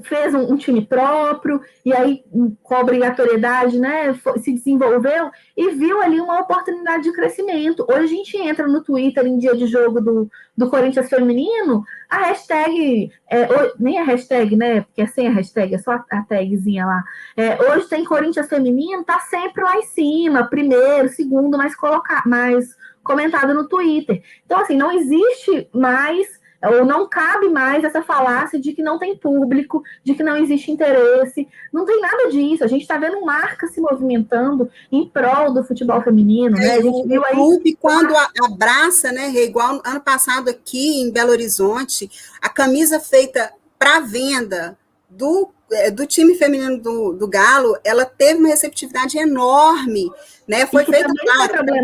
fez 0.03 0.33
um, 0.33 0.53
um, 0.53 0.57
time 0.57 0.85
próprio, 0.85 1.61
e 1.85 1.93
aí, 1.93 2.23
com 2.61 2.75
obrigatoriedade, 2.75 3.79
né, 3.79 4.13
se 4.37 4.53
desenvolveu 4.53 5.29
e 5.55 5.69
viu 5.71 6.01
ali 6.01 6.19
uma 6.19 6.41
oportunidade 6.41 7.03
de 7.03 7.13
crescimento. 7.13 7.85
Hoje 7.89 8.03
a 8.03 8.07
gente 8.07 8.37
entra 8.37 8.67
no 8.67 8.83
Twitter 8.83 9.25
em 9.25 9.37
dia 9.37 9.55
de 9.55 9.67
jogo 9.67 10.01
do, 10.01 10.29
do 10.57 10.69
Corinthians 10.69 11.09
Feminino, 11.09 11.83
a 12.09 12.27
hashtag, 12.27 13.11
é, 13.29 13.47
nem 13.79 13.99
a 13.99 14.03
hashtag, 14.03 14.55
né, 14.55 14.81
porque 14.81 15.01
é 15.01 15.07
sem 15.07 15.27
a 15.27 15.31
hashtag, 15.31 15.75
é 15.75 15.77
só 15.77 15.91
a, 15.93 16.05
a 16.11 16.21
tagzinha 16.23 16.85
lá. 16.85 17.03
É, 17.35 17.61
hoje 17.61 17.87
tem 17.89 18.05
Corinthians 18.05 18.47
Feminino, 18.47 19.03
tá 19.03 19.19
sempre 19.19 19.63
lá 19.63 19.77
em 19.77 19.83
cima, 19.83 20.47
primeiro, 20.47 21.09
segundo, 21.09 21.57
mais, 21.57 21.75
colocar, 21.75 22.27
mais 22.27 22.75
comentado 23.03 23.53
no 23.53 23.67
Twitter. 23.67 24.23
Então, 24.45 24.59
assim, 24.59 24.77
não 24.77 24.91
existe 24.91 25.67
mais 25.73 26.42
ou 26.69 26.85
não 26.85 27.07
cabe 27.07 27.49
mais 27.49 27.83
essa 27.83 28.01
falácia 28.01 28.59
de 28.59 28.73
que 28.73 28.81
não 28.81 28.97
tem 28.97 29.17
público, 29.17 29.83
de 30.03 30.13
que 30.15 30.23
não 30.23 30.37
existe 30.37 30.71
interesse. 30.71 31.47
Não 31.71 31.85
tem 31.85 31.99
nada 31.99 32.29
disso. 32.29 32.63
A 32.63 32.67
gente 32.67 32.83
está 32.83 32.97
vendo 32.97 33.25
marca 33.25 33.67
se 33.67 33.81
movimentando 33.81 34.69
em 34.91 35.07
prol 35.07 35.53
do 35.53 35.63
futebol 35.63 36.01
feminino. 36.01 36.55
Né? 36.55 36.75
A 36.75 36.81
gente 36.81 37.07
viu 37.07 37.23
aí... 37.25 37.33
O 37.33 37.35
clube, 37.35 37.77
quando 37.79 38.13
abraça, 38.43 39.11
né, 39.11 39.29
igual 39.43 39.81
ano 39.85 40.01
passado 40.01 40.49
aqui 40.49 41.01
em 41.01 41.11
Belo 41.11 41.31
Horizonte, 41.31 42.09
a 42.41 42.49
camisa 42.49 42.99
feita 42.99 43.51
para 43.77 43.99
venda 43.99 44.77
do, 45.09 45.49
é, 45.71 45.91
do 45.91 46.05
time 46.05 46.35
feminino 46.35 46.77
do, 46.79 47.13
do 47.13 47.27
Galo, 47.27 47.77
ela 47.83 48.05
teve 48.05 48.39
uma 48.39 48.47
receptividade 48.49 49.17
enorme, 49.17 50.09
né? 50.47 50.65
Foi 50.65 50.85
feita 50.85 51.11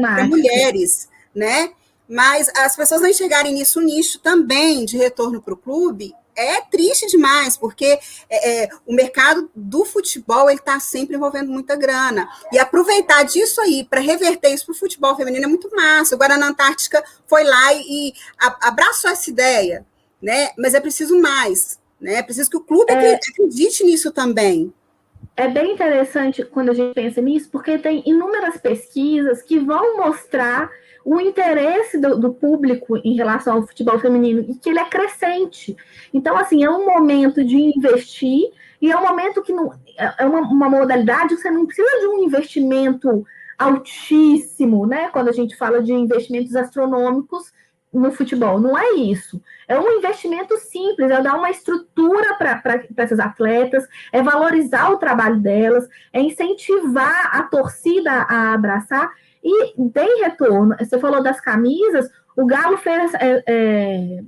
para 0.02 0.26
mulheres, 0.26 1.10
né? 1.36 1.72
Mas 2.10 2.50
as 2.58 2.76
pessoas 2.76 3.02
não 3.02 3.08
enxergarem 3.08 3.54
nisso 3.54 3.80
nicho 3.80 4.20
também 4.20 4.84
de 4.84 4.98
retorno 4.98 5.40
para 5.40 5.54
o 5.54 5.58
clube 5.58 6.16
é 6.36 6.62
triste 6.62 7.06
demais, 7.08 7.58
porque 7.58 8.00
é, 8.30 8.64
é, 8.64 8.70
o 8.86 8.94
mercado 8.94 9.52
do 9.54 9.84
futebol 9.84 10.50
ele 10.50 10.60
está 10.60 10.80
sempre 10.80 11.18
envolvendo 11.18 11.52
muita 11.52 11.76
grana. 11.76 12.28
E 12.52 12.58
aproveitar 12.58 13.24
disso 13.24 13.60
aí 13.60 13.84
para 13.84 14.00
reverter 14.00 14.50
isso 14.50 14.66
para 14.66 14.72
o 14.74 14.78
futebol 14.78 15.16
feminino 15.16 15.44
é 15.44 15.48
muito 15.48 15.70
massa. 15.76 16.16
O 16.16 16.18
Guarana 16.18 16.48
Antártica 16.48 17.04
foi 17.28 17.44
lá 17.44 17.74
e, 17.74 18.10
e 18.10 18.14
abraçou 18.40 19.12
essa 19.12 19.30
ideia, 19.30 19.86
né? 20.22 20.52
Mas 20.58 20.74
é 20.74 20.80
preciso 20.80 21.20
mais, 21.20 21.78
né? 22.00 22.16
É 22.16 22.24
preciso 22.24 22.50
que 22.50 22.58
o 22.58 22.64
clube 22.64 22.92
é... 22.92 23.16
acredite 23.16 23.84
nisso 23.84 24.12
também. 24.12 24.74
É 25.36 25.48
bem 25.48 25.74
interessante 25.74 26.44
quando 26.44 26.70
a 26.70 26.74
gente 26.74 26.94
pensa 26.94 27.22
nisso, 27.22 27.50
porque 27.52 27.78
tem 27.78 28.04
inúmeras 28.06 28.58
pesquisas 28.58 29.42
que 29.42 29.60
vão 29.60 29.98
mostrar 29.98 30.70
o 31.04 31.20
interesse 31.20 31.98
do, 31.98 32.18
do, 32.20 32.34
público 32.34 32.98
em 32.98 33.16
relação 33.16 33.58
ao 33.58 33.68
futebol 33.68 34.00
feminino 34.00 34.46
e 34.48 34.56
que 34.56 34.70
ele 34.70 34.80
é 34.80 34.86
crescente. 34.86 35.76
Então, 36.14 36.38
assim, 36.38 36.64
é 36.64 36.70
um 36.70 36.86
momento 36.86 37.44
de 37.44 37.56
investir 37.56 38.52
e 38.82 38.92
é 38.92 38.98
um 38.98 39.06
momento 39.06 39.42
que 39.42 39.54
não 39.54 39.74
é 39.98 40.26
uma, 40.26 40.42
uma 40.42 40.70
modalidade 40.70 41.36
que 41.36 41.42
você 41.42 41.52
não 41.52 41.66
precisa 41.66 42.00
de 42.00 42.08
um 42.08 42.24
investimento 42.24 43.26
altíssimo, 43.58 44.86
né? 44.86 45.10
Quando 45.10 45.28
a 45.28 45.34
gente 45.34 45.56
fala 45.58 45.84
de 45.84 45.92
investimentos 45.92 46.56
astronômicos 46.56 47.52
no 47.92 48.12
futebol, 48.12 48.60
não 48.60 48.78
é 48.78 48.92
isso. 48.94 49.42
É 49.68 49.78
um 49.78 49.98
investimento 49.98 50.58
simples, 50.58 51.12
é 51.12 51.22
dar 51.22 51.36
uma 51.36 51.50
estrutura 51.50 52.36
para 52.36 52.84
essas 52.98 53.20
atletas, 53.20 53.86
é 54.14 54.22
valorizar 54.22 54.90
o 54.92 54.98
trabalho 54.98 55.40
delas, 55.40 55.88
é 56.14 56.22
incentivar 56.22 57.36
a 57.36 57.44
torcida 57.44 58.12
a 58.12 58.54
abraçar 58.54 59.12
e 59.44 59.90
tem 59.90 60.24
retorno. 60.24 60.76
Você 60.80 61.00
falou 61.00 61.24
das 61.24 61.40
camisas, 61.40 62.10
o 62.36 62.46
Galo 62.46 62.78
fez, 62.78 63.14
é, 63.16 63.44
é, 63.48 64.24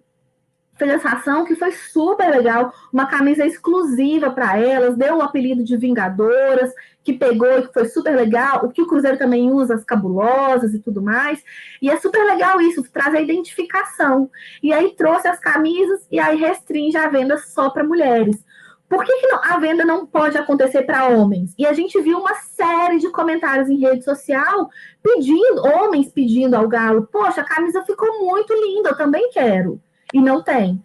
fez 0.77 0.91
essa 0.91 1.09
ação 1.09 1.45
que 1.45 1.55
foi 1.55 1.71
super 1.71 2.29
legal, 2.29 2.73
uma 2.91 3.05
camisa 3.05 3.45
exclusiva 3.45 4.31
para 4.31 4.57
elas, 4.57 4.97
deu 4.97 5.17
o 5.17 5.21
apelido 5.21 5.63
de 5.63 5.77
Vingadoras, 5.77 6.73
que 7.03 7.13
pegou 7.13 7.59
e 7.59 7.67
que 7.67 7.73
foi 7.73 7.85
super 7.85 8.15
legal, 8.15 8.65
o 8.65 8.69
que 8.69 8.81
o 8.81 8.87
Cruzeiro 8.87 9.17
também 9.17 9.51
usa, 9.51 9.75
as 9.75 9.83
cabulosas 9.83 10.73
e 10.73 10.79
tudo 10.79 11.01
mais. 11.01 11.43
E 11.81 11.89
é 11.89 11.97
super 11.97 12.23
legal 12.23 12.61
isso, 12.61 12.83
traz 12.91 13.13
a 13.13 13.21
identificação. 13.21 14.29
E 14.61 14.71
aí 14.71 14.95
trouxe 14.95 15.27
as 15.27 15.39
camisas 15.39 16.07
e 16.11 16.19
aí 16.19 16.37
restringe 16.37 16.97
a 16.97 17.09
venda 17.09 17.37
só 17.37 17.69
para 17.69 17.83
mulheres 17.83 18.43
por 18.91 19.05
que, 19.05 19.21
que 19.21 19.27
não, 19.27 19.39
a 19.41 19.57
venda 19.57 19.85
não 19.85 20.05
pode 20.05 20.37
acontecer 20.37 20.81
para 20.81 21.07
homens? 21.07 21.55
E 21.57 21.65
a 21.65 21.71
gente 21.71 21.99
viu 22.01 22.19
uma 22.19 22.35
série 22.35 22.97
de 22.99 23.09
comentários 23.09 23.69
em 23.69 23.79
rede 23.79 24.03
social 24.03 24.69
pedindo, 25.01 25.65
homens 25.65 26.11
pedindo 26.11 26.55
ao 26.55 26.67
Galo, 26.67 27.07
poxa, 27.09 27.39
a 27.39 27.45
camisa 27.45 27.85
ficou 27.85 28.19
muito 28.19 28.53
linda, 28.53 28.89
eu 28.89 28.97
também 28.97 29.29
quero. 29.31 29.81
E 30.13 30.19
não 30.19 30.43
tem. 30.43 30.83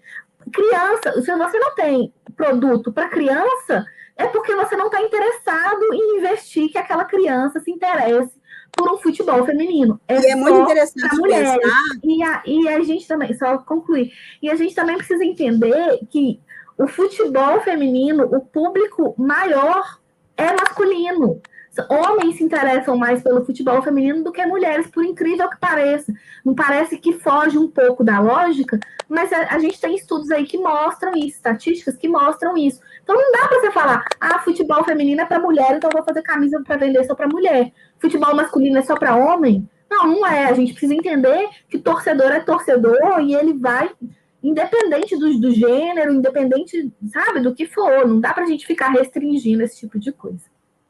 Criança, 0.52 1.20
se 1.20 1.36
você 1.36 1.58
não 1.58 1.74
tem 1.74 2.14
produto 2.36 2.92
para 2.92 3.08
criança, 3.08 3.84
é 4.14 4.28
porque 4.28 4.54
você 4.54 4.76
não 4.76 4.86
está 4.86 5.02
interessado 5.02 5.82
em 5.92 6.18
investir 6.18 6.70
que 6.70 6.78
aquela 6.78 7.04
criança 7.04 7.58
se 7.58 7.72
interesse 7.72 8.30
por 8.70 8.88
um 8.88 8.98
futebol 8.98 9.44
feminino. 9.44 10.00
É 10.06 10.16
e 10.16 10.26
é 10.30 10.36
muito 10.36 10.60
interessante 10.60 11.16
mulheres. 11.16 11.60
E 12.04 12.22
a, 12.22 12.42
e 12.46 12.68
a 12.68 12.80
gente 12.84 13.08
também, 13.08 13.34
só 13.34 13.58
concluir, 13.58 14.12
e 14.40 14.48
a 14.48 14.54
gente 14.54 14.76
também 14.76 14.96
precisa 14.96 15.24
entender 15.24 15.98
que 16.08 16.40
o 16.78 16.86
futebol 16.86 17.60
feminino, 17.62 18.24
o 18.24 18.40
público 18.40 19.14
maior 19.18 19.98
é 20.36 20.52
masculino. 20.52 21.40
Homens 21.90 22.36
se 22.36 22.44
interessam 22.44 22.96
mais 22.96 23.22
pelo 23.22 23.44
futebol 23.44 23.82
feminino 23.82 24.24
do 24.24 24.32
que 24.32 24.44
mulheres, 24.46 24.86
por 24.86 25.04
incrível 25.04 25.48
que 25.50 25.58
pareça. 25.58 26.12
Não 26.44 26.54
parece 26.54 26.96
que 26.96 27.12
foge 27.12 27.58
um 27.58 27.70
pouco 27.70 28.02
da 28.02 28.18
lógica, 28.18 28.78
mas 29.08 29.30
a, 29.32 29.54
a 29.54 29.58
gente 29.58 29.80
tem 29.80 29.94
estudos 29.94 30.30
aí 30.30 30.46
que 30.46 30.56
mostram 30.56 31.12
isso, 31.12 31.36
estatísticas 31.36 31.96
que 31.96 32.08
mostram 32.08 32.56
isso. 32.56 32.80
Então 33.02 33.14
não 33.14 33.32
dá 33.32 33.46
para 33.46 33.60
você 33.60 33.70
falar, 33.70 34.04
ah, 34.20 34.38
futebol 34.38 34.84
feminino 34.84 35.20
é 35.20 35.26
para 35.26 35.38
mulher, 35.38 35.76
então 35.76 35.90
eu 35.90 35.98
vou 35.98 36.04
fazer 36.04 36.22
camisa 36.22 36.62
para 36.64 36.76
vender 36.76 37.04
só 37.04 37.14
para 37.14 37.28
mulher. 37.28 37.72
Futebol 37.98 38.34
masculino 38.34 38.78
é 38.78 38.82
só 38.82 38.96
para 38.96 39.16
homem? 39.16 39.68
Não, 39.90 40.06
não 40.06 40.26
é. 40.26 40.46
A 40.46 40.52
gente 40.52 40.72
precisa 40.72 40.94
entender 40.94 41.48
que 41.68 41.78
torcedor 41.78 42.32
é 42.32 42.40
torcedor 42.40 43.20
e 43.20 43.34
ele 43.34 43.52
vai 43.52 43.90
independente 44.42 45.16
do, 45.16 45.38
do 45.38 45.52
gênero, 45.52 46.12
independente, 46.12 46.92
sabe, 47.12 47.40
do 47.40 47.54
que 47.54 47.66
for. 47.66 48.06
Não 48.06 48.20
dá 48.20 48.32
para 48.32 48.44
a 48.44 48.46
gente 48.46 48.66
ficar 48.66 48.88
restringindo 48.90 49.62
esse 49.62 49.78
tipo 49.78 49.98
de 49.98 50.12
coisa. 50.12 50.44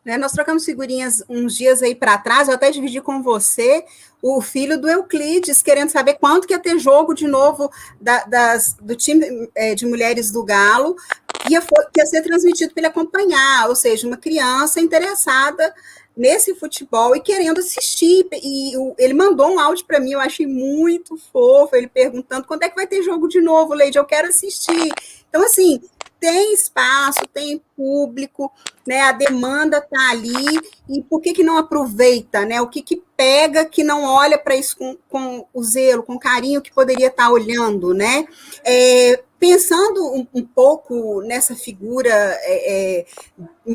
Né, 0.05 0.17
nós 0.17 0.31
trocamos 0.31 0.65
figurinhas 0.65 1.21
uns 1.29 1.57
dias 1.57 1.83
aí 1.83 1.93
para 1.93 2.17
trás, 2.17 2.47
eu 2.47 2.55
até 2.55 2.71
dividi 2.71 3.01
com 3.01 3.25
você 3.25 3.85
o 4.23 4.41
filho 4.41 4.81
do 4.81 4.89
Euclides, 4.89 5.63
querendo 5.63 5.91
saber 5.91 6.15
quanto 6.15 6.47
que 6.47 6.55
ia 6.55 6.61
ter 6.61 6.79
jogo 6.79 7.13
de 7.13 7.27
novo 7.27 7.69
da, 8.01 8.25
das, 8.25 8.77
do 8.81 8.95
time 8.95 9.51
é, 9.53 9.75
de 9.75 9.85
mulheres 9.85 10.31
do 10.31 10.45
Galo, 10.45 10.95
ia, 11.51 11.61
ia 11.97 12.07
ser 12.07 12.23
transmitido 12.23 12.73
para 12.73 12.83
ele 12.83 12.87
acompanhar, 12.87 13.69
ou 13.69 13.75
seja, 13.75 14.07
uma 14.07 14.17
criança 14.17 14.81
interessada 14.81 15.75
nesse 16.17 16.55
futebol 16.55 17.15
e 17.15 17.21
querendo 17.21 17.59
assistir. 17.59 18.27
E 18.33 18.73
ele 18.99 19.15
mandou 19.15 19.51
um 19.51 19.61
áudio 19.61 19.85
para 19.85 20.01
mim, 20.01 20.13
eu 20.13 20.21
achei 20.21 20.47
muito 20.47 21.17
fofo, 21.33 21.77
ele 21.77 21.89
perguntando 21.89 22.47
quando 22.47 22.63
é 22.63 22.69
que 22.69 22.77
vai 22.77 22.87
ter 22.87 23.03
jogo 23.03 23.29
de 23.29 23.41
novo, 23.41 23.75
Leide, 23.75 23.99
eu 23.99 24.05
quero 24.05 24.29
assistir. 24.29 24.91
Então, 25.29 25.43
assim, 25.43 25.81
tem 26.19 26.55
espaço, 26.55 27.21
tem 27.33 27.63
público, 27.77 28.51
né? 28.87 29.03
A 29.03 29.13
demanda 29.13 29.79
está 29.79 30.11
ali, 30.11 30.61
e 30.89 31.03
por 31.03 31.21
que, 31.21 31.33
que 31.33 31.45
não 31.45 31.59
aproveita, 31.59 32.45
né? 32.45 32.61
O 32.61 32.69
que, 32.69 32.83
que 32.83 33.03
pega 33.17 33.65
que 33.65 33.85
não 33.85 34.05
olha 34.05 34.39
para 34.39 34.57
isso 34.57 34.77
com, 34.77 34.97
com 35.09 35.47
o 35.53 35.63
zelo, 35.63 36.03
com 36.03 36.19
carinho 36.19 36.63
que 36.63 36.73
poderia 36.73 37.09
estar 37.09 37.25
tá 37.25 37.31
olhando, 37.31 37.93
né? 37.93 38.27
É, 38.65 39.23
pensando 39.39 40.15
um, 40.15 40.27
um, 40.35 40.45
pouco 40.45 41.21
nessa 41.23 41.55
figura 41.55 42.11
é, 42.11 43.01
é, 43.01 43.07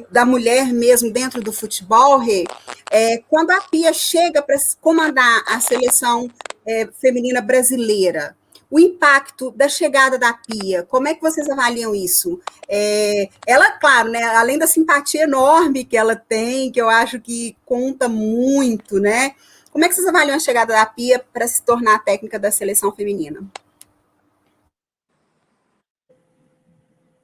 da 0.09 0.25
mulher 0.25 0.73
mesmo 0.73 1.11
dentro 1.11 1.41
do 1.41 1.53
futebol, 1.53 2.17
Rê, 2.17 2.45
é, 2.91 3.19
quando 3.29 3.51
a 3.51 3.61
Pia 3.61 3.93
chega 3.93 4.41
para 4.41 4.55
comandar 4.79 5.43
a 5.47 5.59
seleção 5.59 6.29
é, 6.65 6.87
feminina 6.99 7.41
brasileira, 7.41 8.35
o 8.69 8.79
impacto 8.79 9.51
da 9.51 9.67
chegada 9.67 10.17
da 10.17 10.33
Pia, 10.33 10.83
como 10.83 11.07
é 11.07 11.13
que 11.13 11.21
vocês 11.21 11.49
avaliam 11.49 11.93
isso? 11.93 12.39
É, 12.69 13.27
ela, 13.45 13.71
claro, 13.71 14.09
né, 14.09 14.23
além 14.23 14.57
da 14.57 14.65
simpatia 14.65 15.23
enorme 15.23 15.83
que 15.83 15.97
ela 15.97 16.15
tem, 16.15 16.71
que 16.71 16.81
eu 16.81 16.89
acho 16.89 17.19
que 17.19 17.55
conta 17.65 18.07
muito, 18.07 18.97
né? 18.97 19.35
Como 19.71 19.83
é 19.83 19.89
que 19.89 19.95
vocês 19.95 20.07
avaliam 20.07 20.35
a 20.35 20.39
chegada 20.39 20.73
da 20.73 20.85
Pia 20.85 21.23
para 21.33 21.47
se 21.47 21.61
tornar 21.63 21.95
a 21.95 21.99
técnica 21.99 22.39
da 22.39 22.49
seleção 22.49 22.93
feminina? 22.93 23.45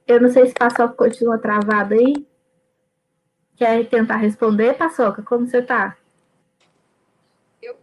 Eu 0.08 0.22
não 0.22 0.30
sei 0.30 0.46
se 0.46 0.54
Paçoca 0.54 0.94
continua 0.94 1.38
travado 1.38 1.92
aí. 1.92 2.26
Quer 3.58 3.86
tentar 3.90 4.16
responder, 4.16 4.72
Paçoca? 4.72 5.22
Como 5.22 5.46
você 5.46 5.58
está? 5.58 5.98
Eu 7.60 7.78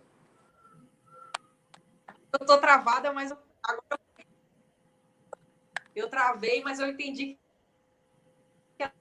eu 2.34 2.39
tô 2.39 2.57
travada, 2.57 3.13
mas 3.13 3.32
agora 3.32 3.99
eu 5.95 6.09
travei, 6.09 6.63
mas 6.63 6.80
eu 6.80 6.88
entendi 6.88 7.38
que 8.76 8.84
é 8.84 8.91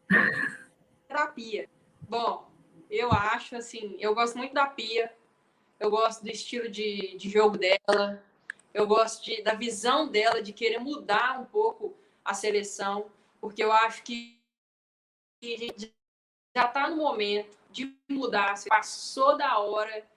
terapia. 1.09 1.67
Bom, 2.03 2.51
eu 2.91 3.11
acho 3.11 3.57
assim, 3.57 3.97
eu 3.99 4.15
gosto 4.15 4.37
muito 4.37 4.53
da 4.53 4.67
Pia, 4.67 5.11
eu 5.81 5.91
gosto 5.91 6.23
do 6.23 6.31
estilo 6.31 6.69
de, 6.69 7.17
de 7.17 7.31
jogo 7.31 7.57
dela, 7.57 8.23
eu 8.75 8.87
gosto 8.87 9.25
de, 9.25 9.43
da 9.43 9.55
visão 9.55 10.09
dela 10.09 10.43
de 10.43 10.53
querer 10.53 10.79
mudar 10.79 11.41
um 11.41 11.47
pouco 11.47 12.04
a 12.25 12.35
seleção 12.35 13.11
porque 13.45 13.63
eu 13.63 13.71
acho 13.71 14.03
que 14.05 14.41
a 15.43 15.47
gente 15.47 15.95
já 16.57 16.65
está 16.65 16.89
no 16.89 16.97
momento 16.97 17.55
de 17.71 17.95
mudar, 18.09 18.55
passou 18.67 19.37
da 19.37 19.59
hora 19.59 20.09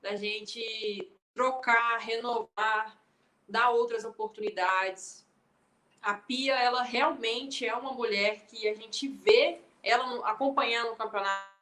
da 0.00 0.16
gente 0.16 1.12
trocar, 1.34 1.98
renovar, 1.98 2.98
dar 3.46 3.68
outras 3.68 4.06
oportunidades. 4.06 5.26
A 6.00 6.14
Pia, 6.14 6.54
ela 6.54 6.82
realmente 6.82 7.66
é 7.66 7.74
uma 7.74 7.92
mulher 7.92 8.46
que 8.46 8.66
a 8.66 8.74
gente 8.74 9.06
vê 9.06 9.60
ela 9.82 10.26
acompanhando 10.26 10.92
o 10.92 10.96
campeonato 10.96 11.52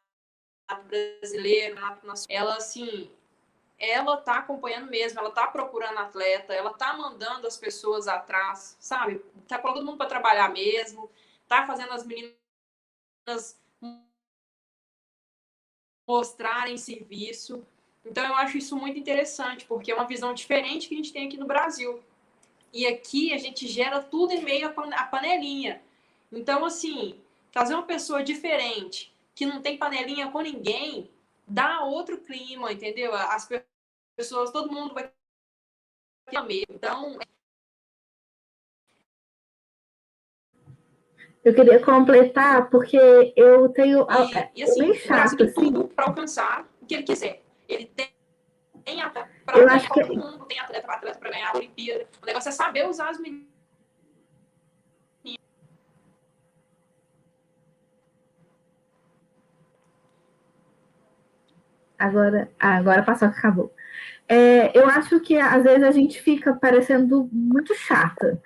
brasileiro, 0.86 1.76
ela 2.28 2.56
assim, 2.56 3.10
ela 3.80 4.18
tá 4.18 4.38
acompanhando 4.38 4.90
mesmo, 4.90 5.18
ela 5.18 5.30
tá 5.30 5.46
procurando 5.46 5.98
atleta, 5.98 6.52
ela 6.52 6.74
tá 6.74 6.92
mandando 6.96 7.46
as 7.46 7.56
pessoas 7.56 8.06
atrás, 8.06 8.76
sabe? 8.78 9.18
Tá 9.48 9.58
colocando 9.58 9.80
todo 9.80 9.86
mundo 9.86 9.98
para 9.98 10.06
trabalhar 10.06 10.50
mesmo, 10.50 11.10
tá 11.48 11.66
fazendo 11.66 11.92
as 11.92 12.06
meninas 12.06 13.58
mostrarem 16.06 16.76
serviço. 16.76 17.66
Então 18.04 18.24
eu 18.26 18.34
acho 18.34 18.58
isso 18.58 18.76
muito 18.76 18.98
interessante, 18.98 19.64
porque 19.64 19.90
é 19.90 19.94
uma 19.94 20.06
visão 20.06 20.34
diferente 20.34 20.88
que 20.88 20.94
a 20.94 20.96
gente 20.98 21.12
tem 21.12 21.26
aqui 21.26 21.36
no 21.38 21.46
Brasil. 21.46 22.02
E 22.72 22.86
aqui 22.86 23.32
a 23.32 23.38
gente 23.38 23.66
gera 23.66 24.00
tudo 24.02 24.32
em 24.32 24.42
meio 24.42 24.68
à 24.68 25.04
panelinha. 25.04 25.82
Então, 26.30 26.64
assim, 26.64 27.18
trazer 27.50 27.74
uma 27.74 27.82
pessoa 27.82 28.22
diferente, 28.22 29.12
que 29.34 29.46
não 29.46 29.60
tem 29.60 29.76
panelinha 29.76 30.30
com 30.30 30.40
ninguém, 30.40 31.10
dá 31.46 31.82
outro 31.82 32.18
clima, 32.18 32.72
entendeu? 32.72 33.12
As 33.14 33.46
pessoas, 33.46 33.69
todo 34.52 34.72
mundo 34.72 34.94
vai 34.94 35.10
ter 36.28 36.42
medo. 36.42 36.66
Então. 36.70 37.18
Eu 41.42 41.54
queria 41.54 41.82
completar, 41.82 42.68
porque 42.68 43.32
eu 43.34 43.68
tenho. 43.70 44.06
E, 44.54 44.60
e 44.60 44.62
assim, 44.62 44.80
bem 44.80 44.94
chato, 44.94 45.36
tem 45.36 45.46
assim. 45.46 45.54
tudo 45.54 45.88
para 45.88 46.06
alcançar 46.06 46.68
o 46.80 46.86
que 46.86 46.94
ele 46.94 47.02
quiser. 47.02 47.42
Ele 47.66 47.86
tem, 47.86 48.10
tem 48.84 49.00
atleta 49.00 49.30
para 49.44 49.64
ganhar 49.64 49.88
todo 49.88 50.06
que... 50.06 50.16
mundo, 50.16 50.44
tem 50.46 50.58
atleta 50.58 50.86
para 50.86 50.96
atleta 50.96 51.18
para 51.18 51.30
ganhar 51.30 51.50
a 51.50 51.56
Olimpíada. 51.56 52.06
O 52.22 52.26
negócio 52.26 52.48
é 52.48 52.52
saber 52.52 52.86
usar 52.86 53.08
as 53.08 53.18
meninas 53.18 53.50
Agora, 62.00 62.50
agora 62.58 63.02
passou 63.02 63.28
acabou. 63.28 63.70
É, 64.32 64.78
eu 64.78 64.88
acho 64.88 65.18
que 65.18 65.36
às 65.36 65.64
vezes 65.64 65.82
a 65.82 65.90
gente 65.90 66.22
fica 66.22 66.54
parecendo 66.54 67.28
muito 67.32 67.74
chata, 67.74 68.40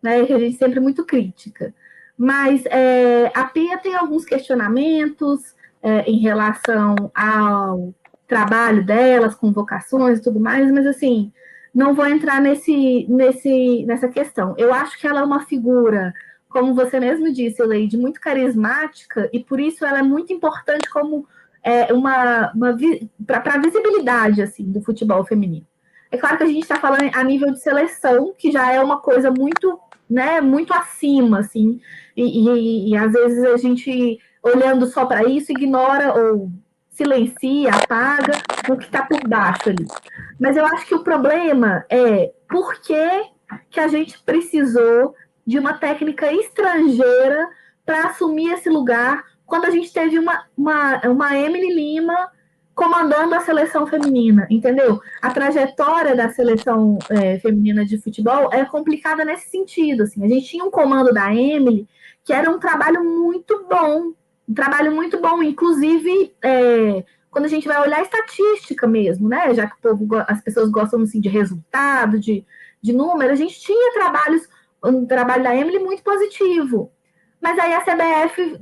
né? 0.00 0.24
Que 0.24 0.32
a 0.32 0.38
gente 0.38 0.56
sempre 0.56 0.78
é 0.78 0.80
muito 0.80 1.04
crítica. 1.04 1.74
Mas 2.16 2.64
é, 2.66 3.32
a 3.34 3.44
Pia 3.44 3.76
tem 3.78 3.96
alguns 3.96 4.24
questionamentos 4.24 5.56
é, 5.82 6.02
em 6.08 6.18
relação 6.20 6.94
ao 7.12 7.92
trabalho 8.28 8.86
delas, 8.86 9.34
convocações 9.34 10.20
e 10.20 10.22
tudo 10.22 10.38
mais, 10.38 10.70
mas 10.70 10.86
assim, 10.86 11.32
não 11.74 11.94
vou 11.94 12.06
entrar 12.06 12.40
nesse, 12.40 13.04
nesse, 13.08 13.84
nessa 13.86 14.06
questão. 14.06 14.54
Eu 14.56 14.72
acho 14.72 14.96
que 15.00 15.06
ela 15.06 15.18
é 15.20 15.24
uma 15.24 15.44
figura, 15.44 16.14
como 16.48 16.74
você 16.74 17.00
mesmo 17.00 17.32
disse, 17.32 17.60
Leide, 17.60 17.98
muito 17.98 18.20
carismática, 18.20 19.28
e 19.32 19.40
por 19.40 19.58
isso 19.58 19.84
ela 19.84 19.98
é 19.98 20.02
muito 20.02 20.32
importante 20.32 20.88
como 20.88 21.26
é, 21.64 21.92
uma, 21.92 22.52
uma 22.52 22.76
para 23.26 23.54
a 23.54 23.58
visibilidade 23.58 24.42
assim 24.42 24.70
do 24.70 24.82
futebol 24.82 25.24
feminino. 25.24 25.66
É 26.10 26.16
claro 26.18 26.36
que 26.36 26.44
a 26.44 26.46
gente 26.46 26.62
está 26.62 26.76
falando 26.76 27.10
a 27.12 27.24
nível 27.24 27.50
de 27.50 27.60
seleção, 27.60 28.34
que 28.38 28.52
já 28.52 28.70
é 28.70 28.80
uma 28.80 29.00
coisa 29.00 29.30
muito, 29.30 29.80
né, 30.08 30.40
muito 30.40 30.72
acima, 30.72 31.40
assim, 31.40 31.80
e, 32.16 32.22
e, 32.22 32.90
e 32.90 32.96
às 32.96 33.12
vezes 33.12 33.42
a 33.44 33.56
gente 33.56 34.20
olhando 34.42 34.86
só 34.86 35.06
para 35.06 35.24
isso 35.24 35.50
ignora 35.50 36.14
ou 36.14 36.50
silencia, 36.90 37.70
apaga 37.70 38.34
o 38.68 38.76
que 38.76 38.84
está 38.84 39.04
por 39.04 39.26
baixo 39.26 39.70
ali. 39.70 39.86
Mas 40.38 40.56
eu 40.56 40.64
acho 40.66 40.86
que 40.86 40.94
o 40.94 41.02
problema 41.02 41.84
é 41.90 42.32
por 42.48 42.80
que, 42.80 43.24
que 43.70 43.80
a 43.80 43.88
gente 43.88 44.22
precisou 44.22 45.14
de 45.44 45.58
uma 45.58 45.72
técnica 45.74 46.32
estrangeira 46.32 47.48
para 47.84 48.08
assumir 48.08 48.52
esse 48.52 48.70
lugar 48.70 49.24
quando 49.46 49.66
a 49.66 49.70
gente 49.70 49.92
teve 49.92 50.18
uma, 50.18 50.44
uma, 50.56 51.00
uma 51.06 51.38
Emily 51.38 51.74
Lima 51.74 52.30
comandando 52.74 53.34
a 53.34 53.40
seleção 53.40 53.86
feminina, 53.86 54.46
entendeu? 54.50 55.00
A 55.22 55.30
trajetória 55.30 56.16
da 56.16 56.28
seleção 56.30 56.98
é, 57.08 57.38
feminina 57.38 57.84
de 57.84 57.98
futebol 57.98 58.50
é 58.52 58.64
complicada 58.64 59.24
nesse 59.24 59.48
sentido. 59.48 60.02
Assim. 60.02 60.24
A 60.24 60.28
gente 60.28 60.46
tinha 60.46 60.64
um 60.64 60.70
comando 60.70 61.12
da 61.12 61.32
Emily 61.32 61.88
que 62.24 62.32
era 62.32 62.50
um 62.50 62.58
trabalho 62.58 63.04
muito 63.04 63.66
bom, 63.68 64.12
um 64.48 64.54
trabalho 64.54 64.92
muito 64.92 65.20
bom, 65.20 65.42
inclusive 65.42 66.34
é, 66.42 67.04
quando 67.30 67.44
a 67.44 67.48
gente 67.48 67.68
vai 67.68 67.80
olhar 67.80 67.98
a 67.98 68.02
estatística 68.02 68.86
mesmo, 68.86 69.28
né? 69.28 69.54
Já 69.54 69.66
que 69.68 69.80
povo, 69.80 70.06
as 70.26 70.40
pessoas 70.40 70.70
gostam 70.70 71.02
assim, 71.02 71.20
de 71.20 71.28
resultado, 71.28 72.18
de, 72.18 72.44
de 72.80 72.92
número, 72.92 73.32
a 73.32 73.36
gente 73.36 73.60
tinha 73.60 73.92
trabalhos, 73.92 74.48
um 74.82 75.04
trabalho 75.04 75.42
da 75.44 75.54
Emily 75.54 75.78
muito 75.78 76.02
positivo. 76.02 76.90
Mas 77.40 77.58
aí 77.58 77.74
a 77.74 77.82
CBF 77.82 78.58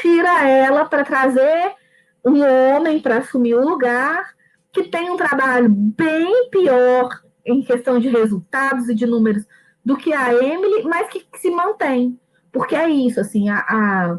tira 0.00 0.48
ela 0.48 0.84
para 0.84 1.04
trazer 1.04 1.72
um 2.24 2.42
homem 2.42 3.00
para 3.00 3.18
assumir 3.18 3.54
o 3.54 3.68
lugar 3.68 4.34
que 4.72 4.84
tem 4.84 5.10
um 5.10 5.16
trabalho 5.16 5.68
bem 5.68 6.48
pior 6.50 7.08
em 7.44 7.62
questão 7.62 7.98
de 7.98 8.08
resultados 8.08 8.88
e 8.88 8.94
de 8.94 9.06
números 9.06 9.44
do 9.84 9.96
que 9.96 10.12
a 10.12 10.32
Emily, 10.34 10.82
mas 10.84 11.08
que, 11.08 11.20
que 11.20 11.38
se 11.38 11.50
mantém. 11.50 12.18
Porque 12.50 12.74
é 12.74 12.88
isso, 12.88 13.20
assim, 13.20 13.48
a, 13.48 13.58
a 13.58 14.18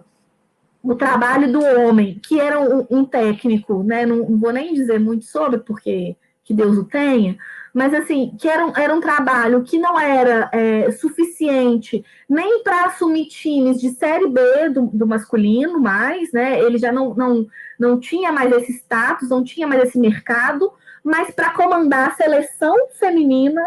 o 0.82 0.93
trabalho 0.93 1.51
do 1.51 1.59
homem, 1.63 2.19
que 2.21 2.39
era 2.39 2.59
um, 2.59 2.86
um 2.91 3.05
técnico, 3.05 3.82
né? 3.82 4.05
Não, 4.05 4.17
não, 4.17 4.38
vou 4.38 4.53
nem 4.53 4.71
dizer 4.71 4.99
muito 4.99 5.26
sobre, 5.26 5.59
porque 5.59 6.15
que 6.43 6.53
Deus 6.53 6.78
o 6.78 6.84
tenha, 6.84 7.36
mas 7.76 7.93
assim, 7.93 8.34
que 8.39 8.47
era 8.47 8.65
um, 8.65 8.71
era 8.73 8.95
um 8.95 9.01
trabalho 9.01 9.61
que 9.61 9.78
não 9.78 9.99
era 9.99 10.49
é, 10.53 10.89
suficiente 10.91 12.05
nem 12.28 12.63
para 12.63 12.86
assumir 12.86 13.26
times 13.26 13.82
de 13.82 13.89
série 13.89 14.30
B 14.30 14.69
do, 14.69 14.84
do, 14.93 15.05
masculino 15.05 15.78
mais, 15.78 16.32
né? 16.32 16.57
Ele 16.57 16.78
já 16.78 16.89
não, 16.89 17.13
não, 17.13 17.45
não 17.78 17.99
tinha 17.99 18.32
mais 18.32 18.49
esse 18.53 18.71
status, 18.78 19.28
não 19.28 19.43
tinha 19.43 19.67
mais 19.67 19.84
esse 19.84 19.99
mercado, 19.99 20.71
mas 21.03 21.32
para 21.32 21.49
comandar 21.49 22.07
a 22.07 22.13
seleção 22.13 22.73
feminina, 22.97 23.61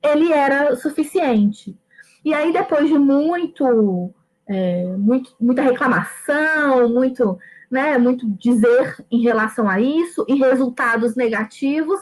ele 0.00 0.32
era 0.32 0.76
suficiente. 0.76 1.76
E 2.24 2.32
aí, 2.32 2.52
depois 2.52 2.86
de 2.86 2.96
muito, 2.96 4.14
é, 4.46 4.84
muito 4.96 5.34
muita 5.40 5.62
reclamação, 5.62 6.88
muito, 6.88 7.36
né, 7.68 7.98
muito 7.98 8.24
dizer 8.38 9.04
em 9.10 9.20
relação 9.20 9.68
a 9.68 9.80
isso, 9.80 10.24
e 10.28 10.36
resultados 10.36 11.16
negativos, 11.16 11.98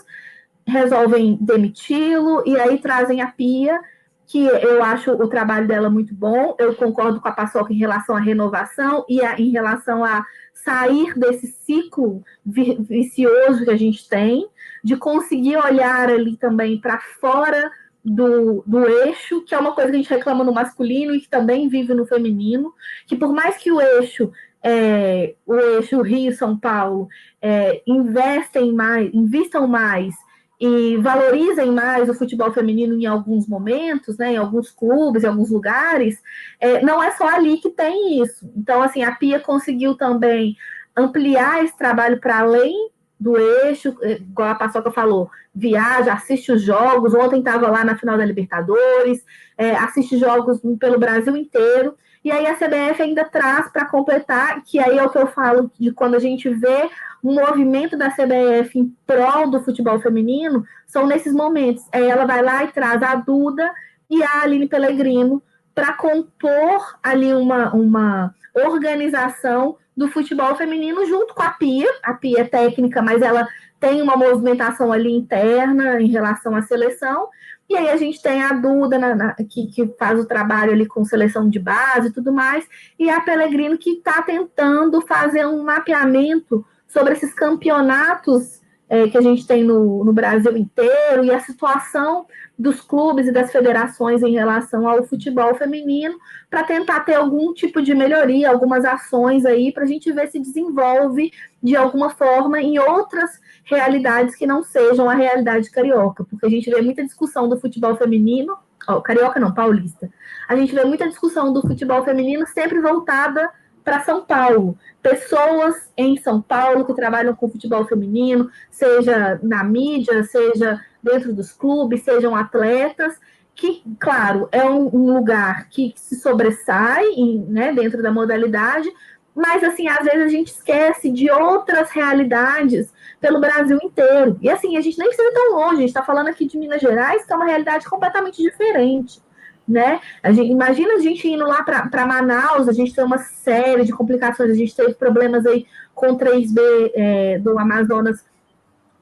resolvem 0.70 1.36
demiti-lo 1.40 2.42
e 2.46 2.58
aí 2.58 2.78
trazem 2.78 3.20
a 3.20 3.26
Pia, 3.26 3.80
que 4.26 4.44
eu 4.46 4.82
acho 4.82 5.10
o 5.10 5.28
trabalho 5.28 5.66
dela 5.66 5.90
muito 5.90 6.14
bom. 6.14 6.54
Eu 6.58 6.74
concordo 6.74 7.20
com 7.20 7.28
a 7.28 7.32
Paçoca 7.32 7.72
em 7.72 7.78
relação 7.78 8.16
à 8.16 8.20
renovação 8.20 9.04
e 9.08 9.20
a, 9.20 9.38
em 9.38 9.50
relação 9.50 10.04
a 10.04 10.24
sair 10.54 11.18
desse 11.18 11.48
ciclo 11.48 12.22
vicioso 12.44 13.64
que 13.64 13.70
a 13.70 13.76
gente 13.76 14.08
tem, 14.08 14.46
de 14.84 14.96
conseguir 14.96 15.56
olhar 15.56 16.08
ali 16.08 16.36
também 16.36 16.80
para 16.80 17.00
fora 17.20 17.70
do, 18.04 18.62
do 18.66 18.86
eixo, 18.86 19.42
que 19.42 19.54
é 19.54 19.58
uma 19.58 19.72
coisa 19.72 19.90
que 19.90 19.96
a 19.96 20.00
gente 20.00 20.10
reclama 20.10 20.44
no 20.44 20.54
masculino 20.54 21.14
e 21.14 21.20
que 21.20 21.28
também 21.28 21.68
vive 21.68 21.92
no 21.92 22.06
feminino, 22.06 22.72
que 23.06 23.16
por 23.16 23.32
mais 23.32 23.56
que 23.56 23.70
o 23.72 23.80
eixo 23.80 24.30
é, 24.62 25.34
o 25.46 25.54
eixo 25.54 26.02
Rio 26.02 26.32
São 26.34 26.56
Paulo 26.56 27.08
é, 27.40 27.82
investem 27.86 28.72
mais, 28.72 29.10
investam 29.12 29.66
mais 29.66 30.14
e 30.60 30.98
valorizem 30.98 31.72
mais 31.72 32.08
o 32.10 32.14
futebol 32.14 32.52
feminino 32.52 32.94
em 32.94 33.06
alguns 33.06 33.48
momentos, 33.48 34.18
né, 34.18 34.34
em 34.34 34.36
alguns 34.36 34.70
clubes, 34.70 35.24
em 35.24 35.26
alguns 35.26 35.50
lugares, 35.50 36.20
é, 36.60 36.82
não 36.82 37.02
é 37.02 37.10
só 37.12 37.26
ali 37.26 37.56
que 37.56 37.70
tem 37.70 38.22
isso. 38.22 38.52
Então, 38.54 38.82
assim, 38.82 39.02
a 39.02 39.12
Pia 39.12 39.40
conseguiu 39.40 39.94
também 39.94 40.54
ampliar 40.94 41.64
esse 41.64 41.76
trabalho 41.78 42.20
para 42.20 42.40
além 42.40 42.90
do 43.18 43.38
eixo, 43.38 43.96
é, 44.02 44.12
igual 44.12 44.50
a 44.50 44.54
Paçoca 44.54 44.90
falou, 44.90 45.30
viaja, 45.54 46.12
assiste 46.12 46.52
os 46.52 46.60
jogos, 46.60 47.14
ontem 47.14 47.38
estava 47.38 47.68
lá 47.68 47.82
na 47.82 47.96
final 47.96 48.18
da 48.18 48.24
Libertadores, 48.24 49.24
é, 49.56 49.74
assiste 49.74 50.18
jogos 50.18 50.60
pelo 50.78 50.98
Brasil 50.98 51.34
inteiro, 51.36 51.96
e 52.22 52.30
aí 52.30 52.46
a 52.46 52.54
CBF 52.54 53.02
ainda 53.02 53.24
traz 53.24 53.68
para 53.68 53.86
completar, 53.86 54.62
que 54.62 54.78
aí 54.78 54.98
é 54.98 55.02
o 55.02 55.08
que 55.08 55.18
eu 55.18 55.26
falo 55.26 55.70
de 55.78 55.90
quando 55.90 56.16
a 56.16 56.18
gente 56.18 56.48
vê 56.50 56.90
um 57.24 57.34
movimento 57.34 57.96
da 57.96 58.10
CBF 58.10 58.78
em 58.78 58.94
prol 59.06 59.50
do 59.50 59.62
futebol 59.62 59.98
feminino, 60.00 60.64
são 60.86 61.06
nesses 61.06 61.32
momentos. 61.32 61.84
Aí 61.92 62.06
ela 62.06 62.26
vai 62.26 62.42
lá 62.42 62.64
e 62.64 62.72
traz 62.72 63.02
a 63.02 63.14
Duda 63.14 63.70
e 64.08 64.22
a 64.22 64.42
Aline 64.42 64.68
Pellegrino 64.68 65.42
para 65.74 65.92
compor 65.94 66.98
ali 67.02 67.32
uma, 67.32 67.72
uma 67.74 68.34
organização 68.54 69.76
do 69.96 70.08
futebol 70.08 70.54
feminino 70.56 71.06
junto 71.06 71.34
com 71.34 71.42
a 71.42 71.50
Pia, 71.50 71.88
a 72.02 72.14
Pia 72.14 72.40
é 72.40 72.44
técnica, 72.44 73.02
mas 73.02 73.22
ela 73.22 73.46
tem 73.80 74.02
uma 74.02 74.14
movimentação 74.14 74.92
ali 74.92 75.10
interna 75.10 76.00
em 76.00 76.06
relação 76.06 76.54
à 76.54 76.62
seleção, 76.62 77.28
e 77.68 77.76
aí 77.76 77.88
a 77.88 77.96
gente 77.96 78.20
tem 78.20 78.42
a 78.42 78.52
Duda, 78.52 78.98
na, 78.98 79.14
na, 79.14 79.34
que, 79.34 79.66
que, 79.68 79.94
faz 79.98 80.18
o 80.18 80.26
trabalho 80.26 80.72
ali 80.72 80.86
com 80.86 81.04
seleção 81.04 81.48
de 81.48 81.58
base 81.58 82.08
e 82.08 82.12
tudo 82.12 82.32
mais, 82.32 82.68
e 82.98 83.08
a 83.08 83.20
Pelegrino 83.20 83.78
que 83.78 83.92
está 83.92 84.20
tentando 84.22 85.00
fazer 85.00 85.46
um 85.46 85.62
mapeamento 85.62 86.64
sobre 86.86 87.14
esses 87.14 87.32
campeonatos 87.32 88.59
é, 88.90 89.08
que 89.08 89.16
a 89.16 89.20
gente 89.20 89.46
tem 89.46 89.62
no, 89.62 90.04
no 90.04 90.12
Brasil 90.12 90.56
inteiro 90.56 91.24
e 91.24 91.30
a 91.30 91.38
situação 91.38 92.26
dos 92.58 92.80
clubes 92.80 93.28
e 93.28 93.32
das 93.32 93.52
federações 93.52 94.20
em 94.20 94.32
relação 94.32 94.86
ao 94.86 95.04
futebol 95.04 95.54
feminino, 95.54 96.18
para 96.50 96.64
tentar 96.64 97.00
ter 97.00 97.14
algum 97.14 97.54
tipo 97.54 97.80
de 97.80 97.94
melhoria, 97.94 98.50
algumas 98.50 98.84
ações 98.84 99.46
aí, 99.46 99.72
para 99.72 99.84
a 99.84 99.86
gente 99.86 100.12
ver 100.12 100.26
se 100.26 100.40
desenvolve 100.40 101.32
de 101.62 101.76
alguma 101.76 102.10
forma 102.10 102.60
em 102.60 102.80
outras 102.80 103.40
realidades 103.64 104.34
que 104.34 104.46
não 104.46 104.62
sejam 104.62 105.08
a 105.08 105.14
realidade 105.14 105.70
carioca, 105.70 106.24
porque 106.24 106.44
a 106.44 106.50
gente 106.50 106.68
vê 106.68 106.82
muita 106.82 107.04
discussão 107.04 107.48
do 107.48 107.60
futebol 107.60 107.96
feminino, 107.96 108.58
ó, 108.88 109.00
carioca 109.00 109.38
não, 109.38 109.54
paulista. 109.54 110.10
A 110.48 110.56
gente 110.56 110.74
vê 110.74 110.84
muita 110.84 111.08
discussão 111.08 111.52
do 111.52 111.62
futebol 111.62 112.04
feminino 112.04 112.44
sempre 112.48 112.80
voltada 112.80 113.48
para 113.90 114.04
São 114.04 114.24
Paulo. 114.24 114.78
Pessoas 115.02 115.90
em 115.96 116.16
São 116.16 116.40
Paulo 116.40 116.84
que 116.84 116.94
trabalham 116.94 117.34
com 117.34 117.50
futebol 117.50 117.84
feminino, 117.84 118.48
seja 118.70 119.40
na 119.42 119.64
mídia, 119.64 120.22
seja 120.22 120.80
dentro 121.02 121.34
dos 121.34 121.50
clubes, 121.50 122.04
sejam 122.04 122.36
atletas, 122.36 123.18
que, 123.52 123.82
claro, 123.98 124.48
é 124.52 124.64
um, 124.64 124.94
um 124.94 125.12
lugar 125.12 125.68
que 125.68 125.92
se 125.96 126.20
sobressai 126.20 127.04
né, 127.48 127.72
dentro 127.72 128.00
da 128.00 128.12
modalidade, 128.12 128.88
mas, 129.34 129.64
assim, 129.64 129.88
às 129.88 130.04
vezes 130.04 130.22
a 130.22 130.28
gente 130.28 130.52
esquece 130.52 131.10
de 131.10 131.28
outras 131.28 131.90
realidades 131.90 132.92
pelo 133.20 133.40
Brasil 133.40 133.78
inteiro. 133.82 134.38
E, 134.40 134.48
assim, 134.48 134.76
a 134.76 134.80
gente 134.80 134.98
nem 134.98 135.08
precisa 135.08 135.28
ir 135.28 135.34
tão 135.34 135.54
longe, 135.56 135.74
a 135.74 135.80
gente 135.80 135.88
está 135.88 136.04
falando 136.04 136.28
aqui 136.28 136.46
de 136.46 136.56
Minas 136.56 136.80
Gerais, 136.80 137.24
que 137.24 137.32
é 137.32 137.36
uma 137.36 137.46
realidade 137.46 137.88
completamente 137.90 138.40
diferente 138.40 139.20
né? 139.66 140.00
A 140.22 140.32
gente, 140.32 140.50
imagina 140.50 140.94
a 140.94 140.98
gente 140.98 141.28
indo 141.28 141.46
lá 141.46 141.62
para 141.62 142.06
Manaus, 142.06 142.68
a 142.68 142.72
gente 142.72 142.94
tem 142.94 143.04
uma 143.04 143.18
série 143.18 143.84
de 143.84 143.92
complicações, 143.92 144.50
a 144.50 144.54
gente 144.54 144.74
teve 144.74 144.94
problemas 144.94 145.46
aí 145.46 145.66
com 145.94 146.16
3B 146.16 146.90
é, 146.94 147.38
do 147.38 147.58
Amazonas 147.58 148.24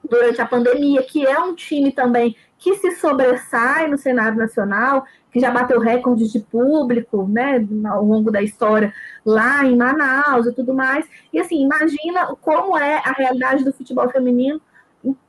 durante 0.08 0.40
a 0.40 0.46
pandemia, 0.46 1.02
que 1.02 1.26
é 1.26 1.38
um 1.38 1.54
time 1.54 1.92
também 1.92 2.36
que 2.58 2.74
se 2.76 2.92
sobressai 2.92 3.86
no 3.88 3.96
cenário 3.96 4.36
nacional, 4.36 5.04
que 5.30 5.38
já 5.38 5.50
bateu 5.50 5.78
recordes 5.78 6.32
de 6.32 6.40
público, 6.40 7.26
né, 7.28 7.66
ao 7.86 8.04
longo 8.04 8.30
da 8.30 8.42
história 8.42 8.92
lá 9.24 9.64
em 9.64 9.76
Manaus 9.76 10.46
e 10.46 10.52
tudo 10.52 10.74
mais. 10.74 11.06
E 11.32 11.38
assim, 11.38 11.62
imagina 11.62 12.34
como 12.40 12.76
é 12.76 12.96
a 13.04 13.12
realidade 13.12 13.64
do 13.64 13.72
futebol 13.72 14.08
feminino 14.10 14.60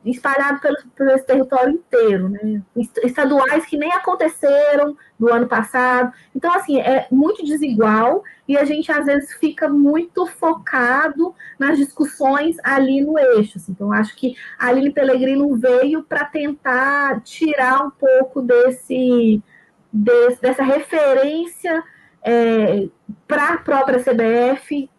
espalhado 0.03 0.59
pelo, 0.59 0.77
pelo 0.95 1.11
esse 1.11 1.25
território 1.25 1.75
inteiro, 1.75 2.29
né? 2.29 2.61
Estaduais 3.03 3.65
que 3.65 3.77
nem 3.77 3.91
aconteceram 3.93 4.97
no 5.19 5.31
ano 5.31 5.47
passado. 5.47 6.13
Então, 6.33 6.51
assim, 6.53 6.79
é 6.79 7.07
muito 7.11 7.43
desigual 7.43 8.23
e 8.47 8.57
a 8.57 8.63
gente 8.63 8.91
às 8.91 9.05
vezes 9.05 9.33
fica 9.33 9.67
muito 9.67 10.25
focado 10.25 11.35
nas 11.59 11.77
discussões 11.77 12.55
ali 12.63 13.01
no 13.01 13.19
eixo. 13.19 13.57
Assim. 13.57 13.73
Então, 13.73 13.91
acho 13.91 14.15
que 14.15 14.35
a 14.57 14.67
Aline 14.67 14.91
Pellegrino 14.91 15.55
veio 15.57 16.03
para 16.03 16.25
tentar 16.25 17.21
tirar 17.21 17.85
um 17.85 17.91
pouco 17.91 18.41
desse, 18.41 19.43
desse 19.91 20.41
dessa 20.41 20.63
referência 20.63 21.83
é, 22.23 22.87
para 23.27 23.55
a 23.55 23.57
própria 23.57 23.99
CBF 23.99 24.89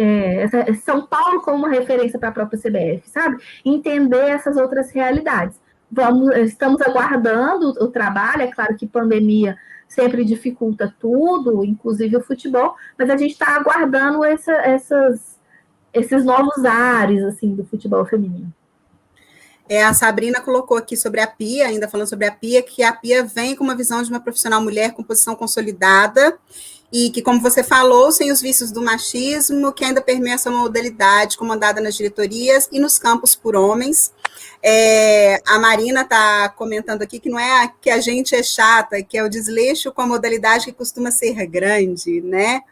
é, 0.00 0.42
essa, 0.42 0.74
São 0.82 1.06
Paulo 1.06 1.42
como 1.42 1.58
uma 1.58 1.68
referência 1.68 2.18
para 2.18 2.30
a 2.30 2.32
própria 2.32 2.58
CBF, 2.58 3.08
sabe? 3.10 3.36
Entender 3.64 4.30
essas 4.30 4.56
outras 4.56 4.90
realidades. 4.90 5.60
Vamos, 5.90 6.34
estamos 6.36 6.80
aguardando 6.82 7.70
o, 7.82 7.88
trabalho, 7.88 8.42
é 8.42 8.46
claro 8.46 8.76
que 8.76 8.86
pandemia 8.86 9.56
sempre 9.88 10.24
dificulta 10.24 10.94
tudo, 11.00 11.64
inclusive 11.64 12.16
o 12.16 12.22
futebol, 12.22 12.76
mas 12.96 13.10
a 13.10 13.16
gente 13.16 13.32
está 13.32 13.56
aguardando 13.56 14.24
essa, 14.24 14.52
essas, 14.52 15.36
esses 15.92 16.24
novos 16.24 16.64
ares 16.64 17.24
assim 17.24 17.54
do 17.56 17.64
futebol 17.64 18.06
feminino. 18.06 18.52
É, 19.68 19.84
a 19.84 19.94
Sabrina 19.94 20.40
colocou 20.40 20.76
aqui 20.76 20.96
sobre 20.96 21.20
a 21.20 21.28
Pia, 21.28 21.68
ainda 21.68 21.88
falando 21.88 22.08
sobre 22.08 22.26
a 22.26 22.32
Pia, 22.32 22.60
que 22.60 22.82
a 22.82 22.92
Pia 22.92 23.24
vem 23.24 23.54
com 23.54 23.62
uma 23.62 23.76
visão 23.76 24.02
de 24.02 24.10
uma 24.10 24.18
profissional 24.18 24.60
mulher 24.60 24.92
com 24.92 25.02
posição 25.02 25.36
consolidada 25.36 26.36
e 26.92 27.10
que, 27.10 27.22
como 27.22 27.40
você 27.40 27.62
falou, 27.62 28.10
sem 28.10 28.32
os 28.32 28.40
vícios 28.40 28.72
do 28.72 28.82
machismo, 28.82 29.72
que 29.72 29.84
ainda 29.84 30.00
permeia 30.00 30.34
essa 30.34 30.50
modalidade 30.50 31.36
comandada 31.36 31.80
nas 31.80 31.94
diretorias 31.94 32.68
e 32.72 32.80
nos 32.80 32.98
campos 32.98 33.36
por 33.36 33.54
homens. 33.54 34.12
É, 34.62 35.40
a 35.46 35.58
Marina 35.58 36.02
está 36.02 36.48
comentando 36.50 37.02
aqui 37.02 37.18
que 37.18 37.30
não 37.30 37.38
é 37.38 37.72
que 37.80 37.90
a 37.90 38.00
gente 38.00 38.34
é 38.34 38.42
chata, 38.42 39.02
que 39.02 39.16
é 39.16 39.22
o 39.22 39.28
desleixo 39.28 39.92
com 39.92 40.02
a 40.02 40.06
modalidade 40.06 40.66
que 40.66 40.72
costuma 40.72 41.10
ser 41.10 41.46
grande, 41.46 42.20
né? 42.20 42.62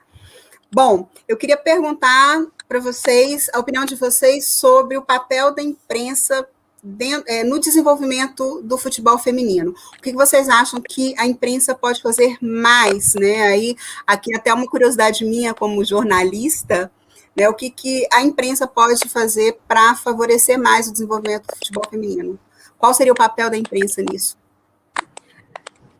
Bom, 0.70 1.08
eu 1.26 1.36
queria 1.36 1.56
perguntar 1.56 2.44
para 2.68 2.78
vocês 2.78 3.48
a 3.54 3.58
opinião 3.58 3.86
de 3.86 3.94
vocês 3.94 4.46
sobre 4.46 4.96
o 4.98 5.02
papel 5.02 5.54
da 5.54 5.62
imprensa 5.62 6.46
dentro, 6.82 7.24
é, 7.26 7.42
no 7.42 7.58
desenvolvimento 7.58 8.60
do 8.62 8.76
futebol 8.76 9.18
feminino. 9.18 9.74
O 9.98 10.02
que 10.02 10.12
vocês 10.12 10.48
acham 10.48 10.80
que 10.80 11.14
a 11.18 11.26
imprensa 11.26 11.74
pode 11.74 12.02
fazer 12.02 12.36
mais, 12.40 13.14
né? 13.14 13.42
Aí, 13.48 13.76
aqui 14.06 14.34
até 14.36 14.52
uma 14.52 14.66
curiosidade 14.66 15.24
minha 15.24 15.54
como 15.54 15.84
jornalista, 15.84 16.90
né? 17.38 17.48
O 17.48 17.54
que, 17.54 17.70
que 17.70 18.06
a 18.12 18.22
imprensa 18.22 18.66
pode 18.66 19.08
fazer 19.08 19.56
para 19.68 19.94
favorecer 19.94 20.58
mais 20.58 20.88
o 20.88 20.92
desenvolvimento 20.92 21.46
do 21.46 21.56
futebol 21.56 21.84
feminino? 21.88 22.38
Qual 22.76 22.92
seria 22.92 23.12
o 23.12 23.16
papel 23.16 23.48
da 23.48 23.56
imprensa 23.56 24.02
nisso? 24.02 24.36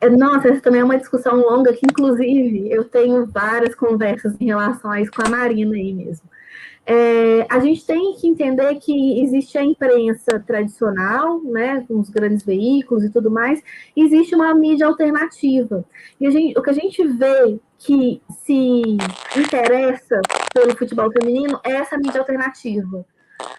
É, 0.00 0.08
nossa, 0.10 0.48
essa 0.48 0.60
também 0.60 0.80
é 0.80 0.84
uma 0.84 0.98
discussão 0.98 1.36
longa 1.36 1.72
que, 1.72 1.86
inclusive, 1.86 2.70
eu 2.70 2.84
tenho 2.84 3.26
várias 3.26 3.74
conversas 3.74 4.34
em 4.40 4.46
relação 4.46 4.90
a 4.90 5.00
isso 5.00 5.10
com 5.12 5.22
a 5.22 5.28
Marina 5.28 5.74
aí 5.74 5.92
mesmo. 5.92 6.28
É, 6.90 7.46
a 7.50 7.60
gente 7.60 7.84
tem 7.84 8.14
que 8.14 8.26
entender 8.26 8.76
que 8.76 9.22
existe 9.22 9.58
a 9.58 9.62
imprensa 9.62 10.42
tradicional, 10.46 11.42
né, 11.42 11.84
com 11.86 12.00
os 12.00 12.08
grandes 12.08 12.42
veículos 12.42 13.04
e 13.04 13.10
tudo 13.10 13.30
mais, 13.30 13.62
e 13.94 14.02
existe 14.04 14.34
uma 14.34 14.54
mídia 14.54 14.86
alternativa. 14.86 15.84
E 16.18 16.30
gente, 16.30 16.58
o 16.58 16.62
que 16.62 16.70
a 16.70 16.72
gente 16.72 17.06
vê 17.06 17.60
que 17.78 18.22
se 18.46 18.96
interessa 19.36 20.20
pelo 20.52 20.76
futebol 20.76 21.10
feminino 21.12 21.60
é 21.64 21.72
essa 21.72 21.96
mídia 21.96 22.20
alternativa. 22.20 23.04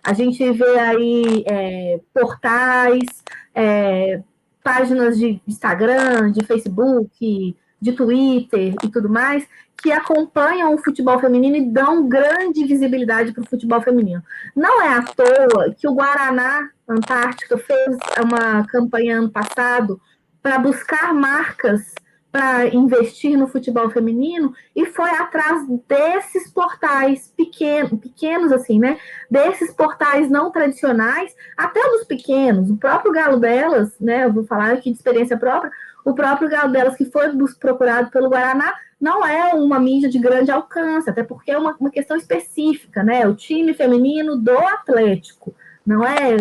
A 0.03 0.13
gente 0.13 0.51
vê 0.51 0.79
aí 0.79 1.43
é, 1.45 1.99
portais, 2.13 3.23
é, 3.55 4.21
páginas 4.63 5.17
de 5.17 5.41
Instagram, 5.47 6.31
de 6.31 6.45
Facebook, 6.45 7.55
de 7.81 7.93
Twitter 7.93 8.75
e 8.83 8.89
tudo 8.89 9.09
mais, 9.09 9.47
que 9.81 9.91
acompanham 9.91 10.73
o 10.73 10.77
futebol 10.77 11.19
feminino 11.19 11.55
e 11.55 11.71
dão 11.71 12.07
grande 12.07 12.65
visibilidade 12.65 13.31
para 13.31 13.43
o 13.43 13.47
futebol 13.47 13.81
feminino. 13.81 14.21
Não 14.55 14.81
é 14.81 14.89
à 14.89 15.01
toa 15.03 15.73
que 15.77 15.87
o 15.87 15.93
Guaraná 15.93 16.69
Antártica 16.87 17.57
fez 17.57 17.97
uma 18.21 18.65
campanha 18.67 19.19
ano 19.19 19.29
passado 19.29 19.99
para 20.41 20.59
buscar 20.59 21.13
marcas 21.13 21.93
para 22.32 22.67
investir 22.67 23.38
no 23.38 23.47
futebol 23.47 23.89
feminino 23.89 24.53
e 24.75 24.86
foi 24.86 25.09
atrás 25.09 25.65
desses 25.88 26.51
portais 26.51 27.34
pequenos, 27.36 27.99
pequenos 27.99 28.51
assim, 28.51 28.80
né? 28.80 28.99
Desses 29.30 29.73
portais 29.73 30.30
não 30.30 30.51
tradicionais, 30.51 31.36
até 31.57 31.82
dos 31.89 32.03
pequenos. 32.03 32.69
O 32.69 32.77
próprio 32.77 33.11
Galo 33.11 33.38
delas, 33.38 33.91
né? 33.99 34.25
Eu 34.25 34.34
vou 34.34 34.43
falar 34.43 34.73
aqui 34.73 34.91
de 34.91 34.97
experiência 34.97 35.38
própria. 35.38 35.71
O 36.05 36.13
próprio 36.13 36.49
Galo 36.49 36.71
delas 36.71 36.95
que 36.95 37.05
foi 37.05 37.32
procurado 37.59 38.11
pelo 38.11 38.30
Guaraná 38.30 38.73
não 39.01 39.25
é 39.25 39.53
uma 39.55 39.80
mídia 39.80 40.09
de 40.09 40.19
grande 40.19 40.51
alcance, 40.51 41.09
até 41.09 41.23
porque 41.23 41.51
é 41.51 41.57
uma, 41.57 41.75
uma 41.80 41.89
questão 41.89 42.15
específica, 42.15 43.03
né? 43.03 43.27
O 43.27 43.34
time 43.34 43.73
feminino 43.73 44.38
do 44.38 44.57
Atlético, 44.57 45.55
não 45.86 46.03
é? 46.03 46.36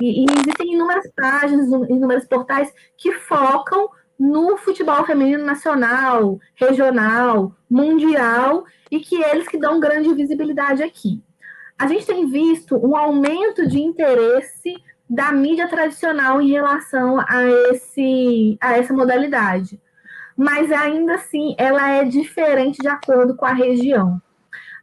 E, 0.00 0.24
e 0.24 0.26
existem 0.30 0.74
inúmeras 0.74 1.10
páginas, 1.14 1.66
inúmeros 1.90 2.24
portais 2.24 2.72
que 2.96 3.12
focam 3.12 3.90
no 4.18 4.56
futebol 4.56 5.04
feminino 5.04 5.44
nacional, 5.44 6.38
regional, 6.54 7.54
mundial, 7.68 8.64
e 8.90 9.00
que 9.00 9.22
eles 9.22 9.48
que 9.48 9.58
dão 9.58 9.80
grande 9.80 10.12
visibilidade 10.14 10.82
aqui. 10.82 11.22
A 11.78 11.86
gente 11.86 12.06
tem 12.06 12.26
visto 12.26 12.76
um 12.76 12.96
aumento 12.96 13.66
de 13.66 13.80
interesse 13.80 14.76
da 15.08 15.32
mídia 15.32 15.68
tradicional 15.68 16.40
em 16.40 16.50
relação 16.50 17.20
a, 17.28 17.44
esse, 17.70 18.56
a 18.60 18.76
essa 18.76 18.94
modalidade 18.94 19.80
mas 20.36 20.70
ainda 20.70 21.14
assim 21.14 21.54
ela 21.56 21.90
é 21.90 22.04
diferente 22.04 22.78
de 22.78 22.88
acordo 22.88 23.34
com 23.34 23.46
a 23.46 23.54
região. 23.54 24.20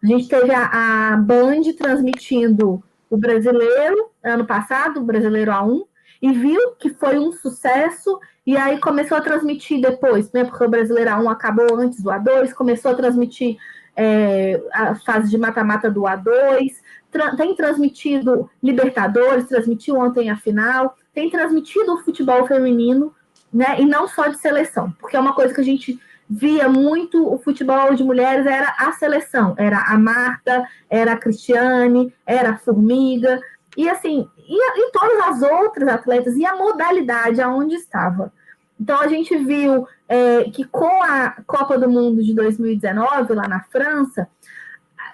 A 0.01 0.07
gente 0.07 0.27
teve 0.27 0.51
a, 0.51 1.13
a 1.13 1.17
Band 1.17 1.61
transmitindo 1.77 2.83
o 3.09 3.15
brasileiro 3.15 4.09
ano 4.23 4.45
passado, 4.45 4.99
o 4.99 5.03
brasileiro 5.03 5.51
A1, 5.51 5.83
e 6.23 6.31
viu 6.31 6.71
que 6.79 6.89
foi 6.91 7.19
um 7.19 7.33
sucesso, 7.33 8.17
e 8.47 8.55
aí 8.55 8.79
começou 8.79 9.17
a 9.17 9.21
transmitir 9.21 9.81
depois, 9.81 10.31
né? 10.31 10.45
Porque 10.45 10.63
o 10.63 10.69
brasileiro 10.69 11.11
A1 11.11 11.29
acabou 11.29 11.75
antes 11.77 12.01
do 12.01 12.09
A2, 12.09 12.53
começou 12.53 12.91
a 12.91 12.95
transmitir 12.95 13.57
é, 13.93 14.63
a 14.71 14.95
fase 14.95 15.29
de 15.29 15.37
mata-mata 15.37 15.91
do 15.91 16.03
A2, 16.03 16.71
tra 17.11 17.35
tem 17.35 17.53
transmitido 17.53 18.49
Libertadores, 18.63 19.49
transmitiu 19.49 19.97
ontem 19.97 20.29
a 20.29 20.37
final, 20.37 20.95
tem 21.13 21.29
transmitido 21.29 21.93
o 21.93 22.01
futebol 22.05 22.47
feminino, 22.47 23.13
né? 23.53 23.81
E 23.81 23.85
não 23.85 24.07
só 24.07 24.29
de 24.29 24.37
seleção, 24.37 24.93
porque 25.01 25.17
é 25.17 25.19
uma 25.19 25.35
coisa 25.35 25.53
que 25.53 25.59
a 25.59 25.65
gente 25.65 25.99
via 26.29 26.69
muito 26.69 27.33
o 27.33 27.37
futebol 27.37 27.93
de 27.93 28.01
mulheres 28.01 28.45
era 28.45 28.73
a 28.79 28.93
seleção, 28.93 29.55
era 29.57 29.77
a 29.89 29.99
Marta, 29.99 30.65
era 30.89 31.11
a 31.11 31.17
Cristiane, 31.17 32.13
era 32.25 32.51
a 32.51 32.57
Formiga, 32.57 33.41
e 33.75 33.89
assim, 33.89 34.27
e, 34.37 34.79
e 34.79 34.91
todas 34.91 35.19
as 35.27 35.41
outras 35.41 35.87
atletas, 35.87 36.35
e 36.35 36.45
a 36.45 36.55
modalidade 36.55 37.41
aonde 37.41 37.75
estava. 37.75 38.31
Então 38.79 38.99
a 38.99 39.07
gente 39.07 39.35
viu 39.37 39.87
é, 40.07 40.43
que 40.45 40.65
com 40.65 41.03
a 41.03 41.31
Copa 41.45 41.77
do 41.77 41.89
Mundo 41.89 42.23
de 42.23 42.33
2019, 42.33 43.33
lá 43.33 43.47
na 43.47 43.61
França, 43.61 44.27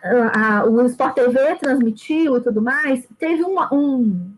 a, 0.04 0.60
a, 0.60 0.66
o 0.66 0.86
Sport 0.86 1.16
TV 1.16 1.56
transmitiu 1.56 2.38
e 2.38 2.42
tudo 2.42 2.62
mais, 2.62 3.08
teve 3.18 3.44
uma, 3.44 3.74
um 3.74 4.32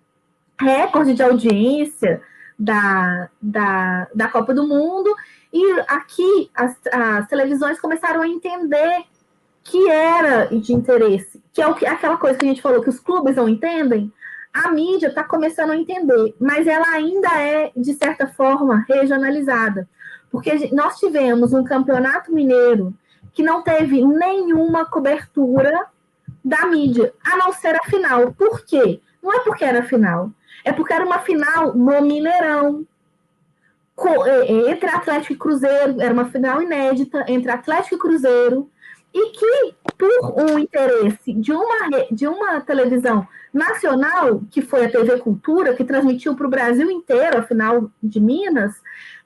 recorde 0.60 1.14
de 1.14 1.24
audiência 1.24 2.22
da, 2.58 3.30
da, 3.42 4.08
da 4.14 4.28
Copa 4.28 4.54
do 4.54 4.68
Mundo, 4.68 5.16
e 5.52 5.80
aqui 5.88 6.50
as, 6.56 6.76
as 6.92 7.28
televisões 7.28 7.80
começaram 7.80 8.22
a 8.22 8.28
entender 8.28 9.06
que 9.64 9.89
era 9.89 10.45
de 10.45 10.74
interesse, 10.74 11.41
que 11.53 11.62
é 11.62 11.68
o 11.68 11.76
que, 11.76 11.86
aquela 11.86 12.18
coisa 12.18 12.38
que 12.38 12.45
a 12.45 12.49
gente 12.49 12.62
falou 12.62 12.82
que 12.82 12.89
os 12.89 12.99
clubes 12.99 13.36
não 13.36 13.47
entendem, 13.47 14.12
a 14.53 14.70
mídia 14.72 15.07
está 15.07 15.24
começando 15.24 15.72
a 15.72 15.78
entender, 15.78 16.36
mas 16.39 16.68
ela 16.68 16.89
ainda 16.89 17.30
é, 17.39 17.72
de 17.76 17.93
certa 17.93 18.28
forma, 18.28 18.86
regionalizada. 18.88 19.88
Porque 20.30 20.70
nós 20.74 20.97
tivemos 20.97 21.53
um 21.53 21.64
campeonato 21.64 22.34
mineiro 22.34 22.93
que 23.34 23.43
não 23.43 23.62
teve 23.62 24.05
nenhuma 24.05 24.86
cobertura 24.86 25.86
da 26.43 26.66
mídia, 26.66 27.14
a 27.24 27.38
não 27.38 27.53
ser 27.53 27.76
a 27.76 27.84
final. 27.84 28.34
Por 28.34 28.66
quê? 28.66 28.99
Não 29.22 29.32
é 29.32 29.39
porque 29.39 29.64
era 29.64 29.84
final, 29.84 30.32
é 30.66 30.72
porque 30.72 30.93
era 30.93 31.05
uma 31.05 31.20
final 31.20 31.74
no 31.76 32.01
Mineirão. 32.01 32.86
É, 34.26 34.51
é, 34.51 34.72
entre 34.72 34.89
Atlético 34.89 35.34
e 35.34 35.38
Cruzeiro, 35.38 36.01
era 36.01 36.12
uma 36.12 36.26
final 36.26 36.62
inédita 36.62 37.24
entre 37.28 37.51
Atlético 37.51 37.95
e 37.95 37.99
Cruzeiro, 37.99 38.70
e 39.14 39.32
que, 39.32 39.76
por 39.97 40.09
um 40.41 40.59
interesse 40.59 41.34
de 41.34 41.51
uma, 41.51 42.05
de 42.12 42.28
uma 42.28 42.62
televisão 42.62 43.28
nacional, 43.53 44.41
que 44.49 44.62
foi 44.62 44.86
a 44.86 44.91
TV 44.91 45.18
Cultura, 45.20 45.74
que 45.74 45.84
transmitiu 45.84 46.36
para 46.36 46.47
o 46.47 46.49
Brasil 46.49 46.89
inteiro 46.89 47.38
a 47.38 47.43
final 47.43 47.91
de 48.01 48.20
Minas, 48.20 48.74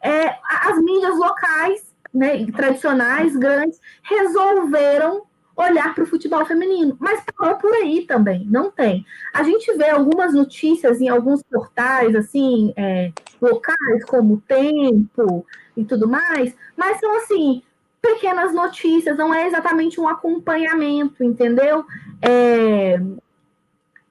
é, 0.02 0.36
as 0.44 0.78
mídias 0.82 1.18
locais, 1.18 1.96
né, 2.14 2.46
tradicionais, 2.48 3.36
grandes, 3.36 3.80
resolveram 4.02 5.24
olhar 5.56 5.94
para 5.96 6.04
o 6.04 6.08
futebol 6.08 6.46
feminino, 6.46 6.98
mas 7.00 7.24
parou 7.38 7.56
por 7.56 7.74
aí 7.74 8.06
também, 8.06 8.46
não 8.46 8.70
tem. 8.70 9.06
A 9.34 9.42
gente 9.44 9.72
vê 9.78 9.90
algumas 9.90 10.34
notícias 10.34 11.00
em 11.00 11.08
alguns 11.08 11.42
portais, 11.44 12.14
assim, 12.16 12.74
é, 12.76 13.12
locais, 13.42 14.04
como 14.06 14.42
Tempo 14.46 15.46
e 15.78 15.86
tudo 15.86 16.08
mais, 16.10 16.54
mas 16.76 17.00
são, 17.00 17.16
assim, 17.18 17.64
pequenas 18.06 18.54
notícias, 18.54 19.18
não 19.18 19.34
é 19.34 19.48
exatamente 19.48 20.00
um 20.00 20.08
acompanhamento, 20.08 21.24
entendeu? 21.24 21.84
É, 22.22 23.02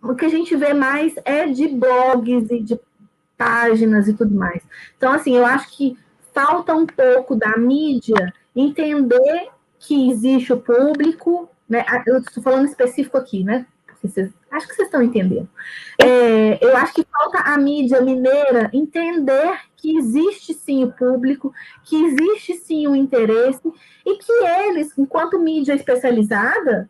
o 0.03 0.15
que 0.15 0.25
a 0.25 0.29
gente 0.29 0.57
vê 0.57 0.75
mais 0.75 1.15
é 1.25 1.47
de 1.47 1.69
blogs 1.69 2.51
e 2.51 2.61
de 2.61 2.79
páginas 3.39 4.09
e 4.09 4.15
tudo 4.15 4.35
mais. 4.35 4.63
Então, 4.97 5.13
assim, 5.13 5.37
eu 5.37 5.47
acho 5.47 5.71
que 5.77 5.97
falta 6.33 6.75
um 6.75 6.87
pouco 6.87 7.37
da 7.37 7.57
mídia 7.57 8.35
entender 8.55 9.49
que 9.79 10.11
existe 10.11 10.53
o 10.53 10.61
público, 10.61 11.49
né? 11.69 11.85
Ah, 11.89 12.03
eu 12.07 12.19
estou 12.19 12.43
falando 12.43 12.67
específico 12.67 13.17
aqui, 13.17 13.45
né? 13.45 13.67
Vocês, 14.03 14.31
acho 14.51 14.69
que 14.69 14.75
vocês 14.75 14.89
estão 14.89 15.03
entendendo. 15.03 15.49
É, 15.99 16.59
eu 16.63 16.77
acho 16.77 16.93
que 16.93 17.07
falta 17.11 17.39
a 17.39 17.57
mídia 17.57 18.03
mineira 18.03 18.69
entender 18.73 19.59
que 19.85 19.99
existe 19.99 20.55
sim 20.55 20.83
o 20.83 20.93
público, 20.93 21.53
que 21.85 22.07
existe 22.07 22.55
sim 22.55 22.87
o 22.87 22.97
interesse, 22.97 23.71
e 24.07 24.17
que 24.17 24.33
eles, 24.33 24.97
enquanto 24.97 25.39
mídia 25.39 25.75
especializada, 25.75 26.89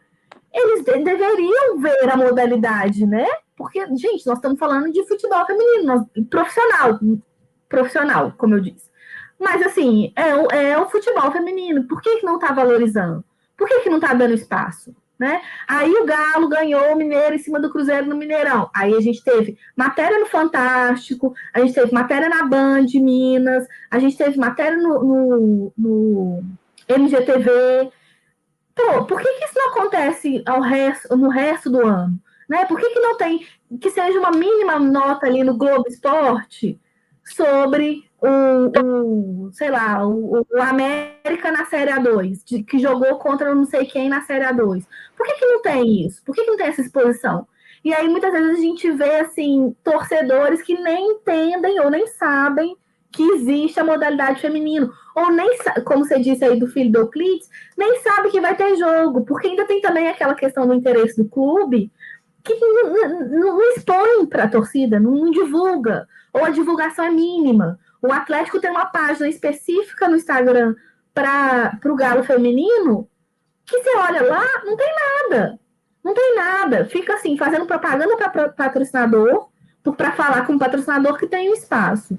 eles 0.53 0.85
de 0.85 1.03
deveriam 1.03 1.81
ver 1.81 2.09
a 2.09 2.17
modalidade, 2.17 3.05
né? 3.05 3.27
Porque, 3.57 3.81
gente, 3.97 4.25
nós 4.29 4.39
estamos 4.39 4.61
falando 4.61 4.93
de 4.93 5.05
futebol 5.09 5.45
feminino, 5.45 5.85
nós, 5.85 6.07
profissional, 6.31 7.01
profissional, 7.69 8.33
como 8.39 8.55
eu 8.55 8.61
disse. 8.61 8.89
Mas, 9.41 9.61
assim, 9.67 10.13
é 10.15 10.71
é 10.71 10.79
o 10.79 10.89
futebol 10.89 11.33
feminino. 11.33 11.89
Por 11.89 12.01
que, 12.01 12.21
que 12.21 12.27
não 12.27 12.37
está 12.37 12.53
valorizando? 12.53 13.25
Por 13.57 13.67
que, 13.67 13.81
que 13.81 13.91
não 13.91 13.97
está 13.97 14.15
dando 14.15 14.35
espaço? 14.35 14.95
Né? 15.19 15.41
Aí 15.69 15.93
o 15.93 16.05
Galo 16.05 16.49
ganhou 16.49 16.93
o 16.93 16.97
Mineiro 16.97 17.37
em 17.37 17.39
cima 17.39 17.61
do 17.61 17.71
Cruzeiro 17.71 18.07
no 18.07 18.17
Mineirão. 18.17 18.69
Aí 18.75 18.93
a 18.95 19.01
gente 19.01 19.23
teve 19.23 19.57
matéria 19.77 20.19
no 20.19 20.27
Fantástico, 20.27 21.33
a 21.53 21.61
gente 21.61 21.73
teve 21.73 21.95
matéria 21.95 22.29
na 22.29 22.45
Band 22.45 22.87
Minas, 22.95 23.65
a 23.91 23.99
gente 24.01 24.17
teve 24.17 24.37
matéria 24.37 24.77
no, 24.77 25.05
no, 25.05 25.73
no 25.79 26.45
MGTV. 26.89 27.93
Pô, 28.75 29.05
por 29.05 29.21
que, 29.21 29.33
que 29.35 29.45
isso 29.45 29.55
não 29.55 29.69
acontece 29.71 30.43
ao 30.47 30.61
resto, 30.61 31.17
no 31.17 31.29
resto 31.29 31.71
do 31.71 31.87
ano? 31.87 32.19
Né? 32.49 32.65
Por 32.67 32.79
que, 32.79 32.91
que 32.91 33.01
não 33.01 33.17
tem 33.17 33.47
que 33.81 33.91
seja 33.91 34.19
uma 34.19 34.31
mínima 34.31 34.79
nota 34.79 35.27
ali 35.27 35.43
no 35.43 35.57
Globo 35.57 35.89
Esporte 35.89 36.81
sobre 37.25 38.05
o, 38.21 39.47
o 39.49 39.53
sei 39.53 39.71
lá, 39.71 40.07
o, 40.07 40.47
o, 40.51 40.63
América 40.63 41.51
na 41.51 41.65
Série 41.67 41.91
A2, 41.91 42.45
de, 42.45 42.63
que 42.63 42.79
jogou 42.79 43.19
contra 43.19 43.55
não 43.55 43.65
sei 43.65 43.87
quem 43.87 44.09
na 44.09 44.23
Série 44.23 44.45
A2. 44.45 44.85
Por 45.17 45.27
que, 45.27 45.35
que 45.35 45.47
não 45.47 45.63
tem 45.63 46.07
isso? 46.07 46.23
Por 46.25 46.35
que, 46.35 46.45
que 46.45 46.51
não 46.51 46.57
tem 46.57 46.67
essa 46.67 46.81
exposição? 46.81 47.47
E 47.85 47.93
aí, 47.93 48.09
muitas 48.09 48.33
vezes, 48.33 48.59
a 48.59 48.61
gente 48.61 48.91
vê, 48.93 49.17
assim, 49.17 49.77
torcedores 49.85 50.63
que 50.63 50.75
nem 50.75 51.13
entendem 51.13 51.79
ou 51.81 51.91
nem 51.91 52.07
sabem 52.07 52.75
que 53.13 53.23
existe 53.23 53.79
a 53.79 53.85
modalidade 53.85 54.41
feminino. 54.41 54.91
Ou 55.15 55.31
nem, 55.31 55.57
como 55.85 56.05
você 56.05 56.19
disse 56.19 56.45
aí 56.45 56.59
do 56.59 56.67
filho 56.67 56.91
do 56.91 56.99
Euclides, 57.01 57.49
nem 57.77 58.01
sabe 58.01 58.31
que 58.31 58.41
vai 58.41 58.57
ter 58.57 58.77
jogo, 58.77 59.25
porque 59.25 59.49
ainda 59.49 59.67
tem 59.67 59.81
também 59.81 60.09
aquela 60.09 60.35
questão 60.35 60.67
do 60.67 60.75
interesse 60.75 61.23
do 61.23 61.29
clube, 61.29 61.93
que 62.43 62.55
não, 62.55 62.93
não, 62.93 63.29
não 63.29 63.63
expõe 63.73 64.27
para 64.27 64.45
a 64.45 64.49
torcida, 64.49 64.99
não, 64.99 65.13
não 65.13 65.31
divulga, 65.31 66.09
ou 66.35 66.45
a 66.45 66.51
divulgação 66.51 67.05
é 67.05 67.11
mínima. 67.11 67.79
O 68.03 68.13
Atlético 68.13 68.61
tem 68.61 68.71
uma 68.71 68.87
página 68.87 69.29
específica 69.29 70.09
no 70.09 70.17
Instagram 70.17 70.75
para 71.15 71.79
o 71.87 71.95
Galo 71.95 72.25
Feminino, 72.25 73.09
que 73.65 73.81
você 73.81 73.97
olha 73.97 74.23
lá, 74.23 74.45
não 74.65 74.77
tem 74.77 74.93
nada. 75.31 75.59
Não 76.05 76.13
tem 76.13 76.37
nada. 76.37 76.85
Fica 76.85 77.15
assim, 77.15 77.39
fazendo 77.39 77.67
propaganda 77.67 78.15
para 78.17 78.49
patrocinador, 78.51 79.49
para 79.97 80.13
falar 80.13 80.47
com 80.47 80.55
o 80.55 80.59
patrocinador 80.59 81.17
que 81.17 81.27
tem 81.27 81.49
um 81.49 81.55
espaço. 81.55 82.19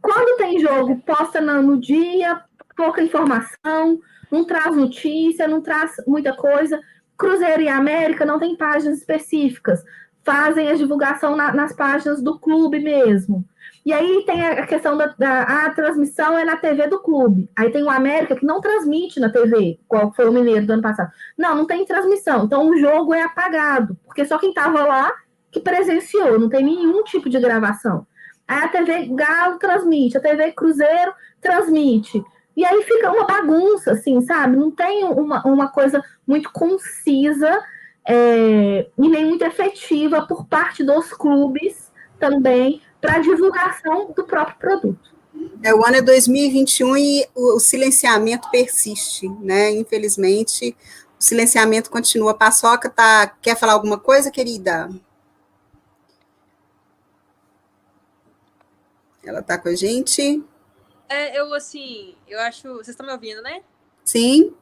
Quando 0.00 0.38
tem 0.38 0.60
jogo, 0.60 1.02
posta 1.04 1.40
no 1.40 1.78
dia, 1.78 2.40
pouca 2.76 3.02
informação, 3.02 4.00
não 4.30 4.44
traz 4.44 4.74
notícia, 4.76 5.48
não 5.48 5.60
traz 5.60 5.96
muita 6.06 6.34
coisa. 6.34 6.80
Cruzeiro 7.18 7.62
e 7.62 7.68
América 7.68 8.24
não 8.24 8.38
tem 8.38 8.56
páginas 8.56 8.98
específicas, 8.98 9.82
fazem 10.22 10.68
a 10.70 10.74
divulgação 10.74 11.34
na, 11.34 11.52
nas 11.52 11.72
páginas 11.74 12.22
do 12.22 12.38
clube 12.38 12.78
mesmo. 12.78 13.44
E 13.86 13.92
aí 13.92 14.24
tem 14.26 14.44
a 14.44 14.66
questão 14.66 14.96
da, 14.96 15.14
da 15.16 15.42
a 15.42 15.70
transmissão 15.70 16.36
é 16.36 16.44
na 16.44 16.56
TV 16.56 16.88
do 16.88 16.98
clube. 16.98 17.48
Aí 17.54 17.70
tem 17.70 17.84
o 17.84 17.88
América 17.88 18.34
que 18.34 18.44
não 18.44 18.60
transmite 18.60 19.20
na 19.20 19.30
TV, 19.30 19.78
qual 19.86 20.12
foi 20.12 20.28
o 20.28 20.32
Mineiro 20.32 20.66
do 20.66 20.72
ano 20.72 20.82
passado. 20.82 21.12
Não, 21.38 21.54
não 21.54 21.64
tem 21.64 21.86
transmissão. 21.86 22.44
Então 22.44 22.68
o 22.68 22.76
jogo 22.76 23.14
é 23.14 23.22
apagado, 23.22 23.96
porque 24.04 24.24
só 24.24 24.38
quem 24.38 24.48
estava 24.48 24.84
lá 24.84 25.12
que 25.52 25.60
presenciou, 25.60 26.36
não 26.36 26.48
tem 26.48 26.64
nenhum 26.64 27.04
tipo 27.04 27.30
de 27.30 27.38
gravação. 27.38 28.04
Aí 28.48 28.64
a 28.64 28.68
TV 28.68 29.06
Galo 29.14 29.56
transmite, 29.60 30.18
a 30.18 30.20
TV 30.20 30.50
Cruzeiro 30.50 31.14
transmite. 31.40 32.20
E 32.56 32.64
aí 32.64 32.82
fica 32.82 33.12
uma 33.12 33.24
bagunça, 33.24 33.92
assim, 33.92 34.20
sabe? 34.22 34.56
Não 34.56 34.72
tem 34.72 35.04
uma, 35.04 35.46
uma 35.46 35.68
coisa 35.68 36.02
muito 36.26 36.50
concisa 36.50 37.62
é, 38.04 38.88
e 38.98 39.08
nem 39.08 39.26
muito 39.26 39.44
efetiva 39.44 40.26
por 40.26 40.44
parte 40.48 40.82
dos 40.82 41.12
clubes 41.12 41.92
também 42.18 42.82
para 43.00 43.18
divulgação 43.18 44.12
do 44.12 44.24
próprio 44.24 44.58
produto. 44.58 45.16
É, 45.62 45.74
o 45.74 45.84
ano 45.84 45.96
é 45.96 46.02
2021 46.02 46.96
e 46.96 47.28
o, 47.34 47.56
o 47.56 47.60
silenciamento 47.60 48.50
persiste, 48.50 49.28
né? 49.40 49.70
Infelizmente, 49.70 50.76
o 51.18 51.22
silenciamento 51.22 51.90
continua. 51.90 52.32
A 52.32 52.34
Paçoca 52.34 52.88
tá, 52.88 53.26
quer 53.40 53.56
falar 53.56 53.74
alguma 53.74 53.98
coisa, 53.98 54.30
querida? 54.30 54.88
Ela 59.24 59.40
está 59.40 59.58
com 59.58 59.68
a 59.68 59.74
gente? 59.74 60.44
É, 61.08 61.38
eu, 61.38 61.52
assim, 61.52 62.14
eu 62.28 62.38
acho. 62.40 62.68
Vocês 62.74 62.88
estão 62.88 63.06
me 63.06 63.12
ouvindo, 63.12 63.42
né? 63.42 63.62
Sim. 64.04 64.54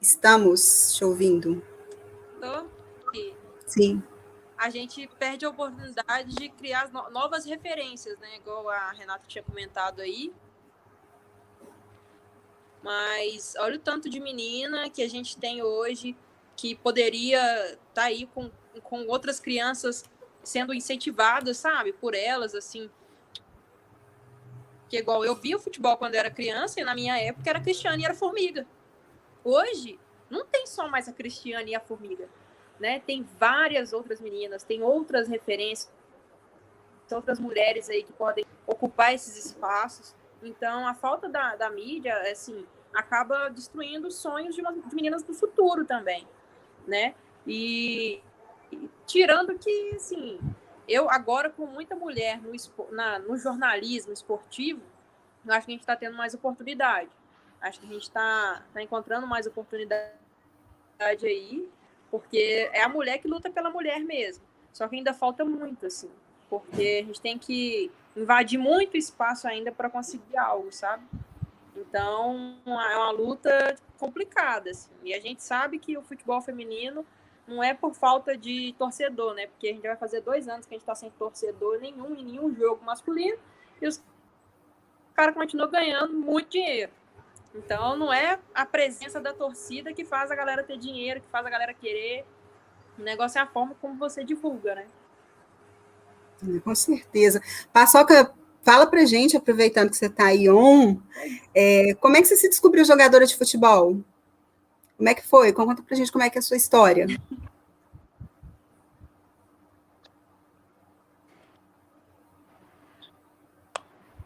Estamos 0.00 0.94
te 0.94 1.04
ouvindo. 1.04 1.62
Estou. 2.34 2.68
Sim. 3.66 4.02
A 4.56 4.70
gente 4.70 5.06
perde 5.18 5.44
a 5.44 5.50
oportunidade 5.50 6.34
de 6.34 6.48
criar 6.48 6.90
novas 7.10 7.44
referências, 7.44 8.18
né? 8.18 8.36
Igual 8.36 8.68
a 8.70 8.90
Renata 8.92 9.24
tinha 9.26 9.44
comentado 9.44 10.00
aí. 10.00 10.32
Mas 12.82 13.54
olha 13.58 13.76
o 13.76 13.80
tanto 13.80 14.08
de 14.08 14.20
menina 14.20 14.88
que 14.88 15.02
a 15.02 15.08
gente 15.08 15.36
tem 15.36 15.62
hoje 15.62 16.16
que 16.56 16.74
poderia 16.74 17.40
estar 17.72 17.80
tá 17.92 18.02
aí 18.04 18.26
com, 18.26 18.50
com 18.82 19.06
outras 19.06 19.38
crianças 19.38 20.04
sendo 20.42 20.72
incentivadas, 20.72 21.58
sabe, 21.58 21.92
por 21.92 22.14
elas, 22.14 22.54
assim. 22.54 22.88
Que 24.88 24.98
igual 24.98 25.24
eu 25.24 25.34
vi 25.34 25.54
o 25.54 25.58
futebol 25.58 25.96
quando 25.96 26.14
era 26.14 26.30
criança, 26.30 26.80
e 26.80 26.84
na 26.84 26.94
minha 26.94 27.18
época 27.18 27.50
era 27.50 27.60
Cristiane 27.60 28.02
e 28.02 28.06
era 28.06 28.14
Formiga. 28.14 28.66
Hoje, 29.44 29.98
não 30.30 30.46
tem 30.46 30.66
só 30.66 30.88
mais 30.88 31.08
a 31.08 31.12
Cristiane 31.12 31.72
e 31.72 31.74
a 31.74 31.80
Formiga, 31.80 32.28
né? 32.78 33.00
Tem 33.00 33.22
várias 33.38 33.92
outras 33.92 34.20
meninas, 34.20 34.62
tem 34.62 34.82
outras 34.82 35.28
referências, 35.28 35.90
outras 37.10 37.38
mulheres 37.38 37.88
aí 37.88 38.02
que 38.02 38.12
podem 38.12 38.44
ocupar 38.66 39.14
esses 39.14 39.46
espaços. 39.46 40.14
Então, 40.42 40.86
a 40.86 40.94
falta 40.94 41.28
da, 41.28 41.56
da 41.56 41.70
mídia, 41.70 42.14
assim, 42.30 42.66
acaba 42.94 43.48
destruindo 43.48 44.08
os 44.08 44.16
sonhos 44.16 44.54
de, 44.54 44.60
uma, 44.60 44.72
de 44.72 44.94
meninas 44.94 45.22
do 45.22 45.34
futuro 45.34 45.84
também, 45.84 46.26
né? 46.86 47.14
E, 47.46 48.22
e, 48.72 48.90
tirando 49.06 49.58
que, 49.58 49.92
assim, 49.94 50.40
eu 50.88 51.10
agora 51.10 51.50
com 51.50 51.66
muita 51.66 51.94
mulher 51.94 52.40
no, 52.40 52.52
na, 52.90 53.18
no 53.18 53.36
jornalismo 53.36 54.12
esportivo, 54.12 54.82
eu 55.44 55.52
acho 55.52 55.66
que 55.66 55.72
a 55.72 55.74
gente 55.74 55.82
está 55.82 55.96
tendo 55.96 56.16
mais 56.16 56.34
oportunidade. 56.34 57.10
Acho 57.60 57.80
que 57.80 57.86
a 57.86 57.88
gente 57.92 58.02
está 58.02 58.62
tá 58.72 58.82
encontrando 58.82 59.26
mais 59.26 59.46
oportunidade 59.46 60.12
aí, 61.22 61.68
porque 62.16 62.70
é 62.72 62.82
a 62.82 62.88
mulher 62.88 63.18
que 63.18 63.28
luta 63.28 63.50
pela 63.50 63.68
mulher 63.68 64.00
mesmo. 64.00 64.42
Só 64.72 64.88
que 64.88 64.96
ainda 64.96 65.12
falta 65.12 65.44
muito, 65.44 65.84
assim, 65.84 66.10
porque 66.48 67.00
a 67.02 67.06
gente 67.06 67.20
tem 67.20 67.38
que 67.38 67.90
invadir 68.16 68.58
muito 68.58 68.96
espaço 68.96 69.46
ainda 69.46 69.70
para 69.70 69.90
conseguir 69.90 70.38
algo, 70.38 70.72
sabe? 70.72 71.04
Então, 71.76 72.56
é 72.66 72.96
uma 72.96 73.10
luta 73.10 73.76
complicada, 73.98 74.70
assim. 74.70 74.90
E 75.04 75.12
a 75.12 75.20
gente 75.20 75.42
sabe 75.42 75.78
que 75.78 75.98
o 75.98 76.02
futebol 76.02 76.40
feminino 76.40 77.04
não 77.46 77.62
é 77.62 77.74
por 77.74 77.94
falta 77.94 78.34
de 78.34 78.74
torcedor, 78.78 79.34
né? 79.34 79.46
Porque 79.48 79.68
a 79.68 79.72
gente 79.74 79.86
vai 79.86 79.96
fazer 79.96 80.22
dois 80.22 80.48
anos 80.48 80.64
que 80.64 80.74
a 80.74 80.76
gente 80.76 80.84
está 80.84 80.94
sem 80.94 81.10
torcedor 81.10 81.78
nenhum 81.80 82.14
em 82.14 82.24
nenhum 82.24 82.54
jogo 82.54 82.82
masculino 82.82 83.38
e 83.80 83.86
os 83.86 84.02
caras 85.14 85.34
continuam 85.34 85.70
ganhando 85.70 86.14
muito 86.14 86.48
dinheiro. 86.48 86.90
Então, 87.56 87.96
não 87.96 88.12
é 88.12 88.38
a 88.54 88.66
presença 88.66 89.20
da 89.20 89.32
torcida 89.32 89.92
que 89.92 90.04
faz 90.04 90.30
a 90.30 90.34
galera 90.34 90.62
ter 90.62 90.76
dinheiro, 90.76 91.20
que 91.20 91.28
faz 91.28 91.46
a 91.46 91.50
galera 91.50 91.72
querer. 91.72 92.24
O 92.98 93.02
negócio 93.02 93.38
é 93.38 93.42
a 93.42 93.46
forma 93.46 93.74
como 93.80 93.98
você 93.98 94.22
divulga, 94.22 94.74
né? 94.74 94.86
Com 96.62 96.74
certeza. 96.74 97.40
Paçoca, 97.72 98.32
fala 98.62 98.86
pra 98.86 99.04
gente, 99.06 99.36
aproveitando 99.36 99.90
que 99.90 99.96
você 99.96 100.06
está 100.06 100.26
aí 100.26 100.50
on, 100.50 101.00
é, 101.54 101.94
como 101.94 102.16
é 102.16 102.20
que 102.20 102.28
você 102.28 102.36
se 102.36 102.48
descobriu 102.48 102.84
jogadora 102.84 103.26
de 103.26 103.36
futebol? 103.36 103.98
Como 104.96 105.08
é 105.08 105.14
que 105.14 105.26
foi? 105.26 105.52
Conta 105.52 105.82
pra 105.82 105.96
gente 105.96 106.12
como 106.12 106.24
é 106.24 106.30
que 106.30 106.38
é 106.38 106.40
a 106.40 106.42
sua 106.42 106.56
história. 106.56 107.06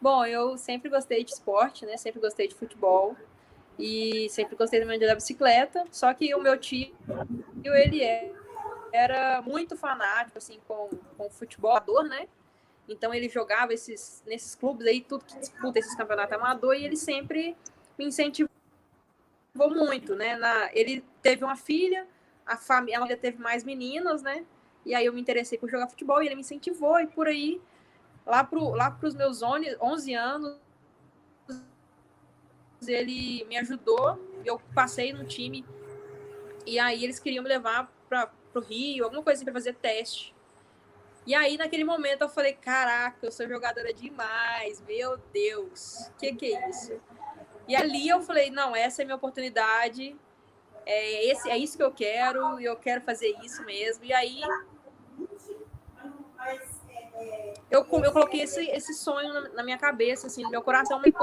Bom, 0.01 0.25
eu 0.25 0.57
sempre 0.57 0.89
gostei 0.89 1.23
de 1.23 1.31
esporte, 1.31 1.85
né? 1.85 1.95
Sempre 1.95 2.19
gostei 2.19 2.47
de 2.47 2.55
futebol 2.55 3.15
e 3.77 4.27
sempre 4.29 4.55
gostei 4.55 4.79
também 4.79 4.97
de 4.97 5.05
andar 5.05 5.15
bicicleta. 5.15 5.85
Só 5.91 6.11
que 6.13 6.33
o 6.33 6.41
meu 6.41 6.57
tio, 6.57 6.93
ele 7.63 8.03
é 8.03 8.33
era 8.93 9.41
muito 9.41 9.77
fanático, 9.77 10.37
assim, 10.37 10.59
com, 10.67 10.89
com 11.17 11.29
futebol 11.29 11.71
amador, 11.71 12.03
né? 12.03 12.27
Então 12.89 13.13
ele 13.13 13.29
jogava 13.29 13.73
esses, 13.73 14.21
nesses 14.25 14.53
clubes 14.53 14.85
aí, 14.85 15.01
tudo 15.01 15.23
que 15.23 15.37
disputa 15.39 15.79
esses 15.79 15.95
campeonatos 15.95 16.33
amador, 16.33 16.75
e 16.75 16.83
ele 16.83 16.97
sempre 16.97 17.55
me 17.97 18.05
incentivou 18.05 18.49
muito, 19.55 20.15
né? 20.15 20.35
Na, 20.35 20.69
ele 20.73 21.03
teve 21.21 21.43
uma 21.43 21.55
filha, 21.55 22.05
a 22.45 22.57
família 22.57 23.15
teve 23.15 23.41
mais 23.41 23.63
meninas, 23.63 24.21
né? 24.21 24.45
E 24.85 24.93
aí 24.93 25.05
eu 25.05 25.13
me 25.13 25.21
interessei 25.21 25.57
por 25.57 25.69
jogar 25.69 25.87
futebol 25.87 26.21
e 26.21 26.25
ele 26.25 26.35
me 26.35 26.41
incentivou, 26.41 26.99
e 26.99 27.07
por 27.07 27.27
aí, 27.27 27.61
lá 28.25 28.43
para 28.43 28.59
lá 28.59 28.99
os 29.01 29.15
meus 29.15 29.41
11 29.41 30.13
anos, 30.13 30.57
ele 32.87 33.45
me 33.45 33.57
ajudou, 33.57 34.19
eu 34.43 34.59
passei 34.73 35.13
no 35.13 35.25
time, 35.25 35.65
e 36.65 36.79
aí 36.79 37.03
eles 37.03 37.19
queriam 37.19 37.43
me 37.43 37.49
levar 37.49 37.91
para 38.09 38.31
pro 38.51 38.61
Rio, 38.61 39.05
alguma 39.05 39.23
coisa 39.23 39.37
assim 39.37 39.45
pra 39.45 39.53
fazer 39.53 39.73
teste. 39.75 40.35
E 41.25 41.33
aí, 41.33 41.55
naquele 41.55 41.83
momento, 41.83 42.23
eu 42.23 42.29
falei, 42.29 42.53
caraca, 42.53 43.25
eu 43.25 43.31
sou 43.31 43.47
jogadora 43.47 43.93
demais, 43.93 44.81
meu 44.81 45.17
Deus, 45.31 46.09
o 46.09 46.17
que, 46.17 46.33
que 46.33 46.53
é 46.53 46.69
isso? 46.69 46.99
E 47.67 47.75
ali 47.75 48.09
eu 48.09 48.21
falei, 48.21 48.49
não, 48.49 48.75
essa 48.75 49.01
é 49.01 49.05
minha 49.05 49.15
oportunidade, 49.15 50.15
é, 50.85 51.25
esse, 51.27 51.49
é 51.49 51.57
isso 51.57 51.77
que 51.77 51.83
eu 51.83 51.91
quero, 51.91 52.59
eu 52.59 52.75
quero 52.75 53.01
fazer 53.01 53.35
isso 53.43 53.63
mesmo. 53.63 54.03
E 54.03 54.11
aí 54.11 54.41
eu, 57.71 57.87
eu 58.03 58.11
coloquei 58.11 58.41
esse, 58.41 58.63
esse 58.69 58.93
sonho 58.93 59.33
na, 59.33 59.49
na 59.49 59.63
minha 59.63 59.77
cabeça, 59.77 60.27
assim, 60.27 60.43
no 60.43 60.49
meu 60.49 60.61
coração 60.61 60.99
meio, 60.99 61.15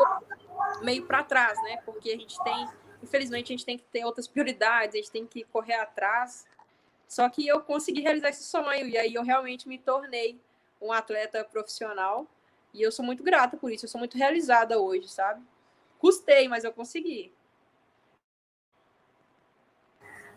meio 0.82 1.06
para 1.06 1.22
trás, 1.22 1.62
né? 1.62 1.78
Porque 1.84 2.10
a 2.10 2.16
gente 2.16 2.42
tem, 2.42 2.68
infelizmente, 3.02 3.52
a 3.52 3.56
gente 3.56 3.64
tem 3.64 3.78
que 3.78 3.84
ter 3.84 4.04
outras 4.04 4.26
prioridades, 4.26 4.94
a 4.94 4.98
gente 4.98 5.10
tem 5.10 5.26
que 5.26 5.44
correr 5.44 5.74
atrás 5.74 6.46
só 7.08 7.26
que 7.30 7.48
eu 7.48 7.60
consegui 7.62 8.02
realizar 8.02 8.28
esse 8.28 8.44
sonho 8.44 8.86
e 8.86 8.98
aí 8.98 9.14
eu 9.14 9.22
realmente 9.22 9.66
me 9.66 9.78
tornei 9.78 10.38
um 10.80 10.92
atleta 10.92 11.42
profissional 11.42 12.26
e 12.74 12.82
eu 12.82 12.92
sou 12.92 13.04
muito 13.04 13.22
grata 13.22 13.56
por 13.56 13.72
isso, 13.72 13.86
eu 13.86 13.88
sou 13.88 13.98
muito 13.98 14.18
realizada 14.18 14.78
hoje, 14.78 15.08
sabe? 15.08 15.42
Custei, 15.98 16.46
mas 16.48 16.64
eu 16.64 16.72
consegui. 16.72 17.32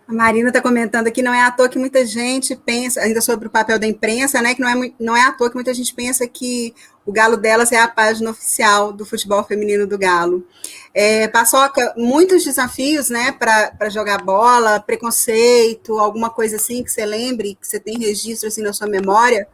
A 0.07 0.13
Marina 0.13 0.49
está 0.49 0.61
comentando 0.61 1.07
aqui, 1.07 1.21
não 1.21 1.33
é 1.33 1.41
à 1.41 1.51
toa 1.51 1.69
que 1.69 1.79
muita 1.79 2.05
gente 2.05 2.55
pensa, 2.55 2.99
ainda 3.01 3.21
sobre 3.21 3.47
o 3.47 3.51
papel 3.51 3.79
da 3.79 3.87
imprensa, 3.87 4.41
né? 4.41 4.53
Que 4.53 4.61
não 4.61 4.69
é, 4.69 4.91
não 4.99 5.15
é 5.15 5.21
à 5.21 5.31
toa 5.31 5.49
que 5.49 5.55
muita 5.55 5.73
gente 5.73 5.93
pensa 5.93 6.27
que 6.27 6.73
o 7.05 7.11
Galo 7.11 7.37
delas 7.37 7.71
é 7.71 7.79
a 7.79 7.87
página 7.87 8.29
oficial 8.29 8.91
do 8.91 9.05
futebol 9.05 9.43
feminino 9.43 9.87
do 9.87 9.97
Galo. 9.97 10.45
É, 10.93 11.27
Paçoca, 11.27 11.93
muitos 11.97 12.43
desafios, 12.43 13.09
né, 13.09 13.31
para 13.31 13.89
jogar 13.89 14.21
bola, 14.23 14.79
preconceito, 14.79 15.97
alguma 15.97 16.29
coisa 16.29 16.57
assim 16.57 16.83
que 16.83 16.91
você 16.91 17.05
lembre, 17.05 17.57
que 17.59 17.67
você 17.67 17.79
tem 17.79 17.97
registro 17.97 18.47
assim 18.47 18.61
na 18.61 18.73
sua 18.73 18.87
memória? 18.87 19.47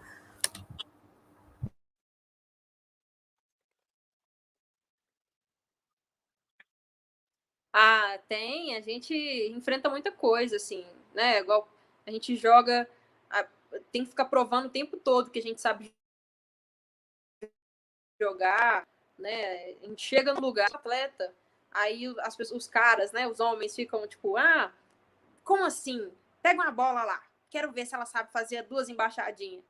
Ah, 7.79 8.17
tem. 8.27 8.75
A 8.75 8.81
gente 8.81 9.13
enfrenta 9.51 9.87
muita 9.87 10.11
coisa, 10.11 10.55
assim, 10.55 10.83
né? 11.13 11.37
Igual 11.39 11.69
a 12.07 12.11
gente 12.11 12.35
joga, 12.35 12.89
tem 13.91 14.03
que 14.03 14.09
ficar 14.09 14.25
provando 14.25 14.65
o 14.65 14.69
tempo 14.71 14.97
todo 14.97 15.29
que 15.29 15.37
a 15.37 15.41
gente 15.43 15.61
sabe 15.61 15.93
jogar, 18.19 18.83
né? 19.15 19.75
A 19.83 19.85
gente 19.85 20.01
chega 20.01 20.33
no 20.33 20.41
lugar, 20.41 20.67
atleta, 20.73 21.31
aí 21.71 22.11
as 22.21 22.35
pessoas, 22.35 22.63
os 22.63 22.67
caras, 22.67 23.11
né? 23.11 23.27
Os 23.27 23.39
homens 23.39 23.75
ficam 23.75 24.07
tipo, 24.07 24.35
ah, 24.37 24.73
como 25.43 25.63
assim? 25.63 26.11
Pega 26.41 26.59
uma 26.63 26.71
bola 26.71 27.03
lá, 27.03 27.23
quero 27.47 27.71
ver 27.71 27.85
se 27.85 27.93
ela 27.93 28.07
sabe 28.07 28.31
fazer 28.31 28.63
duas 28.63 28.89
embaixadinhas. 28.89 29.63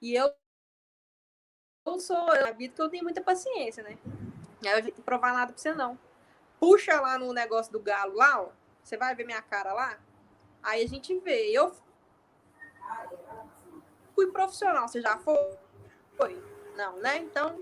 E 0.00 0.14
eu, 0.14 0.32
eu 1.84 1.98
sou, 1.98 2.32
eu 2.36 2.46
acredito 2.46 2.76
que 2.76 2.82
eu 2.82 2.88
tenho 2.90 3.02
muita 3.02 3.20
paciência, 3.20 3.82
né? 3.82 3.98
Aí 4.64 4.88
eu 4.88 4.94
não 4.96 5.02
provar 5.02 5.32
nada 5.32 5.52
pra 5.52 5.60
você 5.60 5.74
não 5.74 5.98
puxa 6.62 7.00
lá 7.00 7.18
no 7.18 7.32
negócio 7.32 7.72
do 7.72 7.80
galo 7.80 8.14
lá, 8.14 8.40
ó. 8.40 8.50
Você 8.84 8.96
vai 8.96 9.16
ver 9.16 9.26
minha 9.26 9.42
cara 9.42 9.72
lá? 9.72 9.98
Aí 10.62 10.84
a 10.84 10.88
gente 10.88 11.18
vê. 11.18 11.50
Eu 11.50 11.74
fui 14.14 14.28
profissional, 14.28 14.86
você 14.86 15.02
já 15.02 15.18
foi? 15.18 15.58
Foi. 16.16 16.40
Não, 16.76 16.98
né? 17.00 17.18
Então, 17.18 17.60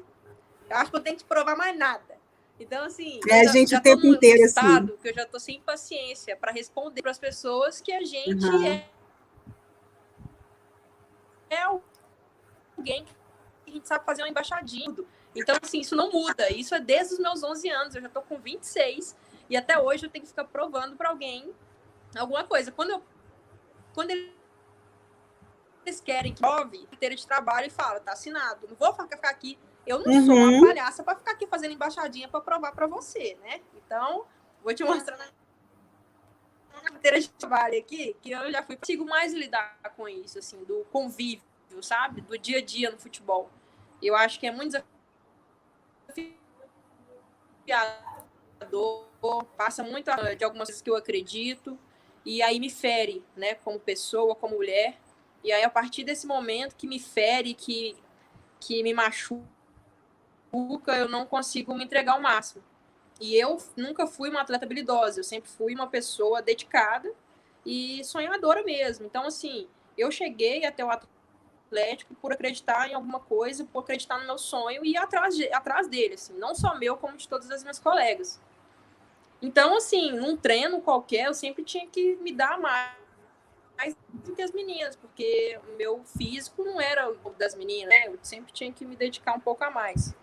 eu 0.69 0.77
acho 0.77 0.91
que 0.91 0.99
eu 0.99 1.03
tenho 1.03 1.17
que 1.17 1.25
provar 1.25 1.57
mais 1.57 1.77
nada. 1.79 2.21
Então, 2.59 2.85
assim, 2.85 3.21
é, 3.27 3.41
a 3.41 3.45
gente 3.47 3.75
o 3.75 3.81
tempo 3.81 4.07
inteiro 4.07 4.45
assim. 4.45 4.87
que 5.01 5.09
eu 5.09 5.15
já 5.15 5.25
tô 5.25 5.41
sem 5.41 5.63
paciência 5.63 6.37
para 6.37 6.53
responder 6.53 7.01
para 7.01 7.11
as 7.11 7.19
pessoas 7.19 7.81
que 7.81 7.91
a 7.91 8.05
gente 8.05 8.45
uhum. 8.45 8.67
é, 8.67 8.87
é 11.49 11.63
alguém 11.63 13.07
que 13.07 13.15
a 13.67 13.71
gente 13.71 13.89
sabe 13.89 14.05
fazer 14.05 14.21
uma 14.21 14.29
embaixadinha. 14.29 14.95
Então, 15.35 15.57
assim, 15.63 15.81
isso 15.81 15.95
não 15.95 16.11
muda. 16.11 16.53
Isso 16.53 16.75
é 16.75 16.81
desde 16.81 17.15
os 17.15 17.21
meus 17.21 17.43
11 17.43 17.69
anos. 17.71 17.95
Eu 17.95 18.03
já 18.03 18.09
tô 18.09 18.23
com 18.23 18.39
26 18.39 19.17
e 19.49 19.57
até 19.57 19.79
hoje 19.79 20.07
eu 20.07 20.11
tenho 20.11 20.23
que 20.23 20.29
ficar 20.29 20.45
provando 20.45 20.97
para 20.97 21.11
alguém 21.11 21.53
alguma 22.17 22.45
coisa. 22.45 22.73
Quando 22.73 22.91
eu 22.91 23.03
quando 23.93 24.11
eles 24.11 26.01
querem 26.01 26.33
que 26.33 26.41
prove 26.41 26.79
inteiro 26.93 27.15
de 27.15 27.27
trabalho 27.27 27.67
e 27.67 27.71
fala, 27.71 28.01
tá 28.01 28.13
assinado. 28.13 28.69
Não 28.69 28.77
vou 28.77 28.93
ficar 28.93 29.31
aqui. 29.31 29.59
Eu 29.87 29.99
não 30.01 30.13
uhum. 30.13 30.27
sou 30.27 30.35
uma 30.35 30.47
uhum. 30.47 30.67
palhaça 30.67 31.03
para 31.03 31.17
ficar 31.17 31.33
aqui 31.33 31.47
fazendo 31.47 31.73
embaixadinha 31.73 32.29
para 32.29 32.41
provar 32.41 32.73
para 32.73 32.87
você, 32.87 33.37
né? 33.43 33.61
Então, 33.75 34.25
vou 34.63 34.75
te 34.75 34.85
mostrar 34.85 35.17
na 35.17 35.27
carteira 36.83 37.21
de 37.21 37.29
trabalho 37.31 37.79
aqui, 37.79 38.17
que 38.21 38.31
eu 38.31 38.51
já 38.53 38.63
fui 38.63 38.77
consigo 38.77 39.05
mais 39.05 39.33
lidar 39.33 39.77
com 39.97 40.09
isso, 40.09 40.39
assim, 40.39 40.63
do 40.65 40.87
convívio, 40.93 41.43
sabe? 41.83 42.21
Do 42.21 42.39
dia 42.39 42.59
a 42.59 42.63
dia 42.63 42.91
no 42.91 42.99
futebol. 42.99 43.51
Eu 44.03 44.15
acho 44.15 44.39
que 44.39 44.47
é 44.47 44.53
muito 44.53 44.69
desafiador, 44.69 45.00
passa 49.57 49.83
muito 49.83 50.11
de 50.37 50.45
algumas 50.45 50.69
coisas 50.69 50.83
que 50.83 50.91
eu 50.91 50.97
acredito. 50.97 51.79
e 52.25 52.43
aí 52.43 52.61
me 52.61 52.69
fere, 52.71 53.25
né, 53.35 53.55
como 53.55 53.81
pessoa, 53.81 54.35
como 54.35 54.57
mulher. 54.57 54.99
E 55.43 55.53
aí 55.53 55.63
a 55.65 55.71
partir 55.71 56.05
desse 56.05 56.27
momento 56.27 56.77
que 56.77 56.87
me 56.87 56.99
fere, 56.99 57.55
que 57.55 57.97
que 58.61 58.83
me 58.83 58.93
machuca, 58.93 59.47
eu 60.99 61.09
não 61.09 61.25
consigo 61.25 61.75
me 61.75 61.85
entregar 61.85 62.13
ao 62.13 62.21
máximo. 62.21 62.63
E 63.21 63.37
eu 63.37 63.59
nunca 63.77 64.07
fui 64.07 64.31
uma 64.31 64.43
atleta 64.43 64.65
habilidosa, 64.67 65.21
eu 65.21 65.25
sempre 65.25 65.51
fui 65.51 65.75
uma 65.75 65.87
pessoa 65.87 66.43
dedicada 66.43 67.11
e 67.65 68.05
sonhadora 68.05 68.63
mesmo. 68.63 69.07
Então 69.07 69.25
assim, 69.27 69.69
eu 69.97 70.11
cheguei 70.11 70.65
até 70.67 70.85
o 70.85 70.91
Atlético 71.71 72.15
por 72.17 72.33
acreditar 72.33 72.91
em 72.91 72.95
alguma 72.95 73.21
coisa, 73.21 73.65
por 73.65 73.85
acreditar 73.85 74.19
no 74.19 74.27
meu 74.27 74.37
sonho 74.37 74.85
e 74.85 74.91
ir 74.91 74.97
atrás, 74.97 75.37
de, 75.37 75.51
atrás 75.53 75.87
dele, 75.87 76.15
assim, 76.15 76.35
não 76.35 76.53
só 76.53 76.77
meu, 76.77 76.97
como 76.97 77.17
de 77.17 77.29
todas 77.29 77.49
as 77.51 77.63
minhas 77.63 77.79
colegas. 77.79 78.41
Então, 79.41 79.77
assim, 79.77 80.11
num 80.11 80.37
treino 80.37 80.83
qualquer, 80.83 81.27
eu 81.27 81.35
sempre 81.35 81.63
tinha 81.63 81.87
que 81.87 82.17
me 82.17 82.33
dar 82.33 82.59
mais, 82.59 82.97
mais 83.77 83.97
do 84.09 84.35
que 84.35 84.43
as 84.43 84.51
meninas, 84.51 84.97
porque 84.97 85.59
o 85.73 85.77
meu 85.77 86.03
físico 86.05 86.65
não 86.65 86.81
era 86.81 87.09
o 87.09 87.31
das 87.39 87.55
meninas, 87.55 87.89
né? 87.89 88.09
Eu 88.09 88.19
sempre 88.21 88.53
tinha 88.53 88.73
que 88.73 88.85
me 88.85 88.97
dedicar 88.97 89.33
um 89.33 89.41
pouco 89.41 89.63
a 89.63 89.71
mais. 89.71 90.15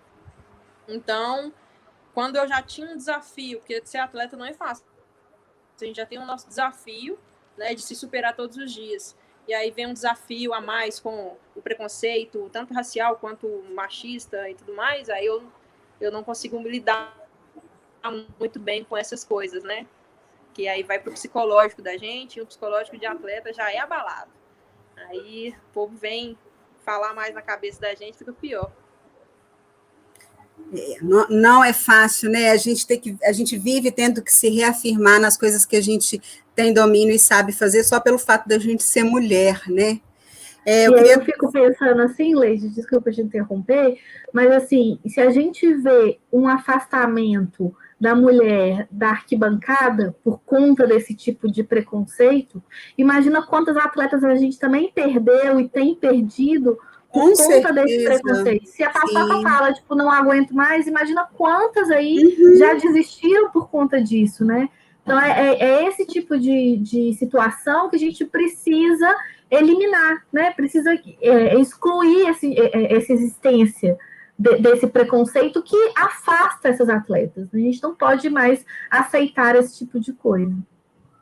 Então, 0.88 1.52
quando 2.14 2.36
eu 2.36 2.48
já 2.48 2.62
tinha 2.62 2.88
um 2.88 2.98
desafio, 2.98 3.60
porque 3.60 3.82
ser 3.86 4.00
atleta 4.00 4.36
não 4.36 4.46
é 4.46 4.54
fácil, 4.54 4.86
a 5.80 5.86
gente 5.86 5.96
já 5.96 6.06
tem 6.06 6.20
o 6.20 6.26
nosso 6.26 6.48
desafio, 6.48 7.18
né, 7.56 7.74
de 7.74 7.82
se 7.82 7.96
superar 7.96 8.36
todos 8.36 8.58
os 8.58 8.72
dias. 8.72 9.16
E 9.48 9.54
aí 9.54 9.72
vem 9.72 9.88
um 9.88 9.94
desafio 9.94 10.54
a 10.54 10.60
mais 10.60 11.00
com 11.00 11.38
o 11.56 11.62
preconceito, 11.62 12.50
tanto 12.52 12.74
racial 12.74 13.16
quanto 13.16 13.48
machista 13.74 14.50
e 14.50 14.56
tudo 14.56 14.74
mais, 14.76 15.10
aí 15.10 15.26
eu, 15.26 15.44
eu 16.02 16.12
não 16.12 16.24
consigo 16.24 16.60
me 16.60 16.70
lidar 16.70 17.18
muito 18.40 18.60
bem 18.60 18.84
com 18.84 18.96
essas 18.98 19.24
coisas, 19.24 19.64
né? 19.64 19.88
Que 20.54 20.68
aí 20.68 20.84
vai 20.84 21.00
para 21.00 21.10
o 21.10 21.14
psicológico 21.14 21.82
da 21.82 21.96
gente, 21.98 22.38
e 22.38 22.42
o 22.42 22.46
psicológico 22.46 22.98
de 22.98 23.06
atleta 23.06 23.54
já 23.54 23.72
é 23.72 23.80
abalado. 23.80 24.32
Aí 24.96 25.56
o 25.70 25.74
povo 25.74 25.96
vem 25.96 26.38
falar 26.84 27.14
mais 27.14 27.34
na 27.34 27.42
cabeça 27.42 27.80
da 27.82 27.94
gente, 27.96 28.18
fica 28.18 28.34
pior. 28.34 28.72
Não, 31.02 31.28
não, 31.30 31.64
é 31.64 31.72
fácil, 31.72 32.30
né? 32.30 32.52
A 32.52 32.58
gente 32.58 32.86
tem 32.86 33.00
que, 33.00 33.18
a 33.24 33.32
gente 33.32 33.58
vive 33.58 33.92
tendo 33.92 34.22
que 34.22 34.34
se 34.34 34.50
reafirmar 34.50 35.20
nas 35.20 35.38
coisas 35.38 35.66
que 35.66 35.78
a 35.78 35.82
gente 35.82 36.22
tem 36.54 36.74
domínio 36.74 37.16
e 37.16 37.20
sabe 37.20 37.54
fazer 37.54 37.84
só 37.84 38.00
pelo 38.00 38.18
fato 38.18 38.48
da 38.50 38.60
gente 38.60 38.84
ser 38.84 39.04
mulher, 39.04 39.62
né? 39.68 40.02
É, 40.66 40.86
eu, 40.86 40.94
queria... 40.96 41.14
eu 41.14 41.22
fico 41.24 41.50
pensando 41.50 42.02
assim, 42.02 42.36
Leide, 42.36 42.68
desculpa 42.68 43.10
te 43.10 43.22
interromper, 43.22 43.98
mas 44.34 44.52
assim, 44.52 45.00
se 45.08 45.22
a 45.22 45.30
gente 45.30 45.74
vê 45.76 46.20
um 46.30 46.46
afastamento 46.46 47.74
da 48.00 48.14
mulher 48.14 48.86
da 48.92 49.12
arquibancada 49.12 50.14
por 50.24 50.42
conta 50.46 50.86
desse 50.86 51.16
tipo 51.16 51.50
de 51.50 51.64
preconceito, 51.64 52.62
imagina 52.98 53.42
quantas 53.42 53.78
atletas 53.78 54.26
a 54.26 54.36
gente 54.36 54.60
também 54.60 54.92
perdeu 54.92 55.58
e 55.60 55.70
tem 55.70 55.96
perdido 55.96 56.78
por 57.12 57.22
Com 57.22 57.28
conta 57.30 57.36
certeza. 57.36 57.74
desse 57.74 58.04
preconceito. 58.06 58.66
Se 58.68 58.84
a 58.84 58.90
Paçoca 58.90 59.42
fala, 59.42 59.74
tipo, 59.74 59.96
não 59.96 60.12
aguento 60.12 60.54
mais, 60.54 60.88
imagina 60.88 61.28
quantas 61.36 61.90
aí 61.90 62.38
uhum. 62.38 62.56
já 62.58 62.74
desistiram 62.74 63.50
por 63.52 63.70
conta 63.70 64.02
disso, 64.02 64.44
né? 64.46 64.70
Então, 65.04 65.18
é, 65.20 65.54
é, 65.54 65.64
é 65.64 65.88
esse 65.88 66.06
tipo 66.06 66.38
de, 66.38 66.78
de 66.78 67.14
situação 67.14 67.90
que 67.90 67.96
a 67.96 68.00
gente 68.00 68.26
precisa 68.26 69.16
eliminar, 69.50 70.26
né? 70.34 70.52
Precisa 70.52 70.94
é, 71.22 71.58
excluir 71.60 72.28
esse, 72.30 72.54
é, 72.60 72.78
é, 72.78 72.98
essa 72.98 73.14
existência 73.14 73.98
de, 74.38 74.58
desse 74.58 74.86
preconceito 74.88 75.64
que 75.64 75.78
afasta 75.96 76.68
essas 76.68 76.90
atletas. 76.90 77.48
A 77.54 77.58
gente 77.58 77.82
não 77.82 77.96
pode 77.96 78.30
mais 78.30 78.66
aceitar 78.92 79.56
esse 79.56 79.78
tipo 79.78 79.98
de 79.98 80.12
coisa. 80.12 80.54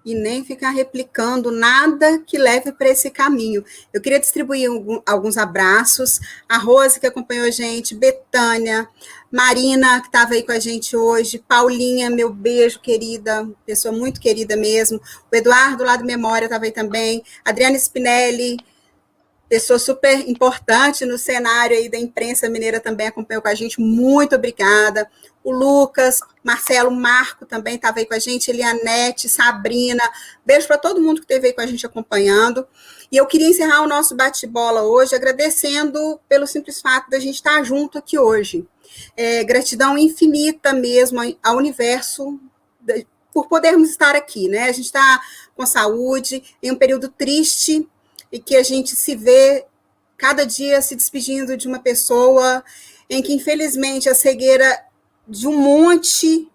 E 0.05 0.13
nem 0.13 0.45
ficar 0.45 0.69
replicando 0.69 1.49
nada 1.49 2.19
que 2.19 2.37
leve 2.37 2.71
para 2.71 2.89
esse 2.89 3.09
caminho. 3.09 3.65
Eu 3.91 3.99
queria 3.99 4.19
distribuir 4.19 4.69
alguns 5.05 5.35
abraços. 5.35 6.19
A 6.47 6.57
Rose, 6.57 6.99
que 6.99 7.07
acompanhou 7.07 7.47
a 7.47 7.51
gente, 7.51 7.95
Betânia, 7.95 8.87
Marina, 9.31 9.99
que 9.99 10.07
estava 10.07 10.35
aí 10.35 10.43
com 10.43 10.51
a 10.51 10.59
gente 10.59 10.95
hoje, 10.95 11.43
Paulinha, 11.47 12.09
meu 12.09 12.31
beijo, 12.31 12.79
querida, 12.79 13.49
pessoa 13.65 13.93
muito 13.93 14.21
querida 14.21 14.55
mesmo. 14.55 15.01
O 15.31 15.35
Eduardo, 15.35 15.83
lá 15.83 15.97
do 15.97 16.05
Memória, 16.05 16.45
estava 16.45 16.65
aí 16.65 16.71
também. 16.71 17.23
Adriana 17.43 17.75
Spinelli, 17.75 18.57
pessoa 19.47 19.77
super 19.77 20.27
importante 20.27 21.05
no 21.05 21.17
cenário 21.17 21.77
aí 21.77 21.89
da 21.89 21.97
imprensa 21.97 22.49
mineira 22.49 22.79
também 22.79 23.07
acompanhou 23.07 23.41
com 23.41 23.47
a 23.47 23.55
gente, 23.55 23.79
muito 23.79 24.35
obrigada. 24.35 25.09
O 25.43 25.51
Lucas, 25.51 26.19
Marcelo, 26.43 26.89
Marco 26.89 27.45
também 27.45 27.75
estava 27.75 27.99
aí 27.99 28.05
com 28.05 28.15
a 28.15 28.19
gente, 28.19 28.49
Elianete, 28.49 29.29
Sabrina, 29.29 30.03
beijo 30.43 30.65
para 30.65 30.77
todo 30.77 31.01
mundo 31.01 31.17
que 31.17 31.25
esteve 31.25 31.47
aí 31.47 31.53
com 31.53 31.61
a 31.61 31.67
gente 31.67 31.85
acompanhando. 31.85 32.67
E 33.11 33.17
eu 33.17 33.27
queria 33.27 33.47
encerrar 33.47 33.81
o 33.81 33.87
nosso 33.87 34.15
bate-bola 34.15 34.81
hoje 34.81 35.15
agradecendo 35.15 36.19
pelo 36.27 36.47
simples 36.47 36.81
fato 36.81 37.09
da 37.09 37.19
gente 37.19 37.35
estar 37.35 37.63
junto 37.63 37.97
aqui 37.97 38.17
hoje. 38.17 38.67
É, 39.15 39.43
gratidão 39.43 39.97
infinita 39.97 40.73
mesmo 40.73 41.19
ao 41.43 41.57
universo 41.57 42.39
por 43.33 43.47
podermos 43.47 43.89
estar 43.89 44.15
aqui, 44.15 44.47
né? 44.47 44.63
A 44.63 44.71
gente 44.71 44.85
está 44.85 45.21
com 45.55 45.65
saúde, 45.65 46.41
em 46.63 46.71
um 46.71 46.75
período 46.75 47.09
triste, 47.09 47.87
e 48.35 48.39
que 48.39 48.57
a 48.57 48.63
gente 48.63 48.97
se 48.97 49.15
vê 49.15 49.65
cada 50.17 50.45
dia 50.45 50.81
se 50.81 50.93
despedindo 50.93 51.55
de 51.55 51.69
uma 51.69 51.79
pessoa 51.79 52.61
em 53.09 53.21
que, 53.21 53.31
infelizmente, 53.31 54.09
a 54.09 54.13
cegueira 54.13 54.77
de 55.25 55.47
um 55.47 55.57
monte 55.57 56.45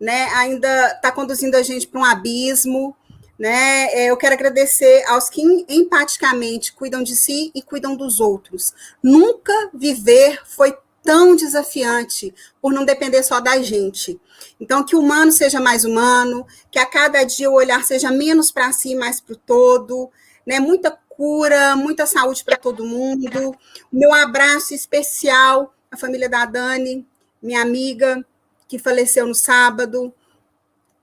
né, 0.00 0.24
ainda 0.34 0.88
está 0.88 1.12
conduzindo 1.12 1.54
a 1.56 1.62
gente 1.62 1.86
para 1.86 2.00
um 2.00 2.04
abismo. 2.04 2.96
Né? 3.38 3.84
É, 3.92 4.06
eu 4.10 4.16
quero 4.16 4.34
agradecer 4.34 5.04
aos 5.06 5.30
que 5.30 5.40
empaticamente 5.68 6.72
cuidam 6.72 7.00
de 7.00 7.14
si 7.14 7.52
e 7.54 7.62
cuidam 7.62 7.94
dos 7.94 8.18
outros. 8.18 8.74
Nunca 9.00 9.52
viver 9.72 10.40
foi 10.44 10.76
tão 11.00 11.36
desafiante 11.36 12.34
por 12.60 12.72
não 12.72 12.84
depender 12.84 13.22
só 13.22 13.38
da 13.38 13.62
gente. 13.62 14.20
Então, 14.58 14.84
que 14.84 14.96
o 14.96 15.00
humano 15.00 15.30
seja 15.30 15.60
mais 15.60 15.84
humano, 15.84 16.44
que 16.72 16.78
a 16.80 16.86
cada 16.86 17.22
dia 17.22 17.48
o 17.48 17.54
olhar 17.54 17.84
seja 17.84 18.10
menos 18.10 18.50
para 18.50 18.72
si 18.72 18.90
e 18.92 18.96
mais 18.96 19.20
para 19.20 19.34
o 19.34 19.38
todo, 19.38 20.10
né? 20.46 20.60
Muita 20.60 20.90
cura, 21.16 21.76
muita 21.76 22.06
saúde 22.06 22.44
para 22.44 22.56
todo 22.56 22.84
mundo. 22.84 23.56
Meu 23.92 24.12
abraço 24.12 24.74
especial 24.74 25.74
à 25.90 25.96
família 25.96 26.28
da 26.28 26.44
Dani, 26.44 27.06
minha 27.42 27.62
amiga, 27.62 28.24
que 28.68 28.78
faleceu 28.78 29.26
no 29.26 29.34
sábado. 29.34 30.12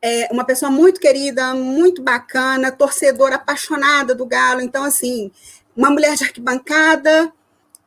É 0.01 0.27
uma 0.31 0.43
pessoa 0.43 0.71
muito 0.71 0.99
querida, 0.99 1.53
muito 1.53 2.01
bacana, 2.01 2.71
torcedora 2.71 3.35
apaixonada 3.35 4.15
do 4.15 4.25
Galo. 4.25 4.61
Então, 4.61 4.83
assim, 4.83 5.31
uma 5.75 5.89
mulher 5.89 6.15
de 6.15 6.23
arquibancada. 6.23 7.31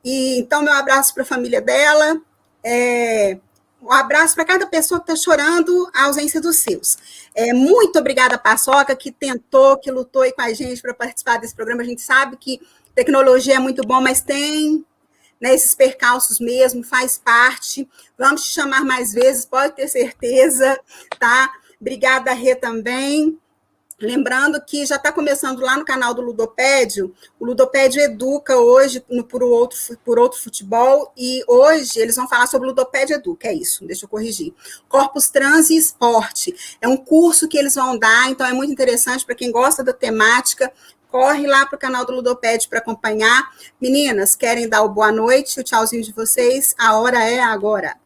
E 0.04 0.38
então, 0.38 0.62
meu 0.62 0.72
abraço 0.72 1.12
para 1.12 1.22
a 1.22 1.26
família 1.26 1.60
dela. 1.60 2.20
É, 2.62 3.38
um 3.84 3.92
abraço 3.92 4.34
para 4.34 4.44
cada 4.44 4.66
pessoa 4.66 4.98
que 4.98 5.12
está 5.12 5.22
chorando 5.22 5.90
a 5.94 6.04
ausência 6.04 6.40
dos 6.40 6.56
seus. 6.56 6.96
É, 7.34 7.52
muito 7.52 7.98
obrigada, 7.98 8.38
Paçoca, 8.38 8.96
que 8.96 9.12
tentou, 9.12 9.76
que 9.76 9.90
lutou 9.90 10.22
aí 10.22 10.32
com 10.32 10.40
a 10.40 10.52
gente 10.52 10.80
para 10.80 10.94
participar 10.94 11.38
desse 11.38 11.54
programa. 11.54 11.82
A 11.82 11.84
gente 11.84 12.00
sabe 12.00 12.36
que 12.36 12.60
tecnologia 12.94 13.56
é 13.56 13.58
muito 13.58 13.82
bom, 13.86 14.00
mas 14.00 14.22
tem 14.22 14.84
né, 15.40 15.54
esses 15.54 15.74
percalços 15.74 16.40
mesmo, 16.40 16.82
faz 16.82 17.18
parte. 17.18 17.86
Vamos 18.16 18.44
te 18.44 18.54
chamar 18.54 18.84
mais 18.84 19.12
vezes, 19.12 19.44
pode 19.44 19.74
ter 19.74 19.88
certeza, 19.88 20.80
tá? 21.18 21.52
Obrigada, 21.78 22.32
Rê, 22.32 22.54
também. 22.54 23.38
Lembrando 24.00 24.60
que 24.64 24.84
já 24.84 24.96
está 24.96 25.12
começando 25.12 25.60
lá 25.60 25.76
no 25.76 25.84
canal 25.84 26.12
do 26.12 26.20
Ludopédio, 26.20 27.14
o 27.38 27.44
Ludopédio 27.44 28.02
educa 28.02 28.56
hoje 28.56 29.04
no, 29.08 29.22
por, 29.22 29.42
outro, 29.42 29.78
por 30.04 30.18
outro 30.18 30.40
futebol, 30.40 31.12
e 31.16 31.44
hoje 31.46 32.00
eles 32.00 32.16
vão 32.16 32.28
falar 32.28 32.48
sobre 32.48 32.68
Ludopédio 32.68 33.16
Educa, 33.16 33.48
é 33.48 33.54
isso, 33.54 33.86
deixa 33.86 34.04
eu 34.04 34.08
corrigir. 34.08 34.52
Corpus 34.88 35.28
Trans 35.28 35.70
e 35.70 35.76
Esporte, 35.76 36.76
é 36.80 36.88
um 36.88 36.96
curso 36.96 37.46
que 37.46 37.56
eles 37.56 37.76
vão 37.76 37.96
dar, 37.96 38.28
então 38.30 38.46
é 38.46 38.52
muito 38.52 38.72
interessante 38.72 39.24
para 39.24 39.34
quem 39.34 39.52
gosta 39.52 39.84
da 39.84 39.92
temática, 39.92 40.72
corre 41.08 41.46
lá 41.46 41.64
para 41.64 41.76
o 41.76 41.78
canal 41.78 42.04
do 42.04 42.12
Ludopédio 42.12 42.68
para 42.68 42.80
acompanhar. 42.80 43.48
Meninas, 43.80 44.34
querem 44.34 44.68
dar 44.68 44.82
o 44.82 44.88
boa 44.88 45.12
noite, 45.12 45.60
o 45.60 45.62
tchauzinho 45.62 46.02
de 46.02 46.12
vocês, 46.12 46.74
a 46.76 46.98
hora 46.98 47.22
é 47.22 47.38
agora. 47.38 47.96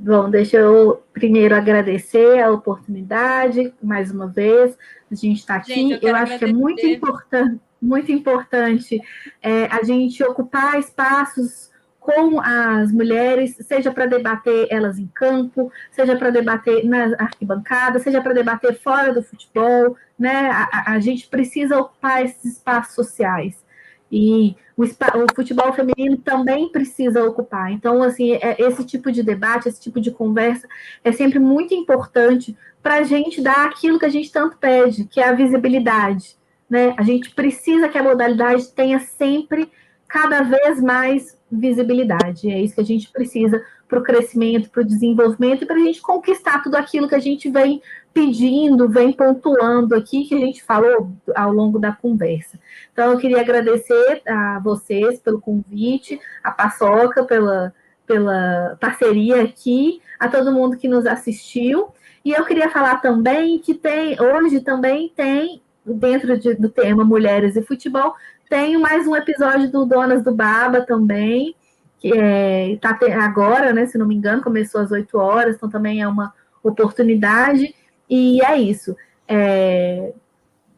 Bom, 0.00 0.30
deixa 0.30 0.56
eu 0.58 1.02
primeiro 1.12 1.56
agradecer 1.56 2.40
a 2.40 2.52
oportunidade, 2.52 3.74
mais 3.82 4.12
uma 4.12 4.28
vez, 4.28 4.78
a 5.10 5.14
gente 5.14 5.38
estar 5.38 5.54
tá 5.54 5.60
aqui. 5.60 5.74
Gente, 5.74 6.04
eu, 6.04 6.10
eu 6.10 6.16
acho 6.16 6.38
que 6.38 6.44
é 6.44 6.52
muito 6.52 6.86
importante, 6.86 7.60
muito 7.82 8.12
importante 8.12 9.00
é, 9.42 9.64
a 9.64 9.82
gente 9.82 10.22
ocupar 10.22 10.78
espaços 10.78 11.68
com 11.98 12.40
as 12.40 12.92
mulheres, 12.92 13.56
seja 13.60 13.90
para 13.90 14.06
debater 14.06 14.68
elas 14.70 15.00
em 15.00 15.08
campo, 15.08 15.70
seja 15.90 16.16
para 16.16 16.30
debater 16.30 16.84
na 16.84 17.16
arquibancada, 17.18 17.98
seja 17.98 18.22
para 18.22 18.32
debater 18.32 18.80
fora 18.80 19.12
do 19.12 19.22
futebol, 19.22 19.96
né? 20.16 20.48
A, 20.48 20.92
a, 20.92 21.00
gente 21.00 21.28
precisa 21.28 21.76
ocupar 21.76 22.24
esses 22.24 22.56
espaços 22.56 22.94
sociais. 22.94 23.62
E 24.10 24.56
o, 24.76 24.84
o, 24.84 25.34
futebol 25.34 25.72
feminino 25.72 26.16
também 26.18 26.68
precisa 26.70 27.24
ocupar. 27.24 27.70
Então, 27.72 28.02
assim, 28.02 28.32
é, 28.34 28.56
esse 28.58 28.84
tipo 28.84 29.12
de 29.12 29.22
debate, 29.22 29.68
esse 29.68 29.80
tipo 29.80 30.00
de 30.00 30.10
conversa 30.10 30.66
é 31.04 31.12
sempre 31.12 31.38
muito 31.38 31.74
importante 31.74 32.56
para 32.82 32.96
a 32.96 33.02
gente 33.02 33.42
dar 33.42 33.66
aquilo 33.66 33.98
que 33.98 34.06
a 34.06 34.10
gente 34.10 34.32
tanto 34.32 34.56
pede, 34.56 35.04
que 35.04 35.20
é 35.20 35.28
a 35.28 35.34
visibilidade. 35.34 36.36
Né? 36.70 36.94
A 36.96 37.02
gente 37.02 37.34
precisa 37.34 37.88
que 37.88 37.98
a 37.98 38.02
modalidade 38.02 38.68
tenha 38.72 38.98
sempre, 39.00 39.70
cada 40.06 40.42
vez 40.42 40.80
mais 40.80 41.38
visibilidade. 41.50 42.50
É 42.50 42.60
isso 42.60 42.74
que 42.74 42.80
a 42.80 42.84
gente 42.84 43.10
precisa 43.10 43.62
para 43.88 43.98
o 43.98 44.02
crescimento, 44.02 44.70
para 44.70 44.82
o 44.82 44.86
desenvolvimento 44.86 45.62
e 45.62 45.66
para 45.66 45.76
a 45.76 45.80
gente 45.80 46.00
conquistar 46.00 46.62
tudo 46.62 46.76
aquilo 46.76 47.08
que 47.08 47.14
a 47.14 47.20
gente 47.20 47.50
vem 47.50 47.82
pedindo, 48.18 48.88
vem 48.88 49.12
pontuando 49.12 49.94
aqui, 49.94 50.24
que 50.24 50.34
a 50.34 50.38
gente 50.38 50.60
falou 50.64 51.12
ao 51.36 51.52
longo 51.52 51.78
da 51.78 51.92
conversa. 51.92 52.58
Então, 52.92 53.12
eu 53.12 53.18
queria 53.18 53.40
agradecer 53.40 54.22
a 54.26 54.58
vocês 54.58 55.20
pelo 55.20 55.40
convite, 55.40 56.20
a 56.42 56.50
Paçoca 56.50 57.22
pela, 57.22 57.72
pela 58.04 58.76
parceria 58.80 59.42
aqui, 59.42 60.02
a 60.18 60.26
todo 60.26 60.50
mundo 60.50 60.76
que 60.76 60.88
nos 60.88 61.06
assistiu. 61.06 61.90
E 62.24 62.32
eu 62.32 62.44
queria 62.44 62.68
falar 62.68 62.96
também 62.96 63.60
que 63.60 63.72
tem, 63.72 64.20
hoje 64.20 64.62
também 64.62 65.12
tem, 65.14 65.62
dentro 65.86 66.36
de, 66.36 66.54
do 66.54 66.68
tema 66.68 67.04
Mulheres 67.04 67.54
e 67.54 67.62
Futebol, 67.62 68.16
tem 68.50 68.76
mais 68.78 69.06
um 69.06 69.14
episódio 69.14 69.70
do 69.70 69.86
Donas 69.86 70.24
do 70.24 70.34
Baba 70.34 70.80
também, 70.80 71.54
que 72.00 72.12
é, 72.12 72.76
agora, 73.20 73.72
né, 73.72 73.86
se 73.86 73.96
não 73.96 74.06
me 74.06 74.16
engano, 74.16 74.42
começou 74.42 74.80
às 74.80 74.90
8 74.90 75.16
horas, 75.16 75.54
então 75.54 75.70
também 75.70 76.02
é 76.02 76.08
uma 76.08 76.34
oportunidade. 76.64 77.74
E 78.08 78.42
é 78.44 78.56
isso. 78.56 78.96
É, 79.26 80.12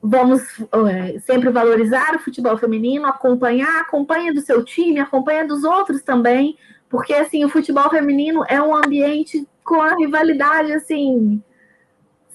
vamos 0.03 0.43
é, 0.89 1.18
sempre 1.20 1.51
valorizar 1.51 2.14
o 2.14 2.18
futebol 2.18 2.57
feminino, 2.57 3.07
acompanhar, 3.07 3.81
acompanha 3.81 4.33
do 4.33 4.41
seu 4.41 4.64
time, 4.64 4.99
acompanha 4.99 5.47
dos 5.47 5.62
outros 5.62 6.03
também, 6.03 6.57
porque 6.89 7.12
assim, 7.12 7.45
o 7.45 7.49
futebol 7.49 7.89
feminino 7.91 8.45
é 8.49 8.61
um 8.61 8.74
ambiente 8.74 9.47
com 9.62 9.81
a 9.81 9.95
rivalidade 9.95 10.72
assim, 10.72 11.43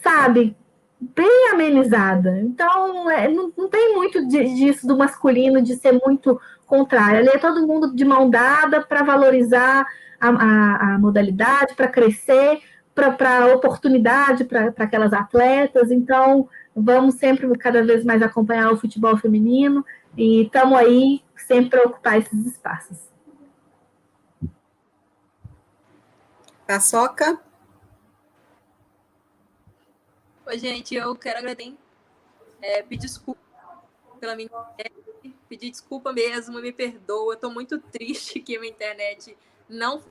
sabe, 0.01 0.55
bem 0.99 1.49
amenizada. 1.51 2.39
Então, 2.39 3.09
é, 3.09 3.27
não, 3.27 3.51
não, 3.57 3.67
tem 3.67 3.93
muito 3.93 4.25
disso 4.27 4.87
do 4.87 4.97
masculino 4.97 5.61
de 5.61 5.75
ser 5.75 5.99
muito 6.05 6.39
contrário. 6.65 7.19
Ali 7.19 7.29
é 7.29 7.37
todo 7.37 7.67
mundo 7.67 7.93
de 7.93 8.05
mão 8.05 8.29
dada 8.29 8.81
para 8.81 9.03
valorizar 9.03 9.85
a, 10.19 10.29
a, 10.29 10.93
a 10.93 10.99
modalidade, 10.99 11.75
para 11.75 11.87
crescer, 11.87 12.59
para 12.95 13.53
oportunidade 13.53 14.45
para 14.45 14.73
aquelas 14.77 15.11
atletas. 15.11 15.91
Então, 15.91 16.49
vamos 16.73 17.15
sempre 17.15 17.45
cada 17.57 17.83
vez 17.83 18.05
mais 18.05 18.21
acompanhar 18.21 18.71
o 18.71 18.77
futebol 18.77 19.17
feminino 19.17 19.85
e 20.17 20.43
estamos 20.43 20.79
aí 20.79 21.21
sempre 21.35 21.71
para 21.71 21.83
ocupar 21.83 22.17
esses 22.17 22.45
espaços. 22.45 22.97
Paçoca? 26.65 27.39
Oi, 30.47 30.57
gente, 30.57 30.95
eu 30.95 31.15
quero 31.15 31.39
agradecer, 31.39 31.75
é, 32.61 32.81
pedir 32.81 33.07
desculpa 33.07 33.41
pela 34.19 34.35
minha 34.35 34.45
internet, 34.45 35.35
pedir 35.49 35.71
desculpa 35.71 36.13
mesmo, 36.13 36.61
me 36.61 36.71
perdoa, 36.71 37.33
estou 37.33 37.51
muito 37.51 37.79
triste 37.79 38.39
que 38.39 38.55
a 38.55 38.59
minha 38.59 38.71
internet 38.71 39.35
não 39.67 40.01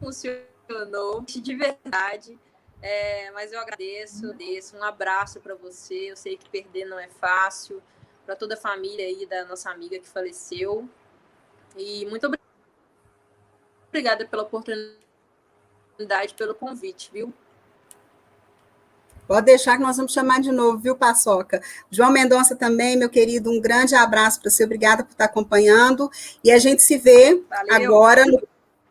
funciona 0.00 0.51
emocionou 0.68 1.22
de 1.22 1.54
verdade. 1.54 2.38
É, 2.80 3.30
mas 3.30 3.52
eu 3.52 3.60
agradeço, 3.60 4.26
agradeço. 4.26 4.76
Um 4.76 4.82
abraço 4.82 5.40
para 5.40 5.54
você. 5.54 6.10
Eu 6.10 6.16
sei 6.16 6.36
que 6.36 6.48
perder 6.48 6.84
não 6.84 6.98
é 6.98 7.08
fácil. 7.08 7.82
Para 8.26 8.36
toda 8.36 8.54
a 8.54 8.56
família 8.56 9.06
aí 9.06 9.26
da 9.26 9.44
nossa 9.44 9.70
amiga 9.70 9.98
que 9.98 10.08
faleceu. 10.08 10.88
E 11.76 12.04
muito 12.06 12.30
obrigada 13.88 14.26
pela 14.26 14.42
oportunidade, 14.42 16.34
pelo 16.36 16.54
convite, 16.54 17.10
viu? 17.12 17.32
Pode 19.26 19.46
deixar 19.46 19.76
que 19.76 19.82
nós 19.82 19.96
vamos 19.96 20.12
chamar 20.12 20.40
de 20.40 20.50
novo, 20.50 20.78
viu, 20.78 20.96
Paçoca? 20.96 21.62
João 21.90 22.10
Mendonça 22.10 22.56
também, 22.56 22.96
meu 22.96 23.08
querido, 23.08 23.50
um 23.50 23.60
grande 23.60 23.94
abraço 23.94 24.40
para 24.40 24.50
você. 24.50 24.64
Obrigada 24.64 25.04
por 25.04 25.12
estar 25.12 25.26
acompanhando. 25.26 26.10
E 26.42 26.50
a 26.50 26.58
gente 26.58 26.82
se 26.82 26.98
vê 26.98 27.42
Valeu. 27.48 27.74
agora 27.74 28.26
no 28.26 28.40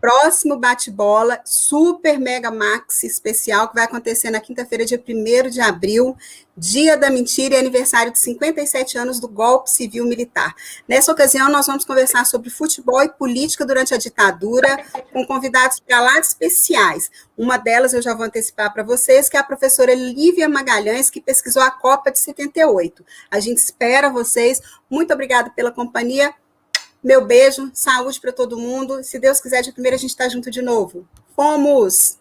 próximo 0.02 0.58
bate-bola, 0.58 1.40
super 1.46 2.20
mega 2.20 2.50
maxi 2.50 3.06
especial, 3.06 3.70
que 3.70 3.76
vai 3.76 3.84
acontecer 3.86 4.32
na 4.32 4.42
quinta-feira, 4.42 4.84
dia 4.84 5.02
1 5.02 5.50
de 5.50 5.62
abril, 5.62 6.18
dia 6.58 6.98
da 6.98 7.12
mentira 7.12 7.56
e 7.56 7.60
aniversário 7.60 8.12
de 8.12 8.18
57 8.18 8.98
anos 8.98 9.20
do 9.20 9.28
golpe 9.28 9.70
civil 9.70 10.04
militar. 10.06 10.56
Nessa 10.88 11.12
ocasião, 11.12 11.50
nós 11.50 11.68
vamos 11.68 11.86
conversar 11.86 12.26
sobre 12.26 12.50
futebol 12.50 13.04
e 13.04 13.10
política 13.10 13.64
durante 13.64 13.94
a 13.94 13.98
ditadura, 13.98 14.84
com 15.14 15.26
convidados 15.26 15.80
para 15.80 16.02
lá 16.02 16.20
especiais. 16.20 17.12
Uma 17.38 17.58
delas 17.58 17.94
eu 17.94 18.02
já 18.02 18.16
vou 18.16 18.26
antecipar 18.26 18.74
para 18.74 18.84
vocês, 18.84 19.30
que 19.30 19.38
é 19.38 19.40
a 19.40 19.44
professora 19.44 19.94
Lívia 19.94 20.50
Magalhães, 20.50 21.12
que 21.12 21.22
pesquisou 21.22 21.62
a 21.62 21.70
Copa 21.70 22.12
de 22.12 22.20
78. 22.20 23.06
A 23.30 23.40
gente 23.40 23.60
espera 23.60 24.10
vocês. 24.10 24.60
Muito 24.90 25.14
obrigada 25.14 25.52
pela 25.52 25.72
companhia. 25.72 26.34
Meu 27.04 27.26
beijo, 27.26 27.72
saúde 27.74 28.20
para 28.22 28.32
todo 28.32 28.60
mundo. 28.60 29.04
Se 29.04 29.18
Deus 29.18 29.42
quiser, 29.42 29.64
de 29.64 29.72
primeira 29.72 29.96
a 29.96 30.00
gente 30.00 30.12
está 30.12 30.30
junto 30.30 30.52
de 30.52 30.62
novo. 30.62 31.08
Fomos! 31.36 32.20